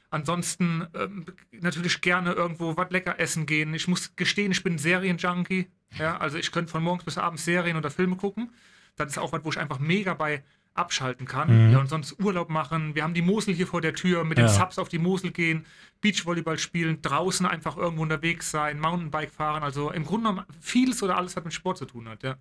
Ansonsten 0.10 0.88
ähm, 0.96 1.26
natürlich 1.52 2.02
gerne 2.02 2.32
irgendwo 2.32 2.78
was 2.78 2.90
lecker 2.92 3.20
essen 3.20 3.46
gehen. 3.46 3.74
Ich 3.74 3.88
muss 3.88 4.16
gestehen, 4.16 4.52
ich 4.52 4.64
bin 4.64 4.76
ein 4.76 4.80
Serienjunkie. 4.80 5.68
Ja, 5.98 6.18
also 6.18 6.38
ich 6.38 6.52
könnte 6.52 6.72
von 6.72 6.84
morgens 6.84 7.04
bis 7.04 7.18
abends 7.18 7.46
Serien 7.46 7.78
oder 7.78 7.92
Filme 7.92 8.16
gucken. 8.16 8.52
Das 8.98 9.12
ist 9.12 9.18
auch 9.18 9.32
was, 9.32 9.44
wo 9.44 9.50
ich 9.50 9.60
einfach 9.60 9.80
mega 9.80 10.14
bei 10.14 10.44
abschalten 10.78 11.26
kann. 11.26 11.68
Mhm. 11.68 11.74
Ja, 11.74 11.80
und 11.80 11.88
sonst 11.88 12.20
Urlaub 12.20 12.50
machen. 12.50 12.96
Wir 12.96 13.04
haben 13.04 13.14
die 13.14 13.22
Mosel 13.22 13.54
hier 13.54 13.68
vor 13.68 13.82
der 13.82 13.94
Tür, 13.94 14.24
mit 14.24 14.38
den 14.38 14.46
ja. 14.46 14.52
Subs 14.52 14.78
auf 14.78 14.90
die 14.90 15.00
Mosel 15.00 15.32
gehen, 15.32 15.66
Beachvolleyball 16.02 16.60
spielen, 16.60 17.02
draußen 17.02 17.46
einfach 17.46 17.78
irgendwo 17.78 18.04
unterwegs 18.04 18.52
sein, 18.52 18.80
Mountainbike 18.80 19.32
fahren. 19.32 19.64
Also 19.64 19.92
im 19.92 20.06
Grunde 20.06 20.30
genommen 20.30 20.46
vieles 20.62 21.02
oder 21.02 21.18
alles, 21.18 21.36
was 21.36 21.44
mit 21.44 21.54
Sport 21.54 21.78
zu 21.78 21.86
tun 21.86 22.08
hat, 22.08 22.24
ja. 22.24 22.36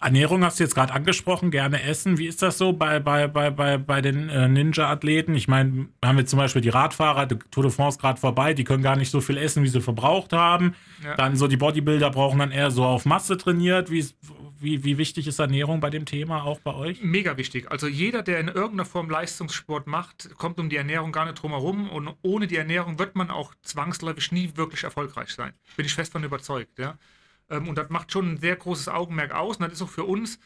Ernährung 0.00 0.44
hast 0.44 0.58
du 0.58 0.64
jetzt 0.64 0.74
gerade 0.74 0.92
angesprochen, 0.92 1.52
gerne 1.52 1.80
essen. 1.84 2.18
Wie 2.18 2.26
ist 2.26 2.42
das 2.42 2.58
so 2.58 2.72
bei, 2.72 2.98
bei, 2.98 3.28
bei, 3.28 3.50
bei, 3.50 3.78
bei 3.78 4.00
den 4.00 4.28
äh, 4.28 4.48
Ninja-Athleten? 4.48 5.36
Ich 5.36 5.46
meine, 5.46 5.86
haben 6.04 6.18
wir 6.18 6.26
zum 6.26 6.40
Beispiel 6.40 6.60
die 6.60 6.70
Radfahrer, 6.70 7.26
die 7.26 7.38
Tour 7.52 7.62
de 7.62 7.70
France 7.70 7.98
gerade 7.98 8.18
vorbei, 8.18 8.52
die 8.52 8.64
können 8.64 8.82
gar 8.82 8.96
nicht 8.96 9.10
so 9.10 9.20
viel 9.20 9.36
essen, 9.36 9.62
wie 9.62 9.68
sie 9.68 9.80
verbraucht 9.80 10.32
haben. 10.32 10.74
Ja. 11.04 11.14
Dann 11.14 11.36
so 11.36 11.46
die 11.46 11.56
Bodybuilder 11.56 12.10
brauchen 12.10 12.40
dann 12.40 12.50
eher 12.50 12.72
so 12.72 12.84
auf 12.84 13.04
Masse 13.04 13.36
trainiert. 13.36 13.92
Wie, 13.92 14.04
Wie, 14.62 14.84
wie 14.84 14.96
wichtig 14.96 15.26
ist 15.26 15.40
Ernährung 15.40 15.80
bei 15.80 15.90
dem 15.90 16.04
Thema 16.04 16.44
auch 16.44 16.60
bei 16.60 16.72
euch? 16.72 17.02
Mega 17.02 17.36
wichtig. 17.36 17.70
Also 17.72 17.88
jeder, 17.88 18.22
der 18.22 18.38
in 18.38 18.46
irgendeiner 18.46 18.84
Form 18.84 19.10
Leistungssport 19.10 19.88
macht, 19.88 20.36
kommt 20.36 20.60
um 20.60 20.68
die 20.68 20.76
Ernährung 20.76 21.10
gar 21.10 21.24
nicht 21.24 21.42
drum 21.42 21.50
herum. 21.50 21.90
Und 21.90 22.14
ohne 22.22 22.46
die 22.46 22.56
Ernährung 22.56 22.98
wird 23.00 23.16
man 23.16 23.30
auch 23.30 23.54
zwangsläufig 23.62 24.30
nie 24.30 24.52
wirklich 24.54 24.84
erfolgreich 24.84 25.30
sein. 25.30 25.52
Bin 25.76 25.84
ich 25.84 25.94
fest 25.94 26.14
davon 26.14 26.24
überzeugt. 26.24 26.78
Ja? 26.78 26.96
Ähm, 27.50 27.68
und 27.68 27.76
das 27.76 27.90
macht 27.90 28.12
schon 28.12 28.34
ein 28.34 28.36
sehr 28.38 28.54
großes 28.54 28.88
Augenmerk 28.88 29.32
aus. 29.32 29.56
Und 29.56 29.62
das 29.62 29.72
ist 29.72 29.82
auch 29.82 29.88
für 29.88 30.04
uns 30.04 30.38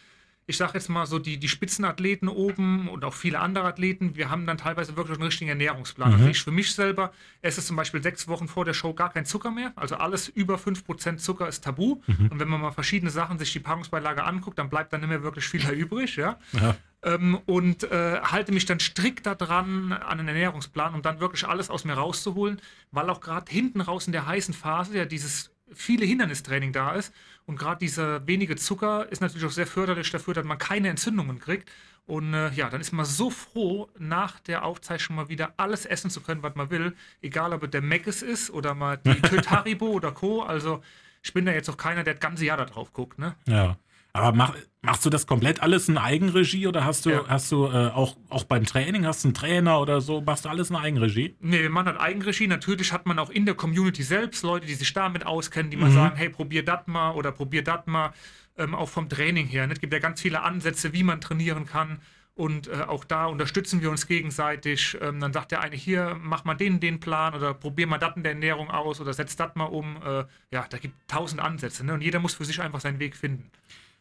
ich 0.48 0.56
sage 0.56 0.72
jetzt 0.74 0.88
mal 0.88 1.06
so, 1.06 1.18
die, 1.18 1.38
die 1.38 1.48
Spitzenathleten 1.48 2.28
oben 2.28 2.88
und 2.88 3.04
auch 3.04 3.14
viele 3.14 3.40
andere 3.40 3.64
Athleten, 3.64 4.14
wir 4.14 4.30
haben 4.30 4.46
dann 4.46 4.58
teilweise 4.58 4.96
wirklich 4.96 5.16
einen 5.16 5.24
richtigen 5.24 5.48
Ernährungsplan. 5.48 6.10
Mhm. 6.10 6.14
Also 6.14 6.28
ich 6.28 6.42
für 6.42 6.52
mich 6.52 6.72
selber 6.72 7.12
esse 7.42 7.60
zum 7.60 7.74
Beispiel 7.74 8.00
sechs 8.00 8.28
Wochen 8.28 8.46
vor 8.46 8.64
der 8.64 8.72
Show 8.72 8.94
gar 8.94 9.12
kein 9.12 9.26
Zucker 9.26 9.50
mehr. 9.50 9.72
Also 9.74 9.96
alles 9.96 10.28
über 10.28 10.54
5% 10.54 11.16
Zucker 11.16 11.48
ist 11.48 11.64
tabu. 11.64 12.00
Mhm. 12.06 12.28
Und 12.28 12.38
wenn 12.38 12.48
man 12.48 12.60
mal 12.60 12.70
verschiedene 12.70 13.10
Sachen 13.10 13.40
sich 13.40 13.52
die 13.52 13.58
Packungsbeilage 13.58 14.22
anguckt, 14.22 14.58
dann 14.58 14.70
bleibt 14.70 14.92
dann 14.92 15.00
nicht 15.00 15.10
mehr 15.10 15.24
wirklich 15.24 15.46
viel 15.46 15.62
da 15.62 15.70
übrig. 15.72 16.14
Ja? 16.14 16.38
ja. 16.52 16.76
Ähm, 17.02 17.38
und 17.46 17.82
äh, 17.82 18.20
halte 18.20 18.52
mich 18.52 18.66
dann 18.66 18.78
strikt 18.78 19.26
daran 19.26 19.92
an 19.92 20.18
den 20.18 20.28
Ernährungsplan, 20.28 20.94
um 20.94 21.02
dann 21.02 21.18
wirklich 21.18 21.46
alles 21.46 21.70
aus 21.70 21.84
mir 21.84 21.94
rauszuholen, 21.94 22.60
weil 22.92 23.10
auch 23.10 23.20
gerade 23.20 23.50
hinten 23.50 23.80
raus 23.80 24.06
in 24.06 24.12
der 24.12 24.26
heißen 24.26 24.54
Phase 24.54 24.96
ja 24.96 25.06
dieses 25.06 25.50
viele 25.72 26.06
Hindernistraining 26.06 26.72
da 26.72 26.92
ist. 26.92 27.12
Und 27.46 27.58
gerade 27.58 27.78
dieser 27.78 28.26
wenige 28.26 28.56
Zucker 28.56 29.10
ist 29.10 29.20
natürlich 29.20 29.46
auch 29.46 29.52
sehr 29.52 29.66
förderlich 29.66 30.10
dafür, 30.10 30.34
dass 30.34 30.44
man 30.44 30.58
keine 30.58 30.88
Entzündungen 30.88 31.38
kriegt. 31.38 31.70
Und 32.06 32.34
äh, 32.34 32.50
ja, 32.52 32.70
dann 32.70 32.80
ist 32.80 32.92
man 32.92 33.04
so 33.04 33.30
froh, 33.30 33.88
nach 33.98 34.38
der 34.40 34.64
Aufzeichnung 34.64 35.16
mal 35.16 35.28
wieder 35.28 35.54
alles 35.56 35.86
essen 35.86 36.08
zu 36.08 36.20
können, 36.20 36.42
was 36.42 36.54
man 36.54 36.70
will. 36.70 36.94
Egal, 37.20 37.52
ob 37.52 37.64
es 37.64 37.70
der 37.70 37.82
Meckes 37.82 38.22
ist 38.22 38.50
oder 38.50 38.74
mal 38.74 38.96
die 38.96 39.20
Tötaribo 39.22 39.86
oder 39.86 40.12
Co. 40.12 40.42
Also 40.42 40.82
ich 41.22 41.32
bin 41.32 41.44
da 41.46 41.52
jetzt 41.52 41.68
auch 41.68 41.76
keiner, 41.76 42.04
der 42.04 42.14
das 42.14 42.20
ganze 42.20 42.44
Jahr 42.44 42.56
da 42.56 42.64
drauf 42.64 42.92
guckt. 42.92 43.18
Ne? 43.18 43.34
Ja. 43.46 43.76
Aber 44.16 44.34
mach, 44.34 44.54
machst 44.80 45.04
du 45.04 45.10
das 45.10 45.26
komplett 45.26 45.60
alles 45.62 45.88
in 45.88 45.98
Eigenregie 45.98 46.66
oder 46.66 46.84
hast 46.84 47.04
du, 47.04 47.10
ja. 47.10 47.24
hast 47.28 47.52
du 47.52 47.66
äh, 47.66 47.88
auch, 47.88 48.16
auch 48.30 48.44
beim 48.44 48.64
Training, 48.64 49.04
hast 49.04 49.24
du 49.24 49.28
einen 49.28 49.34
Trainer 49.34 49.78
oder 49.80 50.00
so, 50.00 50.22
machst 50.22 50.46
du 50.46 50.48
alles 50.48 50.70
in 50.70 50.76
Eigenregie? 50.76 51.36
Nee, 51.40 51.68
man 51.68 51.84
hat 51.86 52.00
Eigenregie. 52.00 52.46
Natürlich 52.46 52.92
hat 52.92 53.04
man 53.04 53.18
auch 53.18 53.28
in 53.28 53.44
der 53.44 53.54
Community 53.54 54.02
selbst 54.02 54.42
Leute, 54.42 54.66
die 54.66 54.74
sich 54.74 54.90
damit 54.94 55.26
auskennen, 55.26 55.70
die 55.70 55.76
mal 55.76 55.90
mhm. 55.90 55.94
sagen, 55.94 56.16
hey, 56.16 56.30
probier 56.30 56.64
das 56.64 56.86
mal 56.86 57.10
oder 57.10 57.30
probier 57.30 57.62
das 57.62 57.86
mal. 57.86 58.12
Ähm, 58.58 58.74
auch 58.74 58.88
vom 58.88 59.10
Training 59.10 59.46
her. 59.48 59.66
Ne? 59.66 59.74
Es 59.74 59.80
gibt 59.80 59.92
ja 59.92 59.98
ganz 59.98 60.22
viele 60.22 60.42
Ansätze, 60.42 60.94
wie 60.94 61.02
man 61.02 61.20
trainieren 61.20 61.66
kann. 61.66 62.00
Und 62.34 62.68
äh, 62.68 62.84
auch 62.86 63.04
da 63.04 63.26
unterstützen 63.26 63.82
wir 63.82 63.90
uns 63.90 64.06
gegenseitig. 64.06 64.96
Ähm, 65.02 65.20
dann 65.20 65.34
sagt 65.34 65.52
der 65.52 65.60
eine 65.60 65.76
hier, 65.76 66.16
mach 66.18 66.44
mal 66.44 66.54
den, 66.54 66.80
den 66.80 67.00
Plan 67.00 67.34
oder 67.34 67.52
probier 67.52 67.86
mal 67.86 67.98
das 67.98 68.16
in 68.16 68.22
der 68.22 68.32
Ernährung 68.32 68.70
aus 68.70 68.98
oder 68.98 69.12
setz 69.12 69.36
das 69.36 69.54
mal 69.56 69.64
um. 69.64 69.96
Äh, 70.02 70.24
ja, 70.50 70.66
da 70.70 70.78
gibt 70.78 70.94
tausend 71.06 71.42
Ansätze. 71.42 71.84
Ne? 71.84 71.92
Und 71.92 72.00
jeder 72.00 72.18
muss 72.18 72.32
für 72.32 72.46
sich 72.46 72.62
einfach 72.62 72.80
seinen 72.80 72.98
Weg 72.98 73.14
finden. 73.14 73.50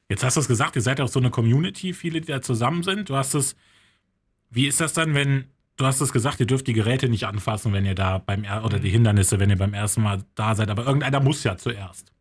Jetzt 0.10 0.24
hast 0.24 0.38
du 0.38 0.42
es 0.42 0.48
gesagt, 0.48 0.76
ihr 0.76 0.82
seid 0.82 1.00
ja 1.00 1.06
auch 1.06 1.10
so 1.10 1.20
eine 1.20 1.32
Community, 1.32 1.94
viele, 1.94 2.22
die 2.22 2.28
da 2.28 2.42
zusammen 2.42 2.84
sind. 2.84 3.10
Du 3.10 3.16
hast 3.16 3.34
es, 3.34 3.56
wie 4.50 4.68
ist 4.68 4.80
das 4.80 4.94
dann, 4.94 5.16
wenn, 5.16 5.46
du 5.78 5.86
hast 5.86 6.00
es 6.02 6.14
gesagt, 6.14 6.40
ihr 6.40 6.46
dürft 6.46 6.68
die 6.68 6.74
Geräte 6.74 7.10
nicht 7.10 7.26
anfassen, 7.26 7.74
wenn 7.74 7.86
ihr 7.86 7.96
da 7.96 8.20
beim, 8.20 8.46
oder 8.64 8.80
die 8.80 8.90
Hindernisse, 8.90 9.40
wenn 9.40 9.50
ihr 9.50 9.58
beim 9.58 9.74
ersten 9.74 10.04
Mal 10.04 10.24
da 10.36 10.54
seid, 10.54 10.70
aber 10.70 10.86
irgendeiner 10.86 11.20
muss 11.20 11.44
ja 11.44 11.58
zuerst. 11.58 12.12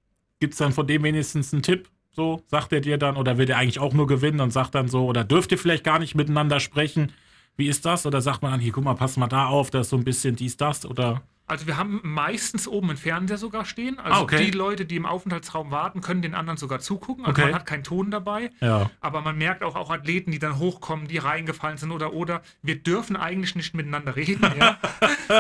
Gibt 0.40 0.55
es 0.55 0.59
dann 0.59 0.73
von 0.73 0.87
dem 0.87 1.03
wenigstens 1.03 1.53
einen 1.53 1.62
Tipp? 1.62 1.90
So, 2.11 2.42
sagt 2.47 2.73
er 2.73 2.81
dir 2.81 2.97
dann, 2.97 3.16
oder 3.16 3.38
will 3.38 3.47
der 3.47 3.59
eigentlich 3.59 3.81
auch 3.81 3.92
nur 3.92 4.07
gewinnen 4.07 4.40
und 4.40 4.53
sagt 4.53 4.75
dann 4.75 4.88
so, 4.88 5.07
oder 5.07 5.25
dürft 5.25 5.51
ihr 5.53 5.59
vielleicht 5.59 5.85
gar 5.85 5.99
nicht 5.99 6.14
miteinander 6.14 6.61
sprechen? 6.61 7.12
Wie 7.57 7.66
ist 7.66 7.85
das? 7.85 8.07
Oder 8.07 8.20
sagt 8.20 8.42
man 8.42 8.53
dann, 8.53 8.61
hier, 8.61 8.73
guck 8.73 8.85
mal, 8.85 8.94
pass 8.94 9.16
mal 9.16 9.27
da 9.27 9.47
auf, 9.47 9.70
da 9.70 9.81
ist 9.81 9.90
so 9.90 9.97
ein 9.97 10.05
bisschen 10.05 10.37
dies, 10.37 10.57
das, 10.57 10.87
oder? 10.87 11.23
Also 11.46 11.66
wir 11.66 11.76
haben 11.76 12.00
meistens 12.02 12.66
oben 12.66 12.88
einen 12.88 12.96
Fernseher 12.96 13.37
sogar 13.37 13.66
stehen. 13.66 13.98
Also 13.98 14.20
ah, 14.20 14.22
okay. 14.22 14.46
die 14.46 14.50
Leute, 14.50 14.87
die 14.87 14.96
im 14.96 15.04
Aufenthaltsraum 15.04 15.70
warten, 15.70 16.00
können 16.00 16.22
den 16.22 16.35
anderen 16.35 16.57
sogar 16.57 16.80
zugucken. 16.80 17.26
Also 17.26 17.42
okay. 17.42 17.50
man 17.50 17.61
hat 17.61 17.66
keinen 17.66 17.85
Ton 17.85 18.11
dabei. 18.11 18.50
Ja. 18.61 18.90
Aber 19.02 19.20
man 19.20 19.37
merkt 19.37 19.62
auch, 19.62 19.76
auch 19.76 19.90
Athleten, 19.90 20.30
die 20.30 20.38
dann 20.38 20.59
hochkommen, 20.59 21.07
die 21.07 21.18
reingefallen 21.18 21.76
sind 21.76 21.92
oder 21.92 22.14
oder. 22.14 22.40
Wir 22.62 22.83
dürfen 22.83 23.16
eigentlich 23.16 23.54
nicht 23.57 23.74
miteinander 23.74 24.16
reden. 24.16 24.42
Ja? 24.54 24.78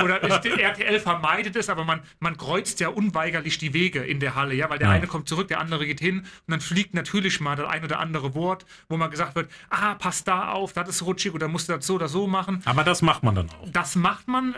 oder 0.02 0.22
RTL 0.22 0.98
vermeidet 0.98 1.54
es, 1.54 1.68
aber 1.68 1.84
man, 1.84 2.00
man 2.18 2.36
kreuzt 2.36 2.80
ja 2.80 2.88
unweigerlich 2.88 3.58
die 3.58 3.72
Wege 3.72 4.00
in 4.00 4.18
der 4.18 4.34
Halle, 4.34 4.54
ja, 4.54 4.68
weil 4.68 4.78
der 4.78 4.88
ja. 4.88 4.94
eine 4.94 5.06
kommt 5.06 5.28
zurück, 5.28 5.46
der 5.48 5.60
andere 5.60 5.86
geht 5.86 6.00
hin 6.00 6.20
und 6.20 6.26
dann 6.48 6.60
fliegt 6.60 6.94
natürlich 6.94 7.40
mal 7.40 7.54
das 7.54 7.68
ein 7.68 7.84
oder 7.84 8.00
andere 8.00 8.34
Wort, 8.34 8.66
wo 8.88 8.96
man 8.96 9.10
gesagt 9.10 9.36
wird, 9.36 9.50
ah, 9.70 9.94
pass 9.94 10.24
da 10.24 10.50
auf, 10.50 10.72
das 10.72 10.88
ist 10.88 11.02
rutschig 11.02 11.32
oder 11.32 11.48
musst 11.48 11.68
du 11.68 11.74
das 11.74 11.86
so 11.86 11.94
oder 11.94 12.08
so 12.08 12.26
machen. 12.26 12.60
Aber 12.64 12.82
das 12.82 13.02
macht 13.02 13.22
man 13.22 13.36
dann 13.36 13.50
auch. 13.50 13.68
Das 13.70 13.94
macht 13.94 14.26
man 14.26 14.56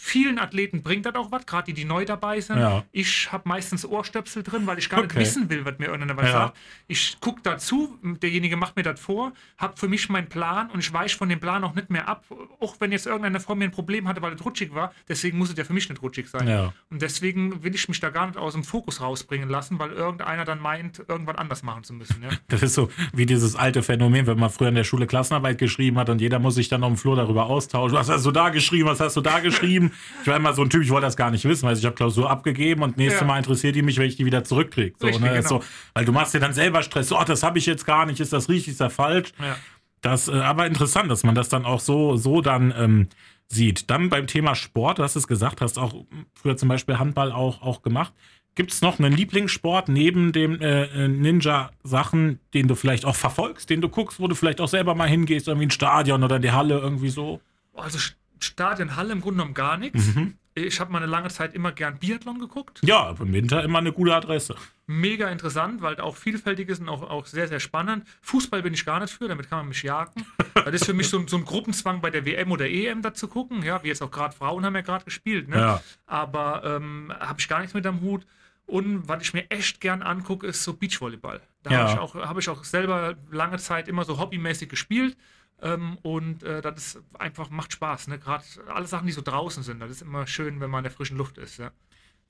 Vielen 0.00 0.38
Athleten 0.38 0.82
bringt 0.82 1.06
das 1.06 1.16
auch 1.16 1.32
was, 1.32 1.44
gerade 1.44 1.66
die, 1.66 1.74
die 1.74 1.84
neu 1.84 2.04
dabei 2.04 2.40
sind. 2.40 2.58
Ja. 2.58 2.84
Ich 2.92 3.32
habe 3.32 3.48
meistens 3.48 3.84
Ohrstöpsel 3.84 4.44
drin, 4.44 4.66
weil 4.66 4.78
ich 4.78 4.88
gar 4.88 5.00
okay. 5.00 5.08
nicht 5.08 5.16
wissen 5.16 5.50
will, 5.50 5.64
was 5.64 5.78
mir 5.78 5.86
irgendeiner 5.86 6.16
was 6.16 6.26
ja. 6.26 6.32
sagt. 6.32 6.56
Ich 6.86 7.18
gucke 7.20 7.40
dazu, 7.42 7.98
derjenige 8.22 8.56
macht 8.56 8.76
mir 8.76 8.84
das 8.84 9.00
vor, 9.00 9.32
habe 9.58 9.76
für 9.76 9.88
mich 9.88 10.08
meinen 10.08 10.28
Plan 10.28 10.70
und 10.70 10.78
ich 10.78 10.92
weiche 10.92 11.16
von 11.16 11.28
dem 11.28 11.40
Plan 11.40 11.64
auch 11.64 11.74
nicht 11.74 11.90
mehr 11.90 12.08
ab. 12.08 12.24
Auch 12.60 12.76
wenn 12.78 12.92
jetzt 12.92 13.06
irgendeiner 13.06 13.40
vor 13.40 13.56
mir 13.56 13.64
ein 13.64 13.72
Problem 13.72 14.06
hatte, 14.06 14.22
weil 14.22 14.32
es 14.34 14.44
rutschig 14.44 14.72
war, 14.72 14.92
deswegen 15.08 15.36
muss 15.36 15.50
es 15.50 15.56
ja 15.56 15.64
für 15.64 15.72
mich 15.72 15.88
nicht 15.88 16.00
rutschig 16.00 16.28
sein. 16.28 16.46
Ja. 16.46 16.72
Und 16.90 17.02
deswegen 17.02 17.64
will 17.64 17.74
ich 17.74 17.88
mich 17.88 17.98
da 17.98 18.10
gar 18.10 18.28
nicht 18.28 18.38
aus 18.38 18.52
dem 18.52 18.62
Fokus 18.62 19.00
rausbringen 19.00 19.48
lassen, 19.48 19.80
weil 19.80 19.90
irgendeiner 19.90 20.44
dann 20.44 20.60
meint, 20.60 21.02
irgendwas 21.08 21.36
anders 21.36 21.64
machen 21.64 21.82
zu 21.82 21.92
müssen. 21.92 22.24
Das 22.46 22.62
ist 22.62 22.74
so 22.74 22.88
wie 23.12 23.26
dieses 23.26 23.56
alte 23.56 23.82
Phänomen, 23.82 24.26
wenn 24.26 24.38
man 24.38 24.50
früher 24.50 24.68
in 24.68 24.76
der 24.76 24.84
Schule 24.84 25.06
Klassenarbeit 25.06 25.58
geschrieben 25.58 25.98
hat 25.98 26.08
und 26.08 26.20
jeder 26.20 26.38
muss 26.38 26.54
sich 26.54 26.68
dann 26.68 26.84
auf 26.84 26.92
dem 26.92 26.96
Flur 26.96 27.16
darüber 27.16 27.46
austauschen. 27.46 27.96
Was 27.96 28.08
hast 28.08 28.24
du 28.24 28.30
da 28.30 28.50
geschrieben? 28.50 28.88
Was 28.88 29.00
hast 29.00 29.16
du 29.16 29.20
da 29.20 29.40
geschrieben? 29.40 29.87
Ich 30.22 30.28
war 30.28 30.36
immer 30.36 30.52
so 30.52 30.62
ein 30.62 30.70
Typ, 30.70 30.82
ich 30.82 30.90
wollte 30.90 31.06
das 31.06 31.16
gar 31.16 31.30
nicht 31.30 31.44
wissen, 31.44 31.66
weil 31.66 31.76
ich 31.76 31.84
habe 31.84 31.94
Klausur 31.94 32.30
abgegeben 32.30 32.82
und 32.82 32.96
nächstes 32.96 33.20
ja. 33.20 33.26
Mal 33.26 33.38
interessiert 33.38 33.76
die 33.76 33.82
mich, 33.82 33.98
wenn 33.98 34.06
ich 34.06 34.16
die 34.16 34.24
wieder 34.24 34.44
zurückkriege. 34.44 34.94
So, 34.98 35.06
ne? 35.06 35.18
genau. 35.18 35.42
so, 35.42 35.62
weil 35.94 36.04
du 36.04 36.12
machst 36.12 36.34
dir 36.34 36.40
dann 36.40 36.52
selber 36.52 36.82
Stress, 36.82 37.12
oh, 37.12 37.22
das 37.24 37.42
habe 37.42 37.58
ich 37.58 37.66
jetzt 37.66 37.86
gar 37.86 38.06
nicht, 38.06 38.20
ist 38.20 38.32
das 38.32 38.48
richtig, 38.48 38.72
ist 38.72 38.80
das 38.80 38.94
falsch? 38.94 39.32
Ja. 39.38 39.56
Das, 40.00 40.28
äh, 40.28 40.32
aber 40.32 40.66
interessant, 40.66 41.10
dass 41.10 41.24
man 41.24 41.34
das 41.34 41.48
dann 41.48 41.64
auch 41.64 41.80
so, 41.80 42.16
so 42.16 42.40
dann 42.40 42.72
ähm, 42.76 43.08
sieht. 43.48 43.90
Dann 43.90 44.08
beim 44.08 44.26
Thema 44.26 44.54
Sport, 44.54 44.98
du 44.98 45.02
hast 45.02 45.16
es 45.16 45.26
gesagt, 45.26 45.60
hast 45.60 45.78
auch 45.78 45.94
früher 46.34 46.56
zum 46.56 46.68
Beispiel 46.68 46.98
Handball 46.98 47.32
auch, 47.32 47.62
auch 47.62 47.82
gemacht. 47.82 48.12
Gibt 48.54 48.72
es 48.72 48.82
noch 48.82 48.98
einen 48.98 49.12
Lieblingssport 49.12 49.88
neben 49.88 50.32
dem 50.32 50.60
äh, 50.60 50.84
äh, 50.84 51.08
Ninja-Sachen, 51.08 52.40
den 52.54 52.66
du 52.66 52.74
vielleicht 52.74 53.04
auch 53.04 53.14
verfolgst, 53.14 53.70
den 53.70 53.80
du 53.80 53.88
guckst, 53.88 54.18
wo 54.18 54.26
du 54.26 54.34
vielleicht 54.34 54.60
auch 54.60 54.68
selber 54.68 54.94
mal 54.94 55.08
hingehst, 55.08 55.46
irgendwie 55.46 55.66
ein 55.66 55.70
Stadion 55.70 56.24
oder 56.24 56.38
die 56.38 56.50
Halle, 56.50 56.78
irgendwie 56.78 57.08
so? 57.08 57.40
Also 57.74 57.98
Stadion 58.40 58.96
Halle 58.96 59.12
im 59.12 59.20
Grunde 59.20 59.38
genommen 59.38 59.54
gar 59.54 59.76
nichts. 59.76 60.14
Mhm. 60.14 60.34
Ich 60.54 60.80
habe 60.80 60.90
mal 60.90 60.98
eine 60.98 61.06
lange 61.06 61.28
Zeit 61.28 61.54
immer 61.54 61.72
gern 61.72 61.98
Biathlon 61.98 62.38
geguckt. 62.38 62.80
Ja, 62.82 63.14
im 63.18 63.32
Winter 63.32 63.62
immer 63.62 63.78
eine 63.78 63.92
gute 63.92 64.14
Adresse. 64.14 64.56
Mega 64.86 65.28
interessant, 65.28 65.82
weil 65.82 66.00
auch 66.00 66.16
vielfältig 66.16 66.68
ist 66.68 66.80
und 66.80 66.88
auch, 66.88 67.02
auch 67.02 67.26
sehr, 67.26 67.46
sehr 67.46 67.60
spannend. 67.60 68.06
Fußball 68.22 68.62
bin 68.62 68.74
ich 68.74 68.84
gar 68.84 69.00
nicht 69.00 69.12
für, 69.12 69.28
damit 69.28 69.48
kann 69.48 69.58
man 69.58 69.68
mich 69.68 69.82
jagen. 69.82 70.26
das 70.54 70.74
ist 70.74 70.86
für 70.86 70.94
mich 70.94 71.08
so, 71.08 71.24
so 71.26 71.36
ein 71.36 71.44
Gruppenzwang 71.44 72.00
bei 72.00 72.10
der 72.10 72.24
WM 72.24 72.50
oder 72.50 72.68
EM 72.68 73.02
da 73.02 73.14
zu 73.14 73.28
gucken. 73.28 73.62
Ja, 73.62 73.82
wie 73.84 73.88
jetzt 73.88 74.02
auch 74.02 74.10
gerade 74.10 74.34
Frauen 74.34 74.64
haben 74.64 74.74
ja 74.74 74.80
gerade 74.80 75.04
gespielt. 75.04 75.48
Ne? 75.48 75.58
Ja. 75.58 75.82
Aber 76.06 76.62
ähm, 76.64 77.12
habe 77.20 77.38
ich 77.38 77.48
gar 77.48 77.60
nichts 77.60 77.74
mit 77.74 77.86
am 77.86 78.00
Hut. 78.00 78.26
Und 78.66 79.08
was 79.08 79.22
ich 79.22 79.32
mir 79.32 79.50
echt 79.50 79.80
gern 79.80 80.02
angucke, 80.02 80.46
ist 80.46 80.62
so 80.62 80.74
Beachvolleyball. 80.74 81.40
Da 81.62 81.70
ja. 81.70 81.78
habe 81.78 81.92
ich, 81.92 81.98
auch, 81.98 82.14
hab 82.14 82.38
ich 82.38 82.48
auch 82.50 82.64
selber 82.64 83.16
lange 83.30 83.58
Zeit 83.58 83.88
immer 83.88 84.04
so 84.04 84.18
hobbymäßig 84.18 84.68
gespielt. 84.68 85.16
Ähm, 85.60 85.98
und 86.02 86.42
äh, 86.42 86.60
das 86.60 86.76
ist 86.76 87.02
einfach, 87.18 87.50
macht 87.50 87.72
Spaß. 87.72 88.08
Ne? 88.08 88.18
Gerade 88.18 88.44
alle 88.72 88.86
Sachen, 88.86 89.06
die 89.06 89.12
so 89.12 89.22
draußen 89.22 89.62
sind, 89.62 89.80
das 89.80 89.90
ist 89.90 90.02
immer 90.02 90.26
schön, 90.26 90.60
wenn 90.60 90.70
man 90.70 90.80
in 90.80 90.84
der 90.84 90.92
frischen 90.92 91.16
Luft 91.16 91.38
ist. 91.38 91.58
Ja. 91.58 91.70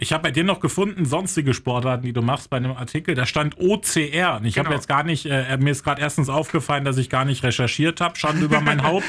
Ich 0.00 0.12
habe 0.12 0.22
bei 0.22 0.30
dir 0.30 0.44
noch 0.44 0.60
gefunden, 0.60 1.04
sonstige 1.04 1.52
Sportarten, 1.52 2.04
die 2.04 2.12
du 2.12 2.22
machst 2.22 2.50
bei 2.50 2.56
einem 2.56 2.70
Artikel. 2.70 3.16
Da 3.16 3.26
stand 3.26 3.58
OCR. 3.58 4.36
Und 4.36 4.44
ich 4.44 4.54
genau. 4.54 4.66
habe 4.66 4.74
jetzt 4.74 4.86
gar 4.86 5.02
nicht, 5.02 5.26
äh, 5.26 5.56
mir 5.58 5.72
ist 5.72 5.82
gerade 5.82 6.00
erstens 6.00 6.28
aufgefallen, 6.28 6.84
dass 6.84 6.96
ich 6.98 7.10
gar 7.10 7.24
nicht 7.24 7.42
recherchiert 7.42 8.00
habe, 8.00 8.16
schon 8.16 8.40
über 8.40 8.60
mein 8.60 8.82
Haupt. 8.84 9.08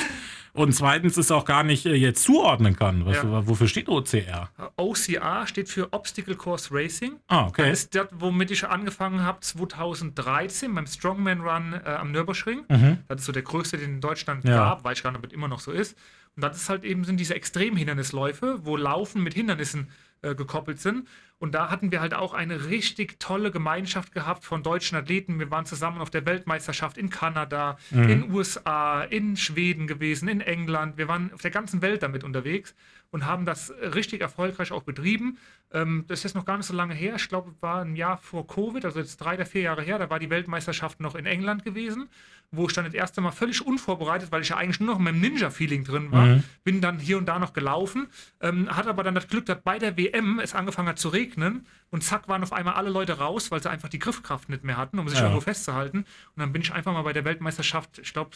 Und 0.59 0.73
zweitens 0.73 1.17
ist 1.17 1.31
auch 1.31 1.45
gar 1.45 1.63
nicht 1.63 1.85
äh, 1.85 1.93
jetzt 1.93 2.21
zuordnen 2.21 2.75
kann. 2.75 3.05
Was, 3.05 3.15
ja. 3.15 3.47
Wofür 3.47 3.69
steht 3.69 3.87
OCR? 3.87 4.49
OCR 4.75 5.47
steht 5.47 5.69
für 5.69 5.93
Obstacle 5.93 6.35
Course 6.35 6.67
Racing. 6.73 7.13
Ah, 7.29 7.47
okay. 7.47 7.69
Das 7.69 7.79
ist 7.79 7.95
das, 7.95 8.07
womit 8.11 8.51
ich 8.51 8.67
angefangen 8.67 9.23
habe 9.23 9.39
2013 9.39 10.75
beim 10.75 10.85
Strongman 10.85 11.39
Run 11.39 11.73
äh, 11.73 11.89
am 11.91 12.11
Nürburgring. 12.11 12.65
Mhm. 12.67 12.97
Das 13.07 13.21
ist 13.21 13.25
so 13.27 13.31
der 13.31 13.43
größte, 13.43 13.77
den 13.77 13.95
in 13.95 14.01
Deutschland 14.01 14.43
ja. 14.43 14.57
gab, 14.57 14.83
weil 14.83 14.91
ich 14.91 15.01
gar 15.01 15.13
nicht 15.13 15.31
immer 15.31 15.47
noch 15.47 15.61
so 15.61 15.71
ist. 15.71 15.95
Und 16.35 16.43
das 16.43 16.57
ist 16.57 16.67
halt 16.67 16.83
eben 16.83 17.05
sind 17.05 17.21
diese 17.21 17.35
Extremhindernisläufe, 17.35 18.59
wo 18.63 18.75
Laufen 18.75 19.23
mit 19.23 19.33
Hindernissen 19.33 19.87
äh, 20.21 20.36
gekoppelt 20.36 20.79
sind. 20.79 21.08
Und 21.38 21.55
da 21.55 21.71
hatten 21.71 21.91
wir 21.91 22.01
halt 22.01 22.13
auch 22.13 22.34
eine 22.34 22.65
richtig 22.65 23.19
tolle 23.19 23.49
Gemeinschaft 23.51 24.13
gehabt 24.13 24.43
von 24.43 24.62
deutschen 24.62 24.97
Athleten. 24.97 25.39
Wir 25.39 25.49
waren 25.49 25.65
zusammen 25.65 26.01
auf 26.01 26.10
der 26.10 26.25
Weltmeisterschaft 26.25 26.97
in 26.97 27.10
Kanada, 27.10 27.77
mhm. 27.91 28.10
in 28.10 28.32
USA, 28.32 29.03
in 29.03 29.38
Schweden 29.38 29.88
gewesen, 29.88 30.27
in 30.27 30.41
England. 30.41 30.97
Wir 30.97 31.08
waren 31.08 31.32
auf 31.34 31.41
der 31.41 31.51
ganzen 31.51 31.82
Welt 31.82 32.03
damit 32.03 32.25
unterwegs 32.25 32.75
und 33.11 33.25
haben 33.25 33.45
das 33.45 33.71
richtig 33.71 34.21
erfolgreich 34.21 34.71
auch 34.71 34.83
betrieben. 34.83 35.37
Ähm, 35.71 36.05
das 36.07 36.19
ist 36.19 36.23
jetzt 36.23 36.35
noch 36.35 36.45
gar 36.45 36.57
nicht 36.57 36.65
so 36.65 36.73
lange 36.73 36.93
her. 36.93 37.15
Ich 37.15 37.29
glaube, 37.29 37.51
es 37.55 37.61
war 37.61 37.81
ein 37.81 37.95
Jahr 37.95 38.17
vor 38.17 38.47
Covid, 38.47 38.83
also 38.85 38.99
jetzt 38.99 39.17
drei 39.17 39.35
oder 39.35 39.45
vier 39.45 39.61
Jahre 39.61 39.81
her. 39.81 39.99
Da 39.99 40.09
war 40.09 40.19
die 40.19 40.29
Weltmeisterschaft 40.29 40.99
noch 40.99 41.15
in 41.15 41.25
England 41.25 41.63
gewesen, 41.63 42.09
wo 42.51 42.67
ich 42.67 42.73
dann 42.73 42.85
das 42.85 42.93
erste 42.93 43.21
Mal 43.21 43.31
völlig 43.31 43.65
unvorbereitet, 43.65 44.31
weil 44.31 44.41
ich 44.41 44.49
ja 44.49 44.57
eigentlich 44.57 44.79
nur 44.79 44.89
noch 44.89 44.97
in 44.97 45.03
meinem 45.03 45.21
Ninja-Feeling 45.21 45.83
drin 45.83 46.11
war, 46.11 46.25
mhm. 46.25 46.43
bin 46.63 46.81
dann 46.81 46.99
hier 46.99 47.17
und 47.17 47.27
da 47.27 47.37
noch 47.39 47.53
gelaufen, 47.53 48.07
ähm, 48.41 48.75
hatte 48.75 48.89
aber 48.89 49.03
dann 49.03 49.15
das 49.15 49.27
Glück, 49.27 49.45
dass 49.45 49.62
bei 49.62 49.77
der 49.77 49.97
WM 49.97 50.39
es 50.39 50.55
angefangen 50.55 50.89
hat 50.89 50.99
zu 50.99 51.10
regnen 51.10 51.19
regnen 51.19 51.65
und 51.91 52.03
zack 52.03 52.27
waren 52.27 52.43
auf 52.43 52.53
einmal 52.53 52.75
alle 52.75 52.89
Leute 52.89 53.17
raus, 53.17 53.51
weil 53.51 53.62
sie 53.62 53.69
einfach 53.69 53.89
die 53.89 53.99
Griffkraft 53.99 54.49
nicht 54.49 54.63
mehr 54.63 54.77
hatten, 54.77 54.99
um 54.99 55.07
sich 55.07 55.17
Ja. 55.19 55.25
irgendwo 55.25 55.41
festzuhalten. 55.41 55.99
Und 55.99 56.05
dann 56.37 56.51
bin 56.53 56.62
ich 56.62 56.71
einfach 56.73 56.93
mal 56.93 57.01
bei 57.01 57.13
der 57.13 57.25
Weltmeisterschaft, 57.25 57.99
ich 57.99 58.13
glaube, 58.13 58.31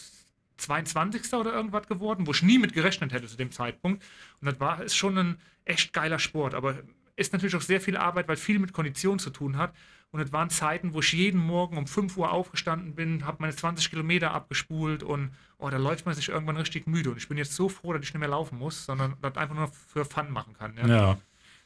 22. 0.57 1.33
oder 1.33 1.53
irgendwas 1.53 1.87
geworden, 1.87 2.27
wo 2.27 2.31
ich 2.31 2.43
nie 2.43 2.57
mit 2.57 2.73
gerechnet 2.73 3.13
hätte 3.13 3.27
zu 3.27 3.37
dem 3.37 3.51
Zeitpunkt. 3.51 4.03
Und 4.41 4.51
das 4.51 4.59
war 4.59 4.83
ist 4.83 4.95
schon 4.95 5.17
ein 5.17 5.37
echt 5.65 5.93
geiler 5.93 6.19
Sport, 6.19 6.53
aber 6.53 6.75
ist 7.15 7.33
natürlich 7.33 7.55
auch 7.55 7.61
sehr 7.61 7.81
viel 7.81 7.97
Arbeit, 7.97 8.27
weil 8.27 8.37
viel 8.37 8.59
mit 8.59 8.73
Kondition 8.73 9.19
zu 9.19 9.29
tun 9.29 9.57
hat. 9.57 9.73
Und 10.11 10.19
es 10.19 10.31
waren 10.31 10.49
Zeiten, 10.49 10.93
wo 10.93 10.99
ich 10.99 11.11
jeden 11.13 11.39
Morgen 11.39 11.77
um 11.77 11.87
5 11.87 12.17
Uhr 12.17 12.31
aufgestanden 12.31 12.93
bin, 12.93 13.25
habe 13.25 13.37
meine 13.39 13.55
20 13.55 13.89
Kilometer 13.89 14.31
abgespult 14.31 15.01
und 15.01 15.31
oh, 15.57 15.69
da 15.69 15.77
läuft 15.77 16.05
man 16.05 16.13
sich 16.13 16.29
irgendwann 16.29 16.57
richtig 16.57 16.85
müde. 16.85 17.09
Und 17.09 17.17
ich 17.17 17.27
bin 17.27 17.37
jetzt 17.37 17.55
so 17.55 17.67
froh, 17.67 17.93
dass 17.93 18.03
ich 18.03 18.13
nicht 18.13 18.19
mehr 18.19 18.29
laufen 18.29 18.59
muss, 18.59 18.85
sondern 18.85 19.15
das 19.21 19.35
einfach 19.37 19.55
nur 19.55 19.69
für 19.69 20.05
Fun 20.05 20.29
machen 20.29 20.53
kann. 20.53 20.75
Ja. 20.77 20.87
Ja. 20.87 21.17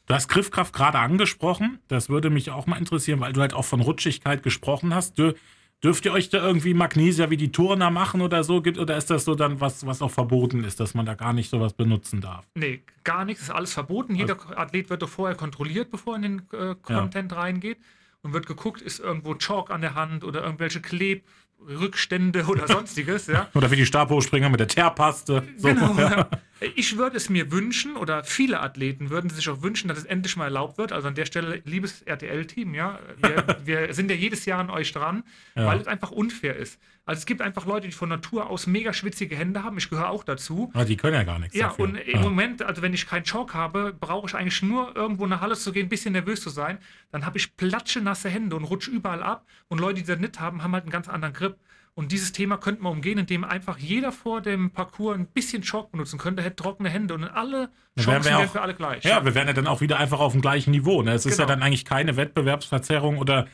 Du 0.06 0.14
hast 0.14 0.28
Griffkraft 0.28 0.72
gerade 0.72 0.98
angesprochen. 0.98 1.78
Das 1.88 2.08
würde 2.08 2.30
mich 2.30 2.50
auch 2.50 2.66
mal 2.66 2.78
interessieren, 2.78 3.20
weil 3.20 3.34
du 3.34 3.42
halt 3.42 3.52
auch 3.52 3.66
von 3.66 3.82
Rutschigkeit 3.82 4.42
gesprochen 4.42 4.94
hast. 4.94 5.18
Dür 5.18 5.34
dürft 5.82 6.04
ihr 6.04 6.12
euch 6.12 6.28
da 6.28 6.38
irgendwie 6.38 6.74
Magnesia 6.74 7.30
wie 7.30 7.36
die 7.36 7.52
Turner 7.52 7.90
machen 7.90 8.20
oder 8.20 8.42
so? 8.44 8.56
Oder 8.56 8.96
ist 8.96 9.10
das 9.10 9.24
so 9.24 9.34
dann 9.34 9.60
was, 9.60 9.86
was 9.86 10.02
auch 10.02 10.10
verboten 10.10 10.64
ist, 10.64 10.80
dass 10.80 10.94
man 10.94 11.06
da 11.06 11.14
gar 11.14 11.32
nicht 11.32 11.50
sowas 11.50 11.72
benutzen 11.72 12.20
darf? 12.20 12.44
Nee, 12.54 12.82
gar 13.04 13.24
nichts, 13.24 13.44
ist 13.44 13.50
alles 13.50 13.72
verboten. 13.72 14.14
Jeder 14.14 14.36
Athlet 14.58 14.90
wird 14.90 15.02
doch 15.02 15.08
vorher 15.08 15.36
kontrolliert, 15.36 15.90
bevor 15.90 16.14
er 16.14 16.16
in 16.16 16.22
den 16.22 16.42
äh, 16.52 16.74
Content 16.82 17.34
reingeht. 17.34 17.78
Und 18.22 18.32
wird 18.32 18.46
geguckt, 18.46 18.80
ist 18.82 18.98
irgendwo 18.98 19.34
Chalk 19.36 19.70
an 19.70 19.80
der 19.80 19.94
Hand 19.94 20.24
oder 20.24 20.42
irgendwelche 20.42 20.80
Klebrückstände 20.80 22.44
oder 22.46 22.66
sonstiges, 22.68 23.28
ja. 23.28 23.48
Oder 23.54 23.70
wie 23.70 23.76
die 23.76 23.86
Stabhochspringer 23.86 24.48
mit 24.48 24.60
der 24.60 24.68
Teerpaste. 24.68 25.44
So, 25.56 25.68
Genau. 25.68 25.94
ja. 25.96 26.28
Ich 26.74 26.96
würde 26.98 27.16
es 27.16 27.28
mir 27.28 27.52
wünschen, 27.52 27.96
oder 27.96 28.24
viele 28.24 28.60
Athleten 28.60 29.10
würden 29.10 29.30
sich 29.30 29.48
auch 29.48 29.62
wünschen, 29.62 29.88
dass 29.88 29.98
es 29.98 30.04
endlich 30.04 30.36
mal 30.36 30.44
erlaubt 30.46 30.76
wird. 30.78 30.92
Also 30.92 31.08
an 31.08 31.14
der 31.14 31.24
Stelle, 31.26 31.62
liebes 31.64 32.02
RTL-Team, 32.02 32.74
ja, 32.74 32.98
wir, 33.18 33.44
wir 33.64 33.94
sind 33.94 34.10
ja 34.10 34.16
jedes 34.16 34.44
Jahr 34.44 34.58
an 34.60 34.70
euch 34.70 34.92
dran, 34.92 35.22
Ja. 35.54 35.66
weil 35.66 35.80
es 35.80 35.86
einfach 35.86 36.10
unfair 36.10 36.56
ist. 36.56 36.80
Also 37.04 37.20
es 37.20 37.26
gibt 37.26 37.40
einfach 37.40 37.64
Leute, 37.64 37.86
die 37.86 37.92
von 37.92 38.08
Natur 38.10 38.50
aus 38.50 38.66
mega 38.66 38.92
schwitzige 38.92 39.34
Hände 39.36 39.62
haben. 39.62 39.78
Ich 39.78 39.88
gehöre 39.88 40.10
auch 40.10 40.24
dazu. 40.24 40.70
Aber 40.74 40.84
die 40.84 40.96
können 40.96 41.14
ja 41.14 41.22
gar 41.22 41.38
nichts 41.38 41.56
Ja, 41.56 41.68
dafür. 41.68 41.84
und 41.86 41.96
im 41.96 42.10
Ja. 42.16 42.20
Moment, 42.20 42.62
also 42.62 42.82
wenn 42.82 42.92
ich 42.92 43.06
keinen 43.06 43.24
Chalk 43.24 43.54
habe, 43.54 43.94
brauche 43.98 44.26
ich 44.26 44.34
eigentlich 44.34 44.60
nur 44.62 44.94
irgendwo 44.94 45.24
in 45.24 45.32
eine 45.32 45.40
Halle 45.40 45.54
zu 45.56 45.72
gehen, 45.72 45.86
ein 45.86 45.88
bisschen 45.88 46.12
nervös 46.12 46.42
zu 46.42 46.50
sein. 46.50 46.78
Dann 47.10 47.24
habe 47.24 47.38
ich 47.38 47.56
platsche 47.56 48.00
nasse 48.02 48.28
Hände 48.28 48.56
und 48.56 48.64
rutsche 48.64 48.90
überall 48.90 49.22
ab. 49.22 49.46
Und 49.68 49.80
Leute, 49.80 50.00
die 50.00 50.06
das 50.06 50.18
nicht 50.18 50.38
haben, 50.40 50.62
haben 50.62 50.72
halt 50.72 50.84
einen 50.84 50.90
ganz 50.92 51.08
anderen 51.08 51.32
Grip. 51.32 51.56
Und 51.98 52.12
dieses 52.12 52.30
Thema 52.30 52.58
könnte 52.58 52.80
man 52.80 52.92
umgehen, 52.92 53.18
indem 53.18 53.42
einfach 53.42 53.76
jeder 53.76 54.12
vor 54.12 54.40
dem 54.40 54.70
Parcours 54.70 55.16
ein 55.18 55.26
bisschen 55.26 55.62
Chalk 55.62 55.90
benutzen 55.90 56.16
könnte, 56.16 56.42
hätte 56.44 56.54
trockene 56.54 56.88
Hände 56.88 57.14
und 57.14 57.24
alle 57.24 57.70
Dann 57.96 58.04
Chancen 58.04 58.30
wären 58.30 58.46
auch- 58.46 58.52
für 58.52 58.60
alle 58.62 58.74
gleich. 58.74 59.02
Ja, 59.02 59.24
wir 59.24 59.34
wären 59.34 59.48
ja 59.48 59.52
dann 59.52 59.66
auch 59.66 59.80
wieder 59.80 59.98
einfach 59.98 60.20
auf 60.20 60.30
dem 60.30 60.40
gleichen 60.40 60.70
Niveau. 60.70 61.02
Ne? 61.02 61.10
Es 61.12 61.26
ist 61.26 61.38
ja 61.40 61.44
Genau. 61.44 61.56
dann 61.56 61.62
eigentlich 61.64 61.84
keine 61.84 62.16
Wettbewerbsverzerrung 62.16 63.18
oder 63.18 63.48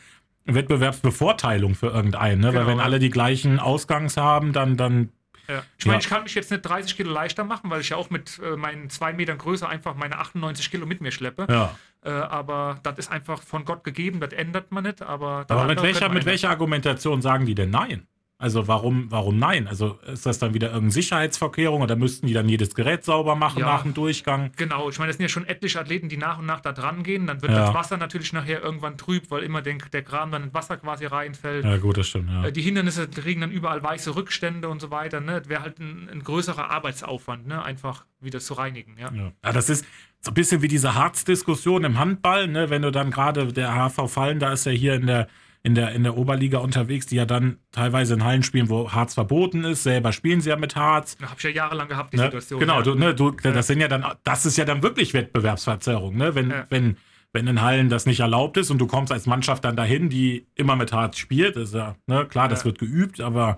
Wettbewerbsbevorteilung 0.45 1.74
für 1.74 1.86
irgendeinen. 1.86 2.40
Ne? 2.40 2.49
Weil 2.49 2.53
Genau, 2.53 2.66
wenn 2.66 2.78
ja. 2.78 2.84
alle 2.84 2.99
die 2.99 3.11
gleichen 3.11 3.59
Ausgangs 3.59 4.16
haben, 4.18 4.53
dann, 4.53 4.76
dann 4.76 5.11
Ja. 5.49 5.62
Ich 5.78 5.84
meine, 5.84 5.97
Ja. 5.97 6.01
ich 6.01 6.09
kann 6.09 6.22
mich 6.22 6.34
jetzt 6.34 6.51
nicht 6.51 6.62
30 6.62 6.97
Kilo 6.97 7.11
leichter 7.12 7.45
machen, 7.45 7.68
weil 7.70 7.80
ich 7.82 7.90
ja 7.90 7.97
auch 7.99 8.09
mit 8.09 8.40
äh, 8.42 8.57
meinen 8.57 8.88
zwei 8.88 9.12
Metern 9.12 9.36
Größe 9.36 9.68
einfach 9.68 9.95
meine 9.95 10.18
98 10.18 10.70
Kilo 10.70 10.86
mit 10.86 11.01
mir 11.03 11.12
schleppe. 11.12 11.47
ja. 11.51 11.74
Äh, 12.03 12.11
aber 12.11 12.80
das 12.82 12.99
ist 12.99 13.11
einfach 13.12 13.42
von 13.42 13.64
Gott 13.64 13.84
gegeben, 13.84 14.20
das 14.20 14.32
ändert 14.34 14.70
man 14.72 14.84
nicht. 14.84 15.01
Aber, 15.03 15.45
Aber 15.49 15.64
mit 15.64 15.82
welcher, 15.82 16.09
mit 16.11 16.24
welcher 16.26 16.51
Argumentation 16.51 17.20
sagen 17.22 17.47
die 17.47 17.55
denn 17.55 17.70
nein? 17.70 18.07
Also 18.37 18.66
warum, 18.66 19.07
warum 19.12 19.39
nein? 19.39 19.68
Also 19.68 19.97
ist 20.12 20.26
das 20.26 20.41
dann 20.41 20.55
wieder 20.55 20.66
irgendeine 20.68 20.91
Sicherheitsvorkehrung 20.91 21.82
oder 21.82 21.95
müssten 21.95 22.26
die 22.26 22.32
dann 22.35 22.49
jedes 22.49 22.74
Gerät 22.74 23.05
sauber 23.05 23.37
machen 23.37 23.61
Ja. 23.61 23.66
nach 23.66 23.82
dem 23.85 23.95
Durchgang? 23.95 24.51
Genau, 24.57 24.91
ich 24.91 24.99
meine, 24.99 25.09
das 25.09 25.16
sind 25.18 25.22
ja 25.22 25.28
schon 25.28 25.47
etliche 25.47 25.78
Athleten, 25.78 26.09
die 26.09 26.16
nach 26.16 26.39
und 26.41 26.47
nach 26.47 26.61
da 26.61 26.72
dran 26.72 27.05
gehen. 27.05 27.28
Dann 27.28 27.43
wird 27.43 27.53
Ja. 27.53 27.66
das 27.66 27.74
Wasser 27.74 27.97
natürlich 27.97 28.32
nachher 28.32 28.61
irgendwann 28.61 28.99
trüb, 28.99 29.30
weil 29.30 29.45
immer 29.45 29.62
den, 29.62 29.78
der 29.93 30.03
Kram 30.03 30.32
dann 30.32 30.43
ins 30.43 30.53
Wasser 30.55 30.76
quasi 30.78 31.07
reinfällt. 31.07 31.64
Ja 31.64 31.76
gut, 31.76 31.97
das 31.97 32.09
stimmt. 32.09 32.28
Ja. 32.28 32.47
Äh, 32.47 32.53
Die 32.53 32.62
Hindernisse 32.62 33.09
kriegen 33.09 33.41
dann 33.41 33.53
überall 33.53 33.82
weiße 33.82 34.16
Rückstände 34.16 34.68
und 34.68 34.80
so 34.80 34.91
weiter. 34.91 35.20
Ne? 35.20 35.39
Das 35.41 35.49
wäre 35.49 35.62
halt 35.62 35.78
ein, 35.78 36.09
ein 36.11 36.24
größerer 36.24 36.70
Arbeitsaufwand, 36.70 37.47
ne? 37.47 37.64
einfach 37.64 38.05
wieder 38.20 38.41
zu 38.41 38.55
reinigen. 38.55 38.97
Ja. 38.99 39.12
Ja. 39.12 39.32
ja, 39.45 39.53
das 39.53 39.68
ist 39.70 39.87
so 40.20 40.32
ein 40.32 40.35
bisschen 40.35 40.61
wie 40.61 40.68
diese 40.68 40.95
Harz-Diskussion 40.97 41.85
im 41.85 41.99
Handball, 42.01 42.49
ne? 42.49 42.68
wenn 42.68 42.82
du 42.82 42.91
dann 42.91 43.11
gerade 43.12 43.47
der 43.53 43.74
HV 43.74 44.09
Fallen, 44.11 44.41
da 44.41 44.53
ist 44.53 44.66
ja 44.66 44.72
hier 44.72 44.95
in 44.95 45.07
der, 45.07 45.28
in, 45.64 45.74
der, 45.74 45.92
in 45.92 46.02
der 46.04 46.16
Oberliga 46.16 46.58
unterwegs, 46.58 47.06
die 47.06 47.16
ja 47.16 47.24
dann 47.24 47.56
teilweise 47.72 48.14
in 48.14 48.22
Hallen 48.22 48.42
spielen, 48.44 48.68
wo 48.68 48.92
Harz 48.92 49.14
verboten 49.14 49.64
ist. 49.64 49.82
Selber 49.82 50.12
spielen 50.12 50.40
sie 50.42 50.50
ja 50.50 50.56
mit 50.56 50.76
Harz. 50.76 51.16
Da 51.16 51.26
habe 51.26 51.36
ich 51.38 51.42
ja 51.44 51.50
jahrelang 51.50 51.88
gehabt, 51.88 52.12
die 52.12 52.18
Ne? 52.18 52.24
Situation. 52.24 52.60
Genau, 52.60 52.76
ja. 52.76 52.82
du, 52.82 52.94
ne, 52.94 53.14
du, 53.14 53.30
das 53.32 53.66
sind 53.66 53.80
ja 53.80 53.88
dann, 53.88 54.04
das 54.24 54.44
ist 54.46 54.56
ja 54.58 54.64
dann 54.66 54.82
wirklich 54.82 55.14
Wettbewerbsverzerrung, 55.14 56.16
ne? 56.16 56.34
Wenn, 56.34 56.50
Ja. 56.50 56.66
wenn, 56.68 56.98
wenn 57.32 57.46
in 57.48 57.62
Hallen 57.62 57.88
das 57.88 58.04
nicht 58.06 58.20
erlaubt 58.20 58.58
ist 58.58 58.70
und 58.70 58.78
du 58.78 58.86
kommst 58.86 59.10
als 59.10 59.26
Mannschaft 59.26 59.64
dann 59.64 59.74
dahin, 59.74 60.10
die 60.10 60.46
immer 60.54 60.76
mit 60.76 60.92
Harz 60.92 61.16
spielt, 61.18 61.56
ist 61.56 61.74
ja, 61.74 61.96
ne, 62.06 62.26
klar, 62.26 62.48
das 62.48 62.60
Ja. 62.60 62.64
wird 62.66 62.78
geübt, 62.78 63.20
aber 63.20 63.56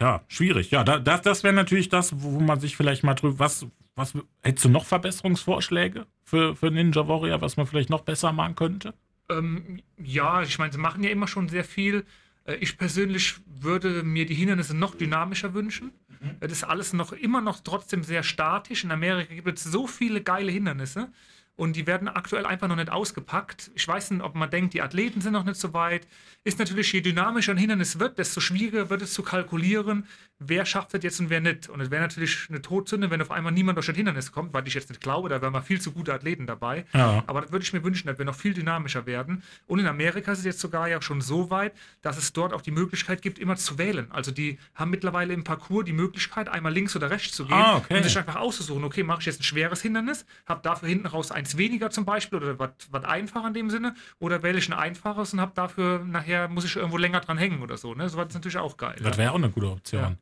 ja, 0.00 0.22
schwierig. 0.28 0.70
Ja, 0.70 0.82
da, 0.82 0.98
das, 0.98 1.20
das 1.22 1.44
wäre 1.44 1.52
natürlich 1.54 1.90
das, 1.90 2.22
wo 2.22 2.40
man 2.40 2.58
sich 2.58 2.74
vielleicht 2.76 3.04
mal 3.04 3.14
drüber. 3.14 3.38
Was, 3.38 3.66
was 3.96 4.14
hättest 4.42 4.64
du 4.64 4.68
noch 4.70 4.86
Verbesserungsvorschläge 4.86 6.06
für, 6.24 6.56
für 6.56 6.70
Ninja 6.70 7.06
Warrior, 7.06 7.40
was 7.42 7.56
man 7.58 7.66
vielleicht 7.66 7.90
noch 7.90 8.00
besser 8.02 8.32
machen 8.32 8.54
könnte? 8.54 8.94
Ähm, 9.30 9.80
ja, 9.98 10.42
ich 10.42 10.58
meine, 10.58 10.72
sie 10.72 10.78
machen 10.78 11.02
ja 11.04 11.10
immer 11.10 11.28
schon 11.28 11.48
sehr 11.48 11.64
viel. 11.64 12.04
Äh, 12.44 12.56
Ich 12.56 12.78
persönlich 12.78 13.34
würde 13.46 14.02
mir 14.02 14.26
die 14.26 14.34
Hindernisse 14.34 14.76
noch 14.76 14.94
dynamischer 14.94 15.54
wünschen. 15.54 15.92
Äh, 16.40 16.48
Das 16.48 16.52
ist 16.58 16.64
alles 16.64 16.92
noch 16.92 17.12
immer 17.12 17.40
noch 17.40 17.60
trotzdem 17.60 18.02
sehr 18.02 18.22
statisch. 18.22 18.84
In 18.84 18.90
Amerika 18.90 19.34
gibt 19.34 19.58
es 19.58 19.64
so 19.64 19.86
viele 19.86 20.22
geile 20.22 20.50
Hindernisse 20.52 21.10
und 21.58 21.74
die 21.74 21.88
werden 21.88 22.06
aktuell 22.06 22.46
einfach 22.46 22.68
noch 22.68 22.76
nicht 22.76 22.88
ausgepackt. 22.90 23.72
Ich 23.74 23.86
weiß 23.86 24.12
nicht, 24.12 24.22
ob 24.22 24.36
man 24.36 24.48
denkt, 24.48 24.74
die 24.74 24.80
Athleten 24.80 25.20
sind 25.20 25.32
noch 25.32 25.44
nicht 25.44 25.56
so 25.58 25.74
weit. 25.74 26.06
Ist 26.44 26.60
natürlich, 26.60 26.92
je 26.92 27.00
dynamischer 27.00 27.50
ein 27.52 27.58
Hindernis 27.58 27.98
wird, 27.98 28.16
desto 28.16 28.40
schwieriger 28.40 28.90
wird 28.90 29.02
es 29.02 29.12
zu 29.12 29.24
kalkulieren, 29.24 30.06
wer 30.38 30.64
schafft 30.64 30.94
es 30.94 31.02
jetzt 31.02 31.18
und 31.18 31.30
wer 31.30 31.40
nicht. 31.40 31.68
Und 31.68 31.80
es 31.80 31.90
wäre 31.90 32.00
natürlich 32.00 32.46
eine 32.48 32.62
Todsünde, 32.62 33.10
wenn 33.10 33.20
auf 33.20 33.32
einmal 33.32 33.50
niemand 33.52 33.76
durch 33.76 33.86
das 33.86 33.96
Hindernis 33.96 34.30
kommt, 34.30 34.54
weil 34.54 34.68
ich 34.68 34.74
jetzt 34.74 34.88
nicht 34.88 35.00
glaube, 35.00 35.28
da 35.28 35.42
wären 35.42 35.52
mal 35.52 35.60
viel 35.62 35.80
zu 35.80 35.90
gute 35.90 36.14
Athleten 36.14 36.46
dabei. 36.46 36.86
Ja. 36.94 37.24
Aber 37.26 37.40
das 37.40 37.50
würde 37.50 37.64
ich 37.64 37.72
mir 37.72 37.82
wünschen, 37.82 38.06
dass 38.06 38.18
wir 38.18 38.24
noch 38.24 38.36
viel 38.36 38.54
dynamischer 38.54 39.04
werden. 39.06 39.42
Und 39.66 39.80
in 39.80 39.88
Amerika 39.88 40.30
ist 40.30 40.38
es 40.38 40.44
jetzt 40.44 40.60
sogar 40.60 40.86
ja 40.88 41.02
schon 41.02 41.20
so 41.20 41.50
weit, 41.50 41.72
dass 42.02 42.16
es 42.18 42.32
dort 42.32 42.52
auch 42.52 42.62
die 42.62 42.70
Möglichkeit 42.70 43.20
gibt, 43.20 43.40
immer 43.40 43.56
zu 43.56 43.78
wählen. 43.78 44.06
Also 44.12 44.30
die 44.30 44.60
haben 44.76 44.92
mittlerweile 44.92 45.34
im 45.34 45.42
Parcours 45.42 45.84
die 45.86 45.92
Möglichkeit, 45.92 46.48
einmal 46.48 46.72
links 46.72 46.94
oder 46.94 47.10
rechts 47.10 47.34
zu 47.34 47.44
gehen 47.46 47.56
Ah, 47.56 47.78
okay. 47.78 47.96
und 47.96 48.04
sich 48.04 48.16
einfach 48.16 48.36
auszusuchen, 48.36 48.84
okay, 48.84 49.02
mache 49.02 49.18
ich 49.20 49.26
jetzt 49.26 49.40
ein 49.40 49.44
schweres 49.44 49.82
Hindernis, 49.82 50.24
habe 50.46 50.60
dafür 50.62 50.88
hinten 50.88 51.06
raus 51.08 51.32
eins 51.48 51.58
weniger 51.58 51.90
zum 51.90 52.04
Beispiel 52.04 52.38
oder 52.38 52.58
was 52.58 53.04
einfacher 53.04 53.48
in 53.48 53.54
dem 53.54 53.70
Sinne, 53.70 53.94
oder 54.18 54.42
wähle 54.42 54.58
ich 54.58 54.68
ein 54.68 54.74
einfaches 54.74 55.32
und 55.32 55.40
habe 55.40 55.52
dafür 55.54 56.04
nachher, 56.04 56.48
muss 56.48 56.64
ich 56.64 56.76
irgendwo 56.76 56.98
länger 56.98 57.20
dran 57.20 57.38
hängen 57.38 57.62
oder 57.62 57.76
so. 57.76 57.94
Ne? 57.94 58.08
So 58.08 58.18
was 58.18 58.28
ist 58.28 58.34
natürlich 58.34 58.58
auch 58.58 58.76
geil. 58.76 58.96
Das 59.02 59.16
wäre 59.16 59.32
auch 59.32 59.36
eine 59.36 59.50
gute 59.50 59.70
Option. 59.70 60.02
Ja. 60.02 60.16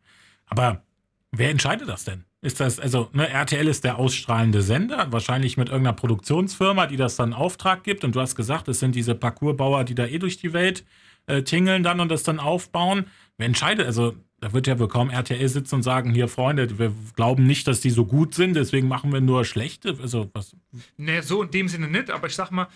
Aber 0.47 0.83
wer 1.33 1.51
entscheidet 1.51 1.89
das 1.89 2.05
denn? 2.05 2.24
Ist 2.43 2.61
das, 2.61 2.79
also, 2.79 3.09
ne, 3.12 3.29
RTL 3.29 3.66
ist 3.66 3.83
der 3.83 3.99
ausstrahlende 3.99 4.62
Sender, 4.62 5.11
wahrscheinlich 5.11 5.57
mit 5.57 5.68
irgendeiner 5.68 5.97
Produktionsfirma, 5.97 6.87
die 6.87 6.97
das 6.97 7.16
dann 7.16 7.33
Auftrag 7.33 7.83
gibt. 7.83 8.05
Und 8.05 8.14
du 8.14 8.20
hast 8.20 8.37
gesagt, 8.37 8.68
es 8.68 8.79
sind 8.79 8.95
diese 8.95 9.16
Parcoursbauer, 9.16 9.83
die 9.83 9.97
da 9.97 10.07
eh 10.07 10.18
durch 10.18 10.37
die 10.37 10.53
Welt 10.53 10.85
äh, 11.27 11.43
tingeln 11.43 11.83
dann 11.83 11.99
und 11.99 12.09
das 12.09 12.22
dann 12.22 12.39
aufbauen. 12.39 13.07
Wer 13.37 13.47
entscheidet? 13.47 13.87
Also, 13.87 14.14
da 14.41 14.53
wird 14.53 14.66
ja 14.66 14.78
wohl 14.78 14.89
kaum 14.89 15.09
RTL 15.11 15.49
sitzen 15.49 15.76
und 15.76 15.82
sagen, 15.82 16.12
hier, 16.12 16.28
Freunde, 16.28 16.78
wir 16.78 16.93
glauben 17.14 17.47
nicht, 17.47 17.66
dass 17.66 17.80
die 17.80 17.91
so 17.91 18.05
gut 18.05 18.34
sind, 18.34 18.55
deswegen 18.55 18.87
machen 18.89 19.12
wir 19.12 19.20
nur 19.20 19.45
schlechte. 19.45 19.97
Also, 20.01 20.30
was, 20.34 20.55
Ne, 20.97 21.22
so 21.22 21.43
in 21.43 21.51
dem 21.51 21.68
Sinne 21.68 21.89
nicht, 21.89 22.11
aber 22.11 22.26
ich 22.26 22.34
sag 22.34 22.51
mal, 22.51 22.68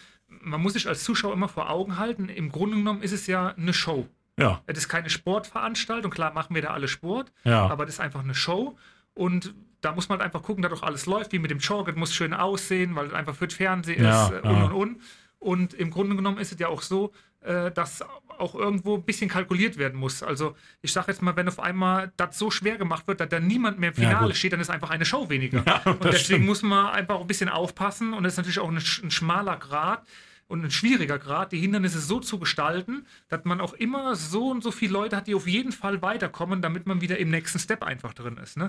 man 0.43 0.61
muss 0.63 0.73
sich 0.75 0.89
als 0.89 1.05
Zuschauer 1.05 1.33
immer 1.35 1.49
vor 1.49 1.69
Augen 1.71 1.99
halten, 1.99 2.29
im 2.29 2.51
Grunde 2.51 2.77
genommen 2.77 3.03
ist 3.03 3.13
es 3.13 3.27
ja 3.27 3.49
eine 3.57 3.73
Show. 3.75 4.07
ja, 4.39 4.63
Es 4.67 4.79
ist 4.79 4.89
keine 4.89 5.11
Sportveranstaltung, 5.11 6.11
klar 6.11 6.33
machen 6.33 6.55
wir 6.55 6.63
da 6.63 6.69
alle 6.71 6.89
Sport, 6.89 7.33
Ja. 7.45 7.69
aber 7.69 7.85
das 7.85 7.95
ist 7.97 8.01
einfach 8.01 8.21
eine 8.23 8.35
Show 8.35 8.77
und 9.15 9.55
da 9.83 9.93
muss 9.93 10.09
man 10.09 10.19
halt 10.19 10.27
einfach 10.27 10.43
gucken, 10.43 10.63
dass 10.63 10.73
doch 10.73 10.83
alles 10.83 11.07
läuft, 11.07 11.33
wie 11.33 11.39
mit 11.39 11.51
dem 11.51 11.59
Chalk, 11.59 11.89
es 11.89 11.97
muss 11.97 12.15
schön 12.15 12.33
aussehen, 12.35 12.95
weil 12.97 13.07
es 13.07 13.13
einfach 13.15 13.35
für 13.35 13.47
das 13.49 13.57
Fernsehen 13.57 14.05
Ja, 14.05 14.27
ist 14.29 14.33
äh, 14.33 14.49
und 14.49 14.51
ja. 14.55 14.65
und 14.65 14.73
und. 14.73 15.01
Und 15.41 15.75
im 15.75 15.91
Grunde 15.91 16.15
genommen 16.15 16.39
ist 16.39 16.53
es 16.53 16.59
ja 16.61 16.69
auch 16.69 16.83
so, 16.83 17.13
äh, 17.41 17.71
dass 17.73 18.05
auch 18.39 18.55
irgendwo 18.55 18.97
ein 18.97 19.03
bisschen 19.03 19.29
kalkuliert 19.29 19.79
werden 19.79 19.99
muss. 19.99 20.23
Also 20.23 20.55
ich 20.83 20.93
sage 20.93 21.09
jetzt 21.11 21.23
mal, 21.23 21.35
wenn 21.37 21.49
auf 21.49 21.59
einmal 21.59 22.13
das 22.17 22.39
so 22.39 22.51
schwer 22.51 22.77
gemacht 22.77 23.09
wird, 23.09 23.21
dass 23.21 23.29
da 23.31 23.41
niemand 23.41 23.79
mehr 23.79 23.91
im 23.95 24.03
Ja, 24.03 24.09
Finale 24.11 24.27
gut. 24.29 24.37
steht, 24.37 24.53
dann 24.53 24.61
ist 24.61 24.71
einfach 24.71 24.91
eine 24.91 25.05
Show 25.05 25.29
weniger. 25.29 25.65
Ja, 25.67 25.83
und 25.91 26.05
deswegen 26.05 26.21
stimmt. 26.25 26.47
muss 26.47 26.63
man 26.63 26.87
einfach 26.95 27.15
auch 27.17 27.23
ein 27.23 27.27
bisschen 27.27 27.49
aufpassen 27.49 28.13
und 28.13 28.23
das 28.23 28.35
ist 28.35 28.37
natürlich 28.37 28.59
auch 28.61 28.69
ein, 28.69 28.77
ein 28.77 29.11
schmaler 29.11 29.57
Grad 29.57 30.07
und 30.47 30.65
ein 30.65 30.71
schwieriger 30.71 31.19
Grad, 31.19 31.53
die 31.53 31.59
Hindernisse 31.61 32.01
so 32.01 32.21
zu 32.21 32.39
gestalten, 32.39 33.07
dass 33.29 33.45
man 33.45 33.61
auch 33.61 33.73
immer 33.75 34.17
so 34.17 34.51
und 34.51 34.63
so 34.63 34.71
viele 34.73 34.93
Leute 34.93 35.17
hat, 35.17 35.27
die 35.27 35.35
auf 35.35 35.47
jeden 35.47 35.73
Fall 35.73 36.03
weiterkommen, 36.03 36.61
damit 36.61 36.87
man 36.87 37.01
wieder 37.01 37.19
im 37.19 37.31
nächsten 37.31 37.59
Step 37.59 37.83
einfach 37.83 38.13
drin 38.15 38.37
ist. 38.37 38.57
Ne? 38.59 38.69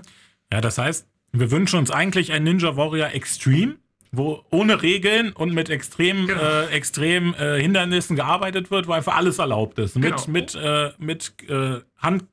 Ja, 0.52 0.60
das 0.60 0.78
heißt, 0.78 1.06
wir 1.32 1.50
wünschen 1.50 1.78
uns 1.78 1.90
eigentlich 1.90 2.32
ein 2.32 2.44
Ninja 2.44 2.76
Warrior 2.76 3.08
Extreme, 3.08 3.76
wo 4.14 4.44
ohne 4.50 4.82
Regeln 4.82 5.32
und 5.32 5.54
mit 5.54 5.70
extrem, 5.70 6.26
Genau. 6.26 6.40
äh, 6.40 6.66
extrem 6.68 7.34
äh, 7.34 7.60
Hindernissen 7.60 8.14
gearbeitet 8.14 8.70
wird, 8.70 8.86
wo 8.86 8.92
einfach 8.92 9.16
alles 9.16 9.38
erlaubt 9.38 9.78
ist. 9.78 9.96
Mit, 9.96 10.10
Genau. 10.16 10.22
mit, 10.28 10.54
äh, 10.54 10.90
mit 10.98 11.32
äh, 11.48 11.80
Hand, 11.98 12.24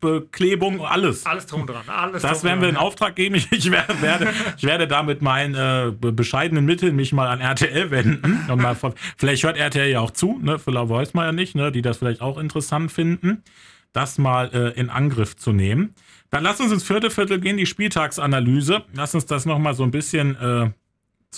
Beklebung, 0.00 0.84
alles. 0.84 1.24
Alles 1.24 1.46
drum 1.46 1.66
dran. 1.66 1.88
Alles 1.88 2.20
das 2.20 2.40
drum 2.40 2.50
werden 2.50 2.60
wir 2.60 2.68
in 2.68 2.76
Auftrag 2.76 3.16
geben. 3.16 3.36
Ich, 3.36 3.50
ich 3.50 3.70
werde, 3.70 4.02
werde, 4.02 4.28
ich 4.58 4.64
werde 4.64 4.86
da 4.86 5.02
mit 5.02 5.22
meinen 5.22 5.54
äh, 5.54 5.92
bescheidenen 6.12 6.66
Mitteln 6.66 6.94
mich 6.94 7.14
mal 7.14 7.28
an 7.28 7.40
RTL 7.40 7.90
wenden. 7.90 8.44
Und 8.50 8.60
mal, 8.60 8.74
von- 8.74 8.92
vielleicht 9.16 9.44
hört 9.44 9.56
RTL 9.56 9.88
ja 9.88 10.00
auch 10.00 10.10
zu, 10.10 10.38
ne? 10.42 10.58
Vielleicht 10.58 10.90
weiß 10.90 11.14
man 11.14 11.24
ja 11.24 11.32
nicht, 11.32 11.54
ne? 11.54 11.72
Die 11.72 11.80
das 11.80 11.96
vielleicht 11.98 12.20
auch 12.20 12.36
interessant 12.36 12.92
finden, 12.92 13.42
das 13.94 14.18
mal 14.18 14.50
äh, 14.52 14.78
in 14.78 14.90
Angriff 14.90 15.36
zu 15.36 15.52
nehmen. 15.54 15.94
Dann 16.28 16.42
lass 16.42 16.60
uns 16.60 16.70
ins 16.70 16.84
vierte 16.84 17.08
Viertel 17.10 17.40
gehen, 17.40 17.56
die 17.56 17.64
Spieltagsanalyse. 17.64 18.82
Lass 18.92 19.14
uns 19.14 19.24
das 19.24 19.46
nochmal 19.46 19.72
so 19.72 19.84
ein 19.84 19.90
bisschen, 19.90 20.36
äh, 20.36 20.70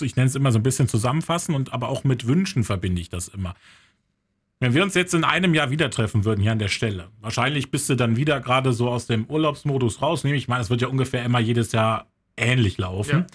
ich 0.05 0.15
nenne 0.15 0.27
es 0.27 0.35
immer 0.35 0.51
so 0.51 0.59
ein 0.59 0.63
bisschen 0.63 0.87
zusammenfassen 0.87 1.55
und 1.55 1.73
aber 1.73 1.89
auch 1.89 2.03
mit 2.03 2.27
Wünschen 2.27 2.63
verbinde 2.63 3.01
ich 3.01 3.09
das 3.09 3.27
immer. 3.27 3.55
Wenn 4.59 4.73
wir 4.73 4.81
uns 4.81 4.95
jetzt 4.95 5.13
in 5.13 5.23
einem 5.23 5.53
Jahr 5.53 5.69
wieder 5.69 5.89
treffen 5.91 6.25
würden 6.25 6.41
hier 6.41 6.51
an 6.51 6.59
der 6.59 6.67
Stelle, 6.67 7.09
wahrscheinlich 7.21 7.69
bist 7.69 7.89
du 7.89 7.95
dann 7.95 8.15
wieder 8.15 8.39
gerade 8.39 8.73
so 8.73 8.89
aus 8.89 9.05
dem 9.05 9.25
Urlaubsmodus 9.25 10.01
raus. 10.01 10.23
Nehme 10.23 10.35
ich 10.35 10.47
mal, 10.47 10.59
es 10.59 10.69
wird 10.69 10.81
ja 10.81 10.87
ungefähr 10.87 11.23
immer 11.23 11.39
jedes 11.39 11.71
Jahr 11.73 12.07
ähnlich 12.35 12.77
laufen. 12.77 13.19
Ja. 13.19 13.25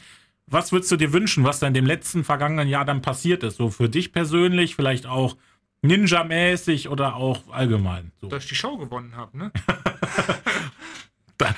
Was 0.47 0.73
würdest 0.73 0.91
du 0.91 0.97
dir 0.97 1.13
wünschen, 1.13 1.45
was 1.45 1.61
da 1.61 1.69
in 1.69 1.75
dem 1.75 1.87
letzten 1.87 2.25
vergangenen 2.25 2.69
Jahr 2.69 2.85
dann 2.85 3.03
passiert 3.03 3.45
ist? 3.45 3.57
So 3.57 3.71
für 3.71 3.89
dich 3.89 4.13
persönlich, 4.13 4.75
vielleicht 4.75 5.07
auch 5.07 5.37
Ninja-mäßig 5.83 6.89
oder 6.89 7.15
auch 7.15 7.53
allgemein? 7.53 8.11
So. 8.21 8.29
Dass 8.29 8.43
ich 8.43 8.49
die 8.51 8.57
Show 8.57 8.77
gewonnen 8.77 9.17
habe, 9.17 9.39
ne? 9.39 9.53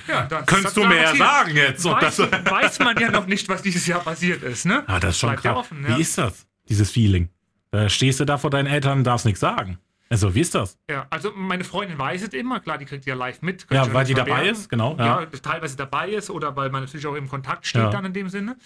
Ja, 0.08 0.26
das- 0.26 0.46
könntest 0.46 0.76
du 0.76 0.84
mir 0.84 0.96
ja 0.96 1.12
garantiert. 1.12 1.28
sagen 1.28 1.56
jetzt. 1.56 1.84
Weiß, 1.84 2.18
weiß 2.18 2.78
man 2.80 2.96
ja 2.98 3.10
noch 3.10 3.26
nicht, 3.26 3.48
was 3.48 3.62
dieses 3.62 3.86
Jahr 3.86 4.00
passiert 4.00 4.42
ist, 4.42 4.66
ne? 4.66 4.84
ah, 4.86 5.00
das 5.00 5.10
ist 5.14 5.20
schon 5.20 5.36
krass. 5.36 5.56
offen, 5.56 5.84
ja. 5.88 5.96
Wie 5.96 6.00
ist 6.02 6.18
das, 6.18 6.46
dieses 6.68 6.90
Feeling? 6.90 7.28
Da 7.70 7.88
stehst 7.88 8.20
du 8.20 8.24
da 8.24 8.38
vor 8.38 8.50
deinen 8.50 8.66
Eltern 8.66 8.98
und 8.98 9.04
darfst 9.04 9.26
nichts 9.26 9.40
sagen. 9.40 9.78
Also, 10.10 10.34
wie 10.34 10.40
ist 10.42 10.54
das? 10.54 10.78
Ja, 10.88 11.06
also 11.10 11.32
meine 11.34 11.64
Freundin 11.64 11.98
weiß 11.98 12.22
es 12.22 12.28
immer, 12.34 12.60
klar, 12.60 12.78
die 12.78 12.84
kriegt 12.84 13.04
ja 13.06 13.14
live 13.14 13.40
mit. 13.42 13.66
Ja, 13.70 13.92
weil 13.92 14.04
die 14.04 14.14
dabei 14.14 14.48
ist, 14.48 14.68
genau, 14.68 14.94
Ja. 14.98 15.22
ja. 15.22 15.26
teilweise 15.42 15.76
dabei 15.76 16.10
ist 16.10 16.30
oder 16.30 16.54
weil 16.56 16.70
man 16.70 16.82
natürlich 16.84 17.06
auch 17.06 17.14
im 17.16 17.28
Kontakt 17.28 17.66
steht 17.66 17.82
Ja. 17.82 17.90
dann 17.90 18.04
in 18.04 18.12
dem 18.12 18.28
Sinne. 18.28 18.56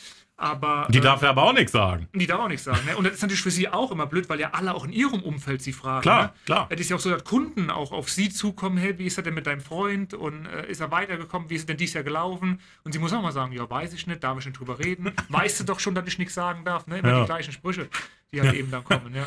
Aber 0.41 0.86
Die 0.89 0.99
äh, 0.99 1.01
darf 1.01 1.20
ja 1.20 1.30
aber 1.30 1.43
auch 1.43 1.53
nichts 1.53 1.72
sagen. 1.72 2.09
die 2.14 2.26
darf 2.28 2.39
auch 2.41 2.47
nichts 2.49 2.62
sagen. 2.62 2.78
Ne? 2.86 2.97
Und 2.97 3.05
das 3.05 3.14
ist 3.14 3.22
natürlich 3.22 3.43
für 3.43 3.51
sie 3.51 3.68
auch 3.68 3.91
immer 3.91 4.07
blöd, 4.07 4.28
weil 4.28 4.39
ja 4.39 4.51
alle 4.53 4.72
auch 4.72 4.84
in 4.84 4.93
ihrem 4.93 5.20
Umfeld 5.24 5.61
sie 5.62 5.72
fragen. 5.72 6.03
Klar, 6.03 6.22
ne? 6.26 6.32
klar. 6.47 6.66
Es 6.70 6.78
ist 6.80 6.91
ja 6.91 6.97
auch 6.97 7.01
so, 7.01 7.11
dass 7.11 7.24
Kunden 7.24 7.70
auch 7.70 7.91
auf 7.91 8.09
sie 8.09 8.30
zukommen, 8.30 8.78
hey, 8.78 8.97
wie 8.99 9.07
ist 9.07 9.16
er 9.18 9.24
denn 9.24 9.34
mit 9.34 9.49
deinem 9.49 9.61
Freund 9.61 10.14
und 10.14 10.47
äh, 10.47 10.70
ist 10.70 10.80
er 10.80 10.93
weitergekommen, 10.93 11.51
wie 11.51 11.55
ist 11.57 11.62
es 11.62 11.66
denn 11.66 11.76
dieses 11.76 11.95
Jahr 11.95 12.05
gelaufen? 12.05 12.61
Und 12.84 12.93
sie 12.93 13.01
muss 13.01 13.12
auch 13.12 13.20
mal 13.20 13.32
sagen, 13.32 13.51
ja, 13.53 13.68
weiß 13.68 13.93
ich 13.95 14.07
nicht, 14.07 14.22
darf 14.22 14.39
ich 14.39 14.47
nicht 14.47 14.59
drüber 14.61 14.78
reden. 14.78 15.12
weißt 15.28 15.59
du 15.59 15.64
doch 15.64 15.80
schon, 15.80 15.97
dass 15.97 16.07
ich 16.07 16.18
nichts 16.18 16.34
sagen 16.34 16.64
darf, 16.64 16.86
ne? 16.86 16.99
Immer 17.01 17.09
Ja. 17.11 17.20
die 17.22 17.26
gleichen 17.26 17.53
Sprüche, 17.53 17.89
die 18.32 18.41
halt 18.41 18.55
eben 18.55 18.70
dann 18.70 18.84
kommen, 18.84 19.12
ja. 19.14 19.26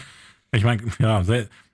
Ich 0.53 0.63
meine, 0.63 0.81
ja, 0.97 1.23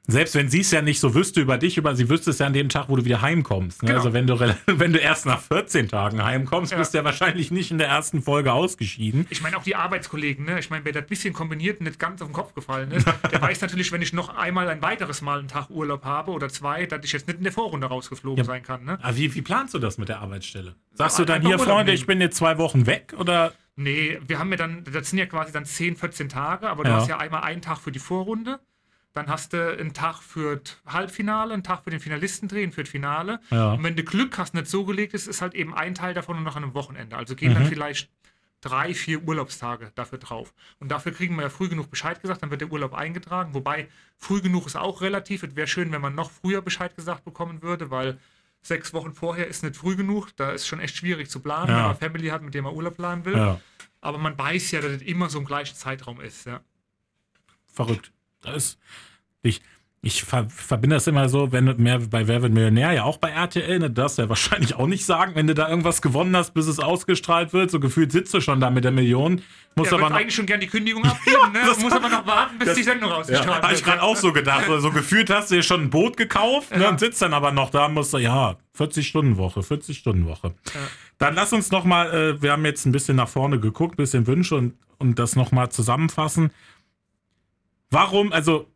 selbst 0.08 0.36
wenn 0.36 0.50
sie 0.50 0.62
es 0.62 0.72
ja 0.72 0.82
nicht 0.82 1.00
so 1.00 1.14
wüsste 1.14 1.42
über 1.42 1.58
dich, 1.58 1.78
über 1.78 1.96
sie 1.96 2.10
wüsste 2.10 2.30
es 2.32 2.40
ja 2.40 2.48
an 2.48 2.54
dem 2.54 2.70
Tag, 2.70 2.88
wo 2.88 2.96
du 2.96 3.04
wieder 3.06 3.22
heimkommst. 3.22 3.84
Ne? 3.84 3.88
Genau. 3.90 4.00
Also 4.00 4.14
wenn 4.14 4.26
du, 4.26 4.40
wenn 4.68 4.94
du 4.94 5.00
erst 5.00 5.26
nach 5.26 5.42
14 5.42 5.90
Tagen 5.90 6.24
heimkommst, 6.24 6.72
Ja. 6.72 6.78
bist 6.78 6.94
du 6.94 7.00
ja 7.00 7.04
wahrscheinlich 7.04 7.52
nicht 7.52 7.72
in 7.72 7.78
der 7.78 7.88
ersten 7.88 8.22
Folge 8.22 8.54
ausgeschieden. 8.54 9.28
Ich 9.30 9.42
meine 9.42 9.58
auch 9.58 9.64
die 9.64 9.76
Arbeitskollegen, 9.76 10.46
ne? 10.46 10.60
Ich 10.60 10.70
meine, 10.70 10.86
wer 10.86 10.94
das 10.94 11.06
bisschen 11.08 11.34
kombiniert 11.34 11.80
und 11.80 11.86
nicht 11.88 12.00
ganz 12.00 12.22
auf 12.22 12.28
den 12.30 12.34
Kopf 12.34 12.54
gefallen 12.54 12.92
ist, 12.92 13.06
der 13.32 13.42
weiß 13.42 13.60
natürlich, 13.62 13.92
wenn 13.92 14.02
ich 14.02 14.14
noch 14.14 14.30
einmal 14.36 14.70
ein 14.70 14.82
weiteres 14.82 15.22
Mal 15.22 15.40
einen 15.40 15.48
Tag 15.50 15.70
Urlaub 15.70 16.06
habe 16.06 16.32
oder 16.32 16.50
zwei, 16.50 16.86
dass 16.86 17.04
ich 17.04 17.12
jetzt 17.12 17.28
nicht 17.28 17.38
in 17.38 17.44
der 17.44 17.54
Vorrunde 17.54 17.88
rausgeflogen 17.88 18.44
sein 18.46 18.64
kann, 18.64 18.86
ne? 18.86 18.98
Aber 19.02 19.16
wie, 19.18 19.34
wie 19.36 19.42
planst 19.42 19.74
du 19.74 19.80
das 19.80 19.98
mit 19.98 20.10
der 20.10 20.20
Arbeitsstelle? 20.22 20.76
Sagst 20.94 21.20
Ja, 21.20 21.26
du 21.26 21.34
dann 21.34 21.42
hier, 21.42 21.52
Urlaub 21.52 21.66
Freunde, 21.68 21.92
nehmen. 21.92 21.96
ich 22.02 22.06
bin 22.08 22.22
jetzt 22.22 22.38
zwei 22.38 22.58
Wochen 22.58 22.86
weg 22.86 23.14
oder? 23.18 23.52
Nee, 23.76 24.20
wir 24.26 24.40
haben 24.40 24.50
ja 24.50 24.56
dann, 24.58 24.84
das 24.92 25.10
sind 25.10 25.20
ja 25.20 25.26
quasi 25.28 25.52
dann 25.52 25.66
10, 25.66 25.98
14 25.98 26.30
Tage, 26.30 26.68
aber 26.70 26.84
du 26.84 26.90
Ja. 26.90 26.96
hast 26.96 27.08
ja 27.10 27.18
einmal 27.18 27.42
einen 27.44 27.62
Tag 27.62 27.78
für 27.78 27.92
die 27.92 28.00
Vorrunde, 28.00 28.60
dann 29.18 29.28
hast 29.28 29.54
du 29.54 29.78
einen 29.78 29.94
Tag 29.94 30.20
für 30.22 30.58
das 30.58 30.78
Halbfinale, 30.86 31.54
einen 31.54 31.64
Tag 31.64 31.84
für 31.84 31.90
den 31.90 32.00
Finalistendreh, 32.00 32.72
für 32.72 32.84
das 32.84 32.90
Finale. 32.92 33.40
Ja. 33.50 33.74
Und 33.74 33.84
wenn 33.84 33.96
du 33.96 34.04
Glück 34.04 34.38
hast, 34.38 34.54
nicht 34.54 34.68
so 34.68 34.86
gelegt 34.86 35.14
ist, 35.14 35.28
ist 35.28 35.42
halt 35.42 35.54
eben 35.56 35.74
ein 35.74 35.96
Teil 35.96 36.14
davon 36.14 36.36
nur 36.38 36.46
noch 36.46 36.56
an 36.56 36.64
einem 36.64 36.74
Wochenende. 36.74 37.18
Also 37.18 37.36
gehen 37.36 37.54
dann 37.54 37.64
Mhm. 37.64 37.68
vielleicht 37.68 38.10
drei, 38.62 38.94
vier 38.94 39.22
Urlaubstage 39.28 39.92
dafür 39.96 40.18
drauf. 40.18 40.54
Und 40.80 40.90
dafür 40.90 41.12
kriegen 41.12 41.36
wir 41.36 41.44
ja 41.44 41.50
früh 41.50 41.68
genug 41.70 41.90
Bescheid 41.90 42.22
gesagt, 42.22 42.42
dann 42.44 42.50
wird 42.52 42.62
der 42.62 42.72
Urlaub 42.72 42.94
eingetragen. 42.94 43.54
Wobei 43.54 43.88
früh 44.18 44.42
genug 44.42 44.66
ist 44.66 44.76
auch 44.78 45.02
relativ. 45.02 45.44
Es 45.44 45.56
wäre 45.56 45.68
schön, 45.68 45.92
wenn 45.92 46.02
man 46.02 46.16
noch 46.16 46.32
früher 46.32 46.62
Bescheid 46.62 46.96
gesagt 46.96 47.24
bekommen 47.26 47.62
würde, 47.62 47.92
weil 47.92 48.18
sechs 48.62 48.94
Wochen 48.94 49.14
vorher 49.14 49.48
ist 49.48 49.64
nicht 49.64 49.76
früh 49.76 49.96
genug. 49.96 50.36
Da 50.36 50.52
ist 50.52 50.68
schon 50.68 50.80
echt 50.80 50.96
schwierig 50.98 51.30
zu 51.30 51.40
planen, 51.40 51.70
Ja. 51.70 51.76
wenn 51.78 51.84
man 51.84 51.96
Family 51.98 52.28
hat, 52.30 52.42
mit 52.42 52.54
dem 52.56 52.64
man 52.64 52.74
Urlaub 52.74 52.96
planen 52.96 53.26
will. 53.26 53.38
Ja, 53.38 53.62
Aber 54.02 54.18
man 54.18 54.38
weiß 54.38 54.72
ja, 54.72 54.82
dass 54.82 54.92
es 54.92 55.02
immer 55.04 55.30
so 55.30 55.38
im 55.40 55.46
gleichen 55.46 55.76
Zeitraum 55.76 56.20
ist. 56.22 56.46
Ja. 56.46 56.62
verrückt. 57.72 58.12
Das 58.42 58.56
ist, 58.56 58.80
ich, 59.42 59.62
ich 60.04 60.24
ver 60.24 60.48
verbinde 60.50 60.96
das 60.96 61.08
immer 61.08 61.28
so, 61.28 61.52
wenn 61.52 61.66
du 61.66 61.74
mehr 61.74 62.00
bei 62.00 62.28
Wer 62.28 62.42
wird 62.44 62.54
Millionär, 62.54 62.92
ja 62.94 63.04
auch 63.04 63.18
bei 63.18 63.30
RTL, 63.32 63.80
ne, 63.80 63.90
das 63.90 64.18
ja 64.18 64.30
wahrscheinlich 64.30 64.76
auch 64.76 64.86
nicht 64.88 65.06
sagen, 65.06 65.34
wenn 65.36 65.48
du 65.48 65.56
da 65.56 65.68
irgendwas 65.70 66.02
gewonnen 66.02 66.36
hast, 66.38 66.54
bis 66.54 66.68
es 66.68 66.80
ausgestrahlt 66.80 67.52
wird. 67.52 67.72
So 67.72 67.80
gefühlt 67.80 68.12
sitzt 68.12 68.34
du 68.34 68.40
schon 68.40 68.60
da 68.60 68.70
mit 68.70 68.84
der 68.84 68.92
Million. 68.92 69.42
Muss 69.76 69.88
Er 69.88 69.96
aber 69.98 70.10
noch, 70.10 70.18
eigentlich 70.18 70.36
schon 70.36 70.46
gern 70.46 70.60
die 70.60 70.68
Kündigung 70.68 71.04
abgeben, 71.04 71.52
ne? 71.52 71.60
das- 71.66 71.80
muss 71.80 71.92
aber 71.92 72.10
noch 72.10 72.26
warten, 72.28 72.58
bis 72.60 72.68
das- 72.70 72.78
die 72.78 72.84
Sendung 72.84 73.10
Ja, 73.10 73.18
ausgestrahlt 73.18 73.64
habe 73.64 73.74
ich 73.74 73.84
gerade 73.84 74.02
auch 74.02 74.16
so 74.16 74.32
gedacht. 74.34 74.66
Also, 74.70 74.80
so 74.80 74.92
gefühlt 74.92 75.30
hast 75.30 75.50
du 75.52 75.56
dir 75.56 75.64
schon 75.64 75.82
ein 75.84 75.90
Boot 75.90 76.16
gekauft 76.18 76.72
ne, 76.76 76.84
Ja. 76.84 76.90
und 76.90 77.00
sitzt 77.00 77.22
dann 77.22 77.34
aber 77.34 77.52
noch 77.52 77.70
da 77.72 77.86
und 77.88 77.94
musst 77.96 78.14
du, 78.14 78.18
ja, 78.20 78.56
40-Stunden-Woche, 78.78 79.62
40-Stunden-Woche. 79.62 80.54
Dann 81.18 81.34
lass 81.36 81.54
uns 81.54 81.72
noch 81.72 81.84
mal, 81.86 82.14
äh, 82.14 82.42
wir 82.42 82.52
haben 82.52 82.66
jetzt 82.66 82.86
ein 82.86 82.92
bisschen 82.92 83.16
nach 83.18 83.30
vorne 83.30 83.60
geguckt, 83.60 83.96
ein 83.96 83.98
bisschen 83.98 84.28
Wünsche 84.28 84.56
und, 84.56 84.74
und 85.00 85.18
das 85.20 85.36
noch 85.36 85.52
mal 85.52 85.70
zusammenfassen. 85.70 86.52
Warum, 87.92 88.32
also 88.34 88.68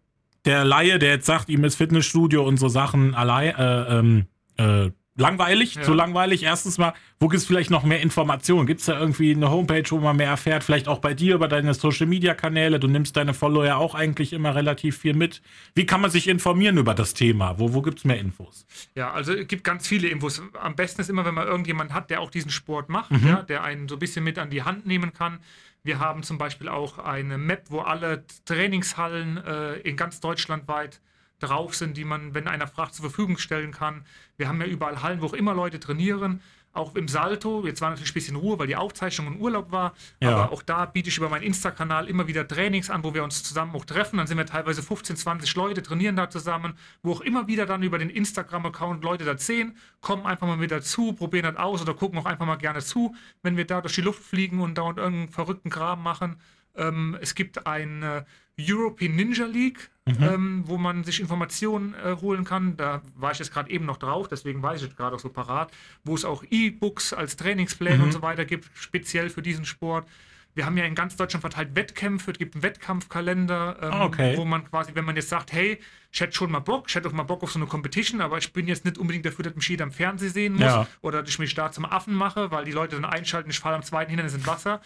der 0.46 0.64
Laie, 0.66 1.00
der 1.00 1.10
jetzt 1.12 1.26
sagt, 1.26 1.50
ihm 1.50 1.64
ist 1.64 1.76
Fitnessstudio 1.76 2.44
und 2.44 2.58
so 2.58 2.68
Sachen 2.68 3.14
allein, 3.14 3.56
äh, 3.56 4.00
ähm, 4.00 4.26
äh, 4.58 4.90
langweilig, 5.18 5.76
Ja. 5.76 5.82
zu 5.84 5.94
langweilig. 5.94 6.42
Erstens 6.44 6.78
mal, 6.80 6.94
wo 7.20 7.28
gibt 7.28 7.42
es 7.42 7.46
vielleicht 7.46 7.70
noch 7.70 7.84
mehr 7.84 8.00
Informationen? 8.02 8.66
Gibt 8.66 8.80
es 8.80 8.88
da 8.88 8.98
irgendwie 9.00 9.36
eine 9.36 9.52
Homepage, 9.52 9.84
wo 9.90 10.00
man 10.00 10.16
mehr 10.16 10.30
erfährt? 10.30 10.64
Vielleicht 10.64 10.88
auch 10.88 10.98
bei 11.00 11.14
dir 11.14 11.36
über 11.36 11.48
deine 11.48 11.74
Social 11.76 12.08
Media 12.08 12.34
Kanäle. 12.34 12.80
Du 12.80 12.88
nimmst 12.88 13.16
deine 13.18 13.34
Follower 13.36 13.66
ja 13.66 13.76
auch 13.76 13.94
eigentlich 13.94 14.34
immer 14.34 14.56
relativ 14.56 14.98
viel 14.98 15.14
mit. 15.14 15.42
Wie 15.76 15.86
kann 15.86 16.02
man 16.02 16.10
sich 16.10 16.28
informieren 16.28 16.78
über 16.78 16.96
das 16.96 17.14
Thema? 17.14 17.60
Wo, 17.60 17.74
wo 17.74 17.82
gibt 17.84 18.00
es 18.00 18.06
mehr 18.06 18.18
Infos? 18.18 18.66
Ja, 18.96 19.12
also 19.12 19.34
es 19.34 19.48
gibt 19.48 19.64
ganz 19.64 19.86
viele 19.88 20.08
Infos. 20.08 20.42
Am 20.60 20.76
besten 20.76 21.02
ist 21.02 21.10
immer, 21.10 21.26
wenn 21.26 21.36
man 21.36 21.46
irgendjemand 21.46 21.94
hat, 21.94 22.10
der 22.10 22.22
auch 22.22 22.32
diesen 22.32 22.50
Sport 22.50 22.90
macht, 22.90 23.12
Mhm. 23.12 23.28
ja, 23.28 23.44
der 23.44 23.64
einen 23.64 23.88
so 23.90 23.98
ein 23.98 24.00
bisschen 24.00 24.24
mit 24.24 24.40
an 24.40 24.50
die 24.50 24.64
Hand 24.64 24.88
nehmen 24.88 25.14
kann. 25.14 25.40
Wir 25.84 26.00
haben 26.00 26.22
zum 26.22 26.38
Beispiel 26.38 26.70
auch 26.70 27.00
eine 27.00 27.38
Map, 27.38 27.66
wo 27.70 27.80
alle 27.80 28.26
Trainingshallen 28.46 29.38
äh, 29.38 29.74
in 29.78 29.98
ganz 29.98 30.20
Deutschland 30.20 30.68
weit 30.68 31.02
drauf 31.40 31.76
sind, 31.76 31.98
die 31.98 32.06
man, 32.06 32.36
wenn 32.36 32.48
einer 32.48 32.68
fragt, 32.68 32.94
zur 32.94 33.10
Verfügung 33.10 33.38
stellen 33.38 33.72
kann. 33.72 34.06
Wir 34.38 34.48
haben 34.48 34.62
ja 34.62 34.68
überall 34.68 35.02
Hallen, 35.02 35.22
wo 35.22 35.26
auch 35.26 35.34
immer 35.34 35.56
Leute 35.56 35.80
trainieren. 35.80 36.42
Auch 36.74 36.96
im 36.96 37.10
Salto, 37.10 37.66
jetzt 37.66 37.82
war 37.82 37.90
natürlich 37.90 38.12
ein 38.12 38.14
bisschen 38.14 38.36
Ruhe, 38.38 38.58
weil 38.58 38.68
die 38.68 38.78
Aufzeichnung 38.78 39.28
im 39.28 39.42
Urlaub 39.42 39.72
war. 39.72 39.94
Ja. 40.22 40.36
Aber 40.36 40.54
auch 40.54 40.62
da 40.62 40.86
biete 40.86 41.10
ich 41.10 41.18
über 41.18 41.28
meinen 41.28 41.44
Insta-Kanal 41.44 42.08
immer 42.08 42.28
wieder 42.28 42.48
Trainings 42.48 42.90
an, 42.90 43.04
wo 43.04 43.14
wir 43.14 43.26
uns 43.26 43.44
zusammen 43.44 43.76
auch 43.76 43.84
treffen. 43.84 44.18
Dann 44.18 44.28
sind 44.28 44.38
wir 44.38 44.46
teilweise 44.46 44.82
15, 44.82 45.18
20 45.18 45.54
Leute, 45.56 45.84
trainieren 45.84 46.16
da 46.16 46.30
zusammen, 46.30 46.76
wo 47.04 47.12
auch 47.12 47.22
immer 47.22 47.48
wieder 47.48 47.66
dann 47.66 47.84
über 47.84 47.98
den 47.98 48.10
Instagram-Account 48.10 49.04
Leute 49.04 49.26
das 49.26 49.46
sehen, 49.46 49.76
kommen 50.00 50.26
einfach 50.26 50.48
mal 50.48 50.56
mit 50.56 50.72
dazu, 50.72 51.12
probieren 51.14 51.44
das 51.44 51.58
aus 51.58 51.82
oder 51.82 51.94
gucken 51.94 52.18
auch 52.20 52.26
einfach 52.26 52.46
mal 52.46 52.56
gerne 52.56 52.80
zu, 52.80 53.16
wenn 53.44 53.58
wir 53.58 53.66
da 53.68 53.82
durch 53.82 53.96
die 53.96 54.02
Luft 54.02 54.24
fliegen 54.24 54.62
und 54.62 54.78
dauernd 54.78 54.98
irgendeinen 54.98 55.30
verrückten 55.30 55.70
Kram 55.70 56.02
machen. 56.02 56.38
Ähm, 56.76 57.18
es 57.22 57.36
gibt 57.36 57.66
eine 57.68 58.26
European 58.60 59.16
Ninja 59.16 59.46
League, 59.46 59.90
ähm, 60.20 60.64
wo 60.66 60.78
man 60.78 61.04
sich 61.04 61.20
Informationen 61.20 61.94
äh, 61.96 62.16
holen 62.22 62.44
kann. 62.44 62.76
Da 62.78 63.02
war 63.16 63.32
ich 63.32 63.40
jetzt 63.40 63.52
gerade 63.54 63.70
eben 63.72 63.86
noch 63.86 63.98
drauf, 63.98 64.28
deswegen 64.28 64.62
weiß 64.62 64.82
ich 64.84 64.90
es 64.90 64.96
gerade 64.96 65.16
auch 65.16 65.20
so 65.20 65.30
parat, 65.30 65.72
wo 66.04 66.16
es 66.16 66.26
auch 66.26 66.44
E-Books 66.50 67.14
als 67.14 67.38
Trainingspläne 67.38 68.04
und 68.04 68.12
so 68.12 68.22
weiter 68.22 68.46
gibt, 68.46 68.70
speziell 68.74 69.30
für 69.30 69.42
diesen 69.42 69.66
Sport. 69.66 70.08
Wir 70.54 70.66
haben 70.66 70.76
ja 70.78 70.84
in 70.84 70.96
ganz 70.96 71.16
Deutschland 71.16 71.42
verteilt 71.42 71.76
Wettkämpfe, 71.76 72.32
es 72.32 72.38
gibt 72.38 72.56
einen 72.56 72.64
Wettkampfkalender, 72.64 73.78
ähm, 73.82 73.90
Ah, 73.94 74.06
okay. 74.06 74.36
wo 74.38 74.44
man 74.46 74.66
quasi, 74.70 74.92
wenn 74.96 75.06
man 75.06 75.16
jetzt 75.16 75.30
sagt, 75.30 75.54
hey, 75.54 75.80
ich 76.12 76.20
hätte 76.20 76.34
schon 76.34 76.52
mal 76.52 76.60
Bock, 76.60 76.86
ich 76.90 76.96
hätte 76.96 77.08
auch 77.08 77.14
mal 77.14 77.24
Bock 77.24 77.42
auf 77.44 77.52
so 77.52 77.60
eine 77.60 77.68
Competition, 77.68 78.20
aber 78.20 78.38
ich 78.38 78.52
bin 78.52 78.68
jetzt 78.68 78.84
nicht 78.84 78.98
unbedingt 78.98 79.26
dafür, 79.26 79.44
dass 79.44 79.56
mich 79.56 79.68
jeder 79.70 79.86
im 79.86 79.92
Fernsehen 79.94 80.32
sehen 80.32 80.54
muss 80.54 80.62
Ja. 80.64 80.88
oder 81.02 81.22
dass 81.22 81.30
ich 81.30 81.40
mich 81.40 81.54
da 81.56 81.72
zum 81.72 81.86
Affen 81.86 82.14
mache, 82.14 82.52
weil 82.52 82.66
die 82.66 82.72
Leute 82.74 82.96
dann 82.96 83.06
einschalten, 83.06 83.50
ich 83.50 83.60
falle 83.60 83.76
am 83.76 83.84
zweiten 83.84 84.10
Hindernis 84.10 84.34
in 84.36 84.46
Wasser. 84.46 84.82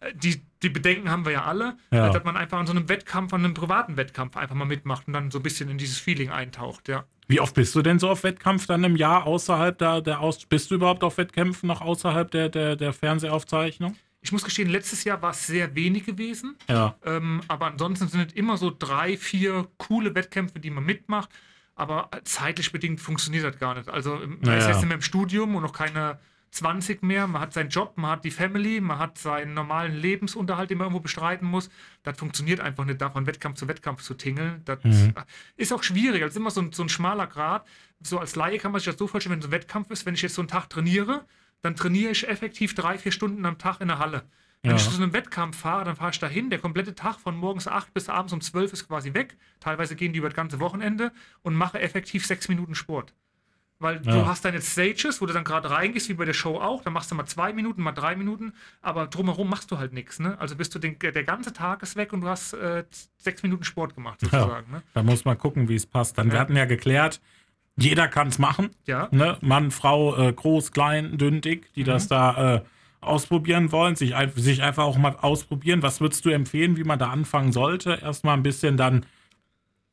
Äh, 0.00 0.12
Die, 0.14 0.42
die 0.62 0.68
Bedenken 0.70 1.10
haben 1.10 1.24
wir 1.24 1.32
ja 1.32 1.44
alle, 1.44 1.76
Ja. 1.92 2.08
äh, 2.08 2.12
dass 2.12 2.24
man 2.24 2.36
einfach 2.36 2.58
an 2.58 2.66
so 2.66 2.72
einem 2.72 2.88
Wettkampf, 2.88 3.32
an 3.34 3.44
einem 3.44 3.54
privaten 3.54 3.96
Wettkampf 3.96 4.36
einfach 4.36 4.54
mal 4.54 4.64
mitmacht 4.64 5.06
und 5.06 5.12
dann 5.12 5.30
so 5.30 5.38
ein 5.38 5.42
bisschen 5.42 5.68
in 5.68 5.78
dieses 5.78 5.98
Feeling 5.98 6.30
eintaucht, 6.30 6.88
ja. 6.88 7.04
Wie 7.28 7.40
oft 7.40 7.54
bist 7.54 7.74
du 7.74 7.82
denn 7.82 7.98
so 7.98 8.08
auf 8.08 8.22
Wettkampf 8.22 8.66
dann 8.66 8.84
im 8.84 8.94
Jahr 8.96 9.26
außerhalb 9.26 9.76
der, 9.78 10.00
der 10.00 10.20
Aus... 10.20 10.46
Bist 10.46 10.70
du 10.70 10.76
überhaupt 10.76 11.02
auf 11.02 11.18
Wettkämpfen 11.18 11.66
noch 11.66 11.80
außerhalb 11.80 12.30
der, 12.30 12.48
der, 12.48 12.76
der 12.76 12.92
Fernsehaufzeichnung? 12.92 13.96
Ich 14.20 14.32
muss 14.32 14.44
gestehen, 14.44 14.68
letztes 14.68 15.04
Jahr 15.04 15.20
war 15.22 15.30
es 15.30 15.46
sehr 15.46 15.74
wenig 15.74 16.04
gewesen. 16.06 16.56
Ja. 16.68 16.96
Ähm, 17.04 17.40
aber 17.48 17.66
ansonsten 17.66 18.08
sind 18.08 18.28
es 18.28 18.32
immer 18.34 18.56
so 18.56 18.72
drei, 18.76 19.16
vier 19.16 19.66
coole 19.76 20.14
Wettkämpfe, 20.14 20.58
die 20.60 20.70
man 20.70 20.84
mitmacht. 20.84 21.28
Aber 21.74 22.10
zeitlich 22.24 22.72
bedingt 22.72 23.00
funktioniert 23.00 23.44
das 23.44 23.58
gar 23.58 23.74
nicht. 23.74 23.88
Also 23.88 24.16
man 24.16 24.38
Ja, 24.44 24.56
ist 24.56 24.66
jetzt 24.68 24.76
nicht 24.78 24.86
mehr 24.86 24.94
im 24.96 25.02
Studium 25.02 25.54
und 25.56 25.62
noch 25.62 25.72
keine 25.72 26.18
20 26.50 27.02
mehr, 27.02 27.26
man 27.26 27.42
hat 27.42 27.52
seinen 27.52 27.68
Job, 27.68 27.94
man 27.96 28.12
hat 28.12 28.24
die 28.24 28.30
Family, 28.30 28.80
man 28.80 28.98
hat 28.98 29.18
seinen 29.18 29.54
normalen 29.54 29.94
Lebensunterhalt, 29.94 30.70
den 30.70 30.78
man 30.78 30.86
irgendwo 30.86 31.00
bestreiten 31.00 31.46
muss. 31.46 31.68
Das 32.02 32.18
funktioniert 32.18 32.60
einfach 32.60 32.84
nicht, 32.84 33.00
da 33.00 33.10
von 33.10 33.26
Wettkampf 33.26 33.58
zu 33.58 33.68
Wettkampf 33.68 34.02
zu 34.02 34.14
tingeln. 34.14 34.62
Das 34.64 34.82
mhm. 34.82 35.14
ist 35.56 35.72
auch 35.72 35.82
schwierig, 35.82 36.22
das 36.22 36.30
ist 36.30 36.36
immer 36.36 36.50
so 36.50 36.62
ein, 36.62 36.72
so 36.72 36.82
ein 36.82 36.88
schmaler 36.88 37.26
Grad. 37.26 37.66
So 38.00 38.18
als 38.18 38.36
Laie 38.36 38.58
kann 38.58 38.72
man 38.72 38.80
sich 38.80 38.86
das 38.86 38.98
so 38.98 39.06
vorstellen, 39.06 39.34
wenn 39.34 39.42
so 39.42 39.48
ein 39.48 39.52
Wettkampf 39.52 39.90
ist, 39.90 40.06
wenn 40.06 40.14
ich 40.14 40.22
jetzt 40.22 40.34
so 40.34 40.42
einen 40.42 40.48
Tag 40.48 40.70
trainiere, 40.70 41.24
dann 41.62 41.76
trainiere 41.76 42.12
ich 42.12 42.28
effektiv 42.28 42.74
drei, 42.74 42.98
vier 42.98 43.12
Stunden 43.12 43.44
am 43.44 43.58
Tag 43.58 43.80
in 43.80 43.88
der 43.88 43.98
Halle. 43.98 44.24
Wenn 44.62 44.70
ja. 44.72 44.76
ich 44.78 44.84
zu 44.84 44.90
so 44.90 45.02
einem 45.02 45.12
Wettkampf 45.12 45.58
fahre, 45.58 45.84
dann 45.84 45.96
fahre 45.96 46.10
ich 46.10 46.18
dahin. 46.18 46.50
Der 46.50 46.58
komplette 46.58 46.94
Tag 46.94 47.20
von 47.20 47.36
morgens 47.36 47.68
8 47.68 47.94
bis 47.94 48.08
abends 48.08 48.32
um 48.32 48.40
12 48.40 48.72
ist 48.72 48.88
quasi 48.88 49.14
weg. 49.14 49.36
Teilweise 49.60 49.94
gehen 49.94 50.12
die 50.12 50.18
über 50.18 50.28
das 50.28 50.36
ganze 50.36 50.58
Wochenende 50.58 51.12
und 51.42 51.54
mache 51.54 51.80
effektiv 51.80 52.26
sechs 52.26 52.48
Minuten 52.48 52.74
Sport. 52.74 53.14
Weil 53.78 54.00
ja. 54.04 54.12
du 54.12 54.26
hast 54.26 54.44
deine 54.44 54.62
Stages, 54.62 55.20
wo 55.20 55.26
du 55.26 55.34
dann 55.34 55.44
gerade 55.44 55.70
reingehst, 55.70 56.08
wie 56.08 56.14
bei 56.14 56.24
der 56.24 56.32
Show 56.32 56.56
auch. 56.58 56.82
Dann 56.82 56.94
machst 56.94 57.10
du 57.10 57.14
mal 57.14 57.26
zwei 57.26 57.52
Minuten, 57.52 57.82
mal 57.82 57.92
drei 57.92 58.16
Minuten, 58.16 58.54
aber 58.80 59.06
drumherum 59.06 59.50
machst 59.50 59.70
du 59.70 59.78
halt 59.78 59.92
nichts. 59.92 60.18
Ne? 60.18 60.38
Also 60.40 60.56
bist 60.56 60.74
du 60.74 60.78
den, 60.78 60.98
der 60.98 61.24
ganze 61.24 61.52
Tag 61.52 61.82
ist 61.82 61.94
weg 61.94 62.14
und 62.14 62.22
du 62.22 62.28
hast 62.28 62.54
äh, 62.54 62.84
sechs 63.18 63.42
Minuten 63.42 63.64
Sport 63.64 63.94
gemacht, 63.94 64.20
sozusagen. 64.20 64.72
Ja. 64.72 64.78
Ne? 64.78 64.82
Da 64.94 65.02
muss 65.02 65.26
man 65.26 65.36
gucken, 65.36 65.68
wie 65.68 65.74
es 65.74 65.86
passt. 65.86 66.16
Dann, 66.16 66.28
ja. 66.28 66.34
Wir 66.34 66.40
hatten 66.40 66.56
ja 66.56 66.64
geklärt, 66.64 67.20
jeder 67.76 68.08
kann 68.08 68.28
es 68.28 68.38
machen. 68.38 68.70
Ja. 68.86 69.08
Ne? 69.10 69.36
Mann, 69.42 69.70
Frau, 69.70 70.16
äh, 70.16 70.32
groß, 70.32 70.72
klein, 70.72 71.18
dünn, 71.18 71.42
dick, 71.42 71.70
die 71.74 71.82
mhm. 71.82 71.86
das 71.86 72.08
da 72.08 72.54
äh, 72.54 72.60
ausprobieren 73.02 73.72
wollen, 73.72 73.94
sich, 73.94 74.14
sich 74.36 74.62
einfach 74.62 74.84
auch 74.84 74.96
mal 74.96 75.16
ausprobieren. 75.20 75.82
Was 75.82 76.00
würdest 76.00 76.24
du 76.24 76.30
empfehlen, 76.30 76.78
wie 76.78 76.84
man 76.84 76.98
da 76.98 77.10
anfangen 77.10 77.52
sollte? 77.52 77.98
Erstmal 78.02 78.38
ein 78.38 78.42
bisschen 78.42 78.78
dann 78.78 79.04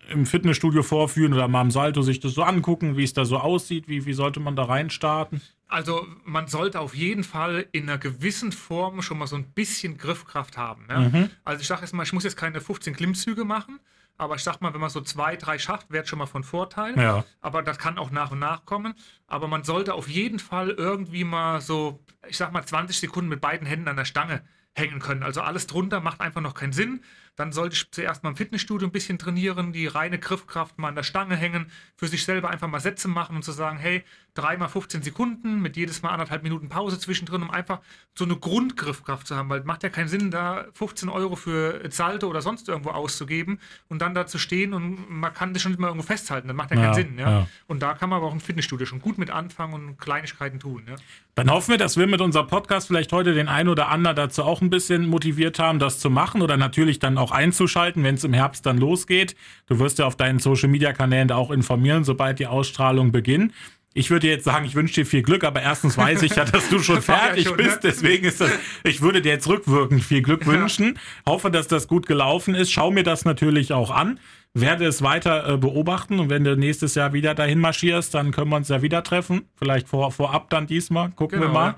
im 0.10 0.26
Fitnessstudio 0.26 0.84
vorführen 0.84 1.34
oder 1.34 1.48
mal 1.48 1.62
im 1.62 1.72
Salto 1.72 2.02
sich 2.02 2.20
das 2.20 2.34
so 2.34 2.44
angucken, 2.44 2.98
wie 2.98 3.04
es 3.04 3.14
da 3.14 3.26
so 3.26 3.38
aussieht? 3.38 3.88
Wie, 3.88 4.06
wie 4.06 4.14
sollte 4.14 4.40
man 4.40 4.56
da 4.56 4.64
reinstarten? 4.64 5.42
Also 5.68 6.06
man 6.24 6.48
sollte 6.48 6.80
auf 6.80 6.94
jeden 6.94 7.24
Fall 7.24 7.66
in 7.72 7.90
einer 7.90 7.98
gewissen 7.98 8.52
Form 8.52 9.02
schon 9.02 9.18
mal 9.18 9.28
so 9.28 9.36
ein 9.36 9.46
bisschen 9.54 9.98
Griffkraft 9.98 10.58
haben. 10.58 10.86
Ja? 10.90 11.00
Mhm. 11.00 11.30
Also 11.44 11.62
ich 11.62 11.68
sage 11.68 11.82
jetzt 11.82 11.94
mal, 11.94 12.04
ich 12.04 12.14
muss 12.14 12.24
jetzt 12.24 12.38
keine 12.38 12.62
15 12.62 12.96
Klimmzüge 12.96 13.44
machen, 13.44 13.80
aber 14.18 14.36
ich 14.36 14.44
sag 14.44 14.62
mal, 14.62 14.74
wenn 14.74 14.82
man 14.82 14.92
so 14.92 15.02
zwei, 15.02 15.36
drei 15.36 15.58
schafft, 15.58 15.92
wäre 15.92 16.06
schon 16.06 16.20
mal 16.20 16.28
von 16.28 16.44
Vorteil. 16.44 16.98
Ja. 17.00 17.26
Aber 17.42 17.64
das 17.64 17.80
kann 17.80 17.98
auch 17.98 18.12
nach 18.12 18.32
und 18.32 18.40
nach 18.40 18.66
kommen. 18.66 18.94
Aber 19.28 19.48
man 19.48 19.64
sollte 19.64 19.96
auf 19.96 20.08
jeden 20.08 20.40
Fall 20.40 20.70
irgendwie 20.70 21.24
mal 21.24 21.62
so, 21.62 22.00
ich 22.28 22.38
sag 22.38 22.52
mal, 22.52 22.64
20 22.64 23.00
Sekunden 23.00 23.30
mit 23.30 23.42
beiden 23.42 23.66
Händen 23.66 23.88
an 23.88 23.96
der 23.96 24.06
Stange 24.06 24.44
hängen 24.76 25.00
können. 25.00 25.24
Also 25.24 25.42
alles 25.42 25.68
drunter 25.68 26.00
macht 26.00 26.22
einfach 26.22 26.42
noch 26.42 26.54
keinen 26.54 26.74
Sinn. 26.74 27.04
Dann 27.36 27.52
sollte 27.52 27.76
ich 27.76 27.90
zuerst 27.92 28.24
mal 28.24 28.30
im 28.30 28.36
Fitnessstudio 28.36 28.88
ein 28.88 28.92
bisschen 28.92 29.18
trainieren, 29.18 29.74
die 29.74 29.88
reine 29.88 30.20
Griffkraft 30.20 30.78
mal 30.78 30.90
an 30.90 30.96
der 30.96 31.04
Stange 31.04 31.36
hängen, 31.36 31.72
für 31.96 32.08
sich 32.08 32.26
selber 32.26 32.50
einfach 32.50 32.68
mal 32.68 32.80
Sätze 32.80 33.08
machen 33.08 33.36
und 33.36 33.44
zu 33.44 33.52
sagen, 33.52 33.78
hey, 33.78 34.04
dreimal 34.34 34.68
15 34.70 35.04
Sekunden 35.04 35.62
mit 35.62 35.78
jedes 35.78 36.02
Mal 36.02 36.10
anderthalb 36.10 36.44
Minuten 36.44 36.70
Pause 36.70 36.98
zwischendrin, 37.00 37.44
um 37.44 37.52
einfach 37.52 37.80
so 38.16 38.26
eine 38.26 38.36
Grundgriffkraft 38.36 39.28
zu 39.28 39.36
haben, 39.36 39.50
weil 39.50 39.60
es 39.60 39.66
macht 39.66 39.84
ja 39.84 39.90
keinen 39.90 40.08
Sinn, 40.08 40.32
da 40.32 40.66
15 40.74 41.10
Euro 41.10 41.36
für 41.36 41.82
Salto 41.90 42.28
oder 42.28 42.42
sonst 42.42 42.68
irgendwo 42.68 42.90
auszugeben 42.92 43.60
und 43.90 44.02
dann 44.02 44.16
da 44.16 44.26
zu 44.26 44.40
stehen 44.40 44.74
und 44.74 45.10
man 45.10 45.34
kann 45.34 45.54
das 45.54 45.62
schon 45.62 45.76
immer 45.76 45.88
irgendwo 45.88 46.06
festhalten. 46.06 46.48
Das 46.48 46.58
macht 46.58 46.72
ja, 46.72 46.78
ja 46.78 46.84
keinen 46.84 46.94
Sinn. 46.94 47.20
Ja? 47.20 47.30
ja? 47.30 47.48
Und 47.68 47.84
da 47.84 47.94
kann 47.94 48.10
man 48.10 48.18
aber 48.18 48.28
auch 48.28 48.34
im 48.34 48.40
Fitnessstudio 48.40 48.86
schon 48.86 49.02
gut 49.02 49.18
mit 49.18 49.30
anfangen 49.30 49.74
und 49.74 49.98
Kleinigkeiten 50.00 50.60
tun. 50.60 50.84
Ja? 50.88 50.96
Dann 51.36 51.52
hoffen 51.52 51.72
wir, 51.72 51.78
dass 51.78 51.98
wir 51.98 52.08
mit 52.08 52.22
unserem 52.22 52.48
Podcast 52.48 52.88
vielleicht 52.88 53.12
heute 53.12 53.34
den 53.34 53.48
einen 53.48 53.70
oder 53.70 53.90
anderen 53.90 54.16
dazu 54.16 54.44
auch 54.44 54.62
ein 54.62 54.70
bisschen 54.70 55.08
motiviert 55.08 55.60
haben, 55.60 55.78
das 55.78 56.00
zu 56.00 56.10
machen 56.10 56.42
oder 56.42 56.58
natürlich 56.58 57.00
dann 57.00 57.18
auch 57.18 57.32
einzuschalten, 57.32 58.04
wenn 58.04 58.16
es 58.16 58.24
im 58.24 58.34
Herbst 58.34 58.66
dann 58.66 58.78
losgeht. 58.78 59.36
Du 59.68 59.80
wirst 59.80 60.00
ja 60.00 60.06
auf 60.06 60.16
deinen 60.16 60.40
Social 60.40 60.70
Media 60.70 60.92
Kanälen 60.92 61.28
da 61.28 61.36
auch 61.36 61.52
informieren, 61.52 62.04
sobald 62.04 62.40
die 62.40 62.48
Ausstrahlung 62.48 63.12
beginnt. 63.12 63.54
Ich 63.96 64.10
würde 64.10 64.28
jetzt 64.28 64.44
sagen, 64.44 64.66
ich 64.66 64.74
wünsche 64.74 64.96
dir 64.96 65.06
viel 65.06 65.22
Glück, 65.22 65.44
aber 65.44 65.62
erstens 65.62 65.98
weiß 65.98 66.24
ich 66.24 66.36
ja, 66.36 66.46
dass 66.46 66.68
du 66.70 66.80
schon 66.80 67.02
fertig 67.04 67.46
ja 67.46 67.50
schon, 67.50 67.58
bist. 67.58 67.84
Ne? 67.84 67.92
Deswegen 67.92 68.26
ist 68.26 68.42
das, 68.42 68.52
ich 68.84 69.02
würde 69.02 69.22
dir 69.22 69.34
jetzt 69.34 69.48
rückwirkend 69.48 70.04
viel 70.04 70.22
Glück 70.24 70.48
wünschen. 70.48 70.98
Hoffe, 71.28 71.52
dass 71.52 71.68
das 71.68 71.88
gut 71.88 72.08
gelaufen 72.08 72.56
ist. 72.56 72.72
Schau 72.72 72.90
mir 72.90 73.04
das 73.04 73.24
natürlich 73.24 73.72
auch 73.72 73.92
an. 73.92 74.20
Werde 74.56 74.86
es 74.86 75.02
weiter 75.02 75.54
äh, 75.54 75.58
beobachten 75.58 76.20
und 76.20 76.30
wenn 76.30 76.44
du 76.44 76.56
nächstes 76.56 76.94
Jahr 76.94 77.14
wieder 77.14 77.34
dahin 77.34 77.60
marschierst, 77.60 78.14
dann 78.14 78.32
können 78.32 78.50
wir 78.50 78.58
uns 78.58 78.70
ja 78.70 78.82
wieder 78.82 79.04
treffen. 79.04 79.46
Vielleicht 79.56 79.88
vor, 79.88 80.12
vorab 80.12 80.50
dann 80.50 80.68
diesmal. 80.68 81.10
Gucken 81.12 81.40
genau, 81.40 81.52
wir 81.52 81.54
mal. 81.54 81.68
Ja. 81.68 81.78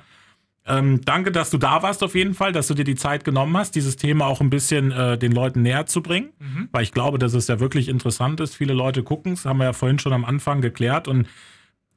Ähm, 0.68 1.02
danke, 1.06 1.32
dass 1.32 1.52
du 1.52 1.58
da 1.58 1.84
warst 1.84 2.04
auf 2.04 2.16
jeden 2.16 2.34
Fall, 2.34 2.52
dass 2.52 2.68
du 2.68 2.74
dir 2.74 2.84
die 2.84 2.96
Zeit 2.96 3.24
genommen 3.24 3.56
hast, 3.56 3.76
dieses 3.76 3.98
Thema 3.98 4.26
auch 4.26 4.42
ein 4.42 4.50
bisschen 4.50 4.92
äh, 4.92 5.18
den 5.18 5.32
Leuten 5.32 5.62
näher 5.62 5.86
zu 5.86 6.02
bringen, 6.02 6.32
mhm. 6.40 6.70
weil 6.72 6.82
ich 6.82 6.92
glaube, 6.92 7.20
dass 7.20 7.34
es 7.34 7.48
ja 7.48 7.60
wirklich 7.60 7.88
interessant 7.88 8.40
ist. 8.40 8.56
Viele 8.56 8.74
Leute 8.74 9.04
gucken 9.04 9.34
es, 9.34 9.46
haben 9.46 9.60
wir 9.60 9.66
ja 9.66 9.74
vorhin 9.74 10.00
schon 10.00 10.14
am 10.14 10.26
Anfang 10.26 10.62
geklärt 10.62 11.08
und 11.08 11.28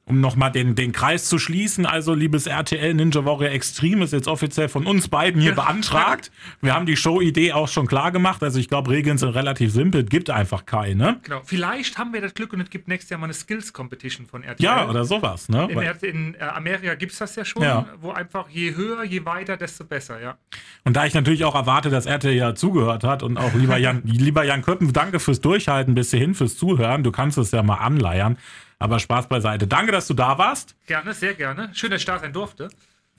um 0.09 0.21
nochmal 0.21 0.51
den, 0.51 0.73
den 0.73 0.91
Kreis 0.91 1.25
zu 1.25 1.37
schließen, 1.37 1.85
also 1.85 2.15
liebes 2.15 2.47
RTL 2.47 2.95
Ninja 2.95 3.25
Warrior 3.25 3.51
Extreme 3.51 4.03
ist 4.03 4.11
jetzt 4.11 4.27
offiziell 4.27 4.67
von 4.67 4.87
uns 4.87 5.07
beiden 5.07 5.39
hier 5.39 5.53
beantragt. 5.53 6.31
Wir 6.61 6.73
haben 6.73 6.87
die 6.87 6.97
Show-Idee 6.97 7.53
auch 7.53 7.67
schon 7.67 7.85
klar 7.85 8.11
gemacht. 8.11 8.41
Also 8.41 8.59
ich 8.59 8.67
glaube, 8.67 8.89
Regeln 8.89 9.19
sind 9.19 9.29
relativ 9.29 9.71
simpel. 9.71 10.03
Gibt 10.03 10.31
einfach 10.31 10.65
keine. 10.65 11.19
Genau. 11.21 11.41
Vielleicht 11.45 11.99
haben 11.99 12.11
wir 12.11 12.21
das 12.21 12.33
Glück 12.33 12.53
und 12.53 12.61
es 12.61 12.71
gibt 12.71 12.87
nächstes 12.87 13.11
Jahr 13.11 13.19
mal 13.19 13.25
eine 13.25 13.35
Skills 13.35 13.71
Competition 13.71 14.25
von 14.25 14.41
RTL. 14.41 14.65
Ja, 14.65 14.89
oder 14.89 15.05
sowas. 15.05 15.47
Ne? 15.47 15.67
In, 15.69 16.09
in 16.09 16.33
äh, 16.33 16.39
Amerika 16.39 16.95
gibt 16.95 17.11
es 17.11 17.19
das 17.19 17.35
ja 17.35 17.45
schon, 17.45 17.61
ja. 17.61 17.85
wo 18.01 18.09
einfach 18.09 18.49
je 18.49 18.75
höher, 18.75 19.03
je 19.03 19.23
weiter, 19.25 19.57
desto 19.57 19.85
besser, 19.85 20.19
ja. 20.19 20.37
Und 20.85 20.95
da 20.95 21.05
ich 21.05 21.13
natürlich 21.13 21.45
auch 21.45 21.53
erwarte, 21.53 21.91
dass 21.91 22.07
RTL 22.07 22.33
ja 22.33 22.55
zugehört 22.55 23.03
hat 23.03 23.21
und 23.21 23.37
auch 23.37 23.53
lieber 23.53 23.77
Jan, 23.77 24.01
lieber 24.05 24.43
Jan 24.43 24.63
Köppen, 24.63 24.91
danke 24.91 25.19
fürs 25.19 25.39
Durchhalten 25.39 25.93
bis 25.93 26.09
hierhin, 26.09 26.33
fürs 26.33 26.57
Zuhören. 26.57 27.03
Du 27.03 27.11
kannst 27.11 27.37
es 27.37 27.51
ja 27.51 27.61
mal 27.61 27.75
anleiern. 27.75 28.37
Aber 28.79 28.99
Spaß 28.99 29.27
beiseite. 29.27 29.67
Danke, 29.67 29.91
dass 29.91 30.07
du 30.07 30.13
da 30.13 30.37
warst. 30.37 30.75
Gerne, 30.87 31.13
sehr 31.13 31.33
gerne. 31.33 31.69
Schön, 31.73 31.91
dass 31.91 31.99
ich 31.99 32.05
da 32.05 32.17
sein 32.17 32.33
durfte. 32.33 32.69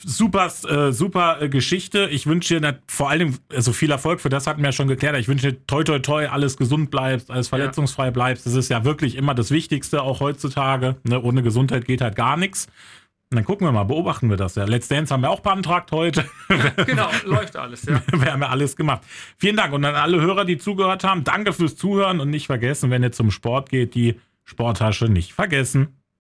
Super, 0.02 0.50
äh, 0.66 0.92
super 0.92 1.42
äh, 1.42 1.48
Geschichte. 1.50 2.08
Ich 2.10 2.26
wünsche 2.26 2.58
dir 2.58 2.78
vor 2.86 3.10
allem 3.10 3.38
also 3.54 3.72
viel 3.72 3.90
Erfolg. 3.90 4.20
Für 4.22 4.30
das 4.30 4.46
hatten 4.46 4.62
wir 4.62 4.68
ja 4.68 4.72
schon 4.72 4.88
geklärt. 4.88 5.16
Ich 5.18 5.28
wünsche 5.28 5.52
dir 5.52 5.66
toi 5.66 5.84
toi 5.84 5.98
toi, 5.98 6.26
alles 6.26 6.56
gesund 6.56 6.90
bleibst, 6.90 7.30
alles 7.30 7.48
verletzungsfrei 7.48 8.06
ja. 8.06 8.10
bleibst. 8.10 8.46
Das 8.46 8.54
ist 8.54 8.70
ja 8.70 8.84
wirklich 8.84 9.16
immer 9.16 9.34
das 9.34 9.50
Wichtigste, 9.50 10.00
auch 10.00 10.20
heutzutage. 10.20 10.96
Ne? 11.04 11.20
Ohne 11.20 11.42
Gesundheit 11.42 11.84
geht 11.84 12.00
halt 12.00 12.16
gar 12.16 12.38
nichts. 12.38 12.66
Und 13.32 13.36
dann 13.36 13.44
gucken 13.44 13.66
wir 13.66 13.72
mal, 13.72 13.84
beobachten 13.84 14.28
wir 14.28 14.36
das 14.36 14.56
ja. 14.56 14.64
Let's 14.64 14.88
Dance 14.88 15.12
haben 15.12 15.20
wir 15.20 15.30
auch 15.30 15.40
beantragt 15.40 15.92
heute. 15.92 16.24
genau, 16.86 17.08
läuft 17.24 17.54
alles, 17.56 17.84
ja. 17.84 18.02
wir 18.12 18.32
haben 18.32 18.42
ja 18.42 18.48
alles 18.48 18.74
gemacht. 18.74 19.02
Vielen 19.36 19.56
Dank. 19.56 19.72
Und 19.72 19.84
an 19.84 19.94
alle 19.94 20.20
Hörer, 20.20 20.44
die 20.44 20.58
zugehört 20.58 21.04
haben, 21.04 21.22
danke 21.22 21.52
fürs 21.52 21.76
Zuhören 21.76 22.18
und 22.20 22.30
nicht 22.30 22.46
vergessen, 22.46 22.90
wenn 22.90 23.02
ihr 23.02 23.12
zum 23.12 23.30
Sport 23.30 23.68
geht, 23.68 23.94
die 23.94 24.18
Sporttasche 24.50 25.04
nicht 25.08 25.32
vergessen. 25.32 25.99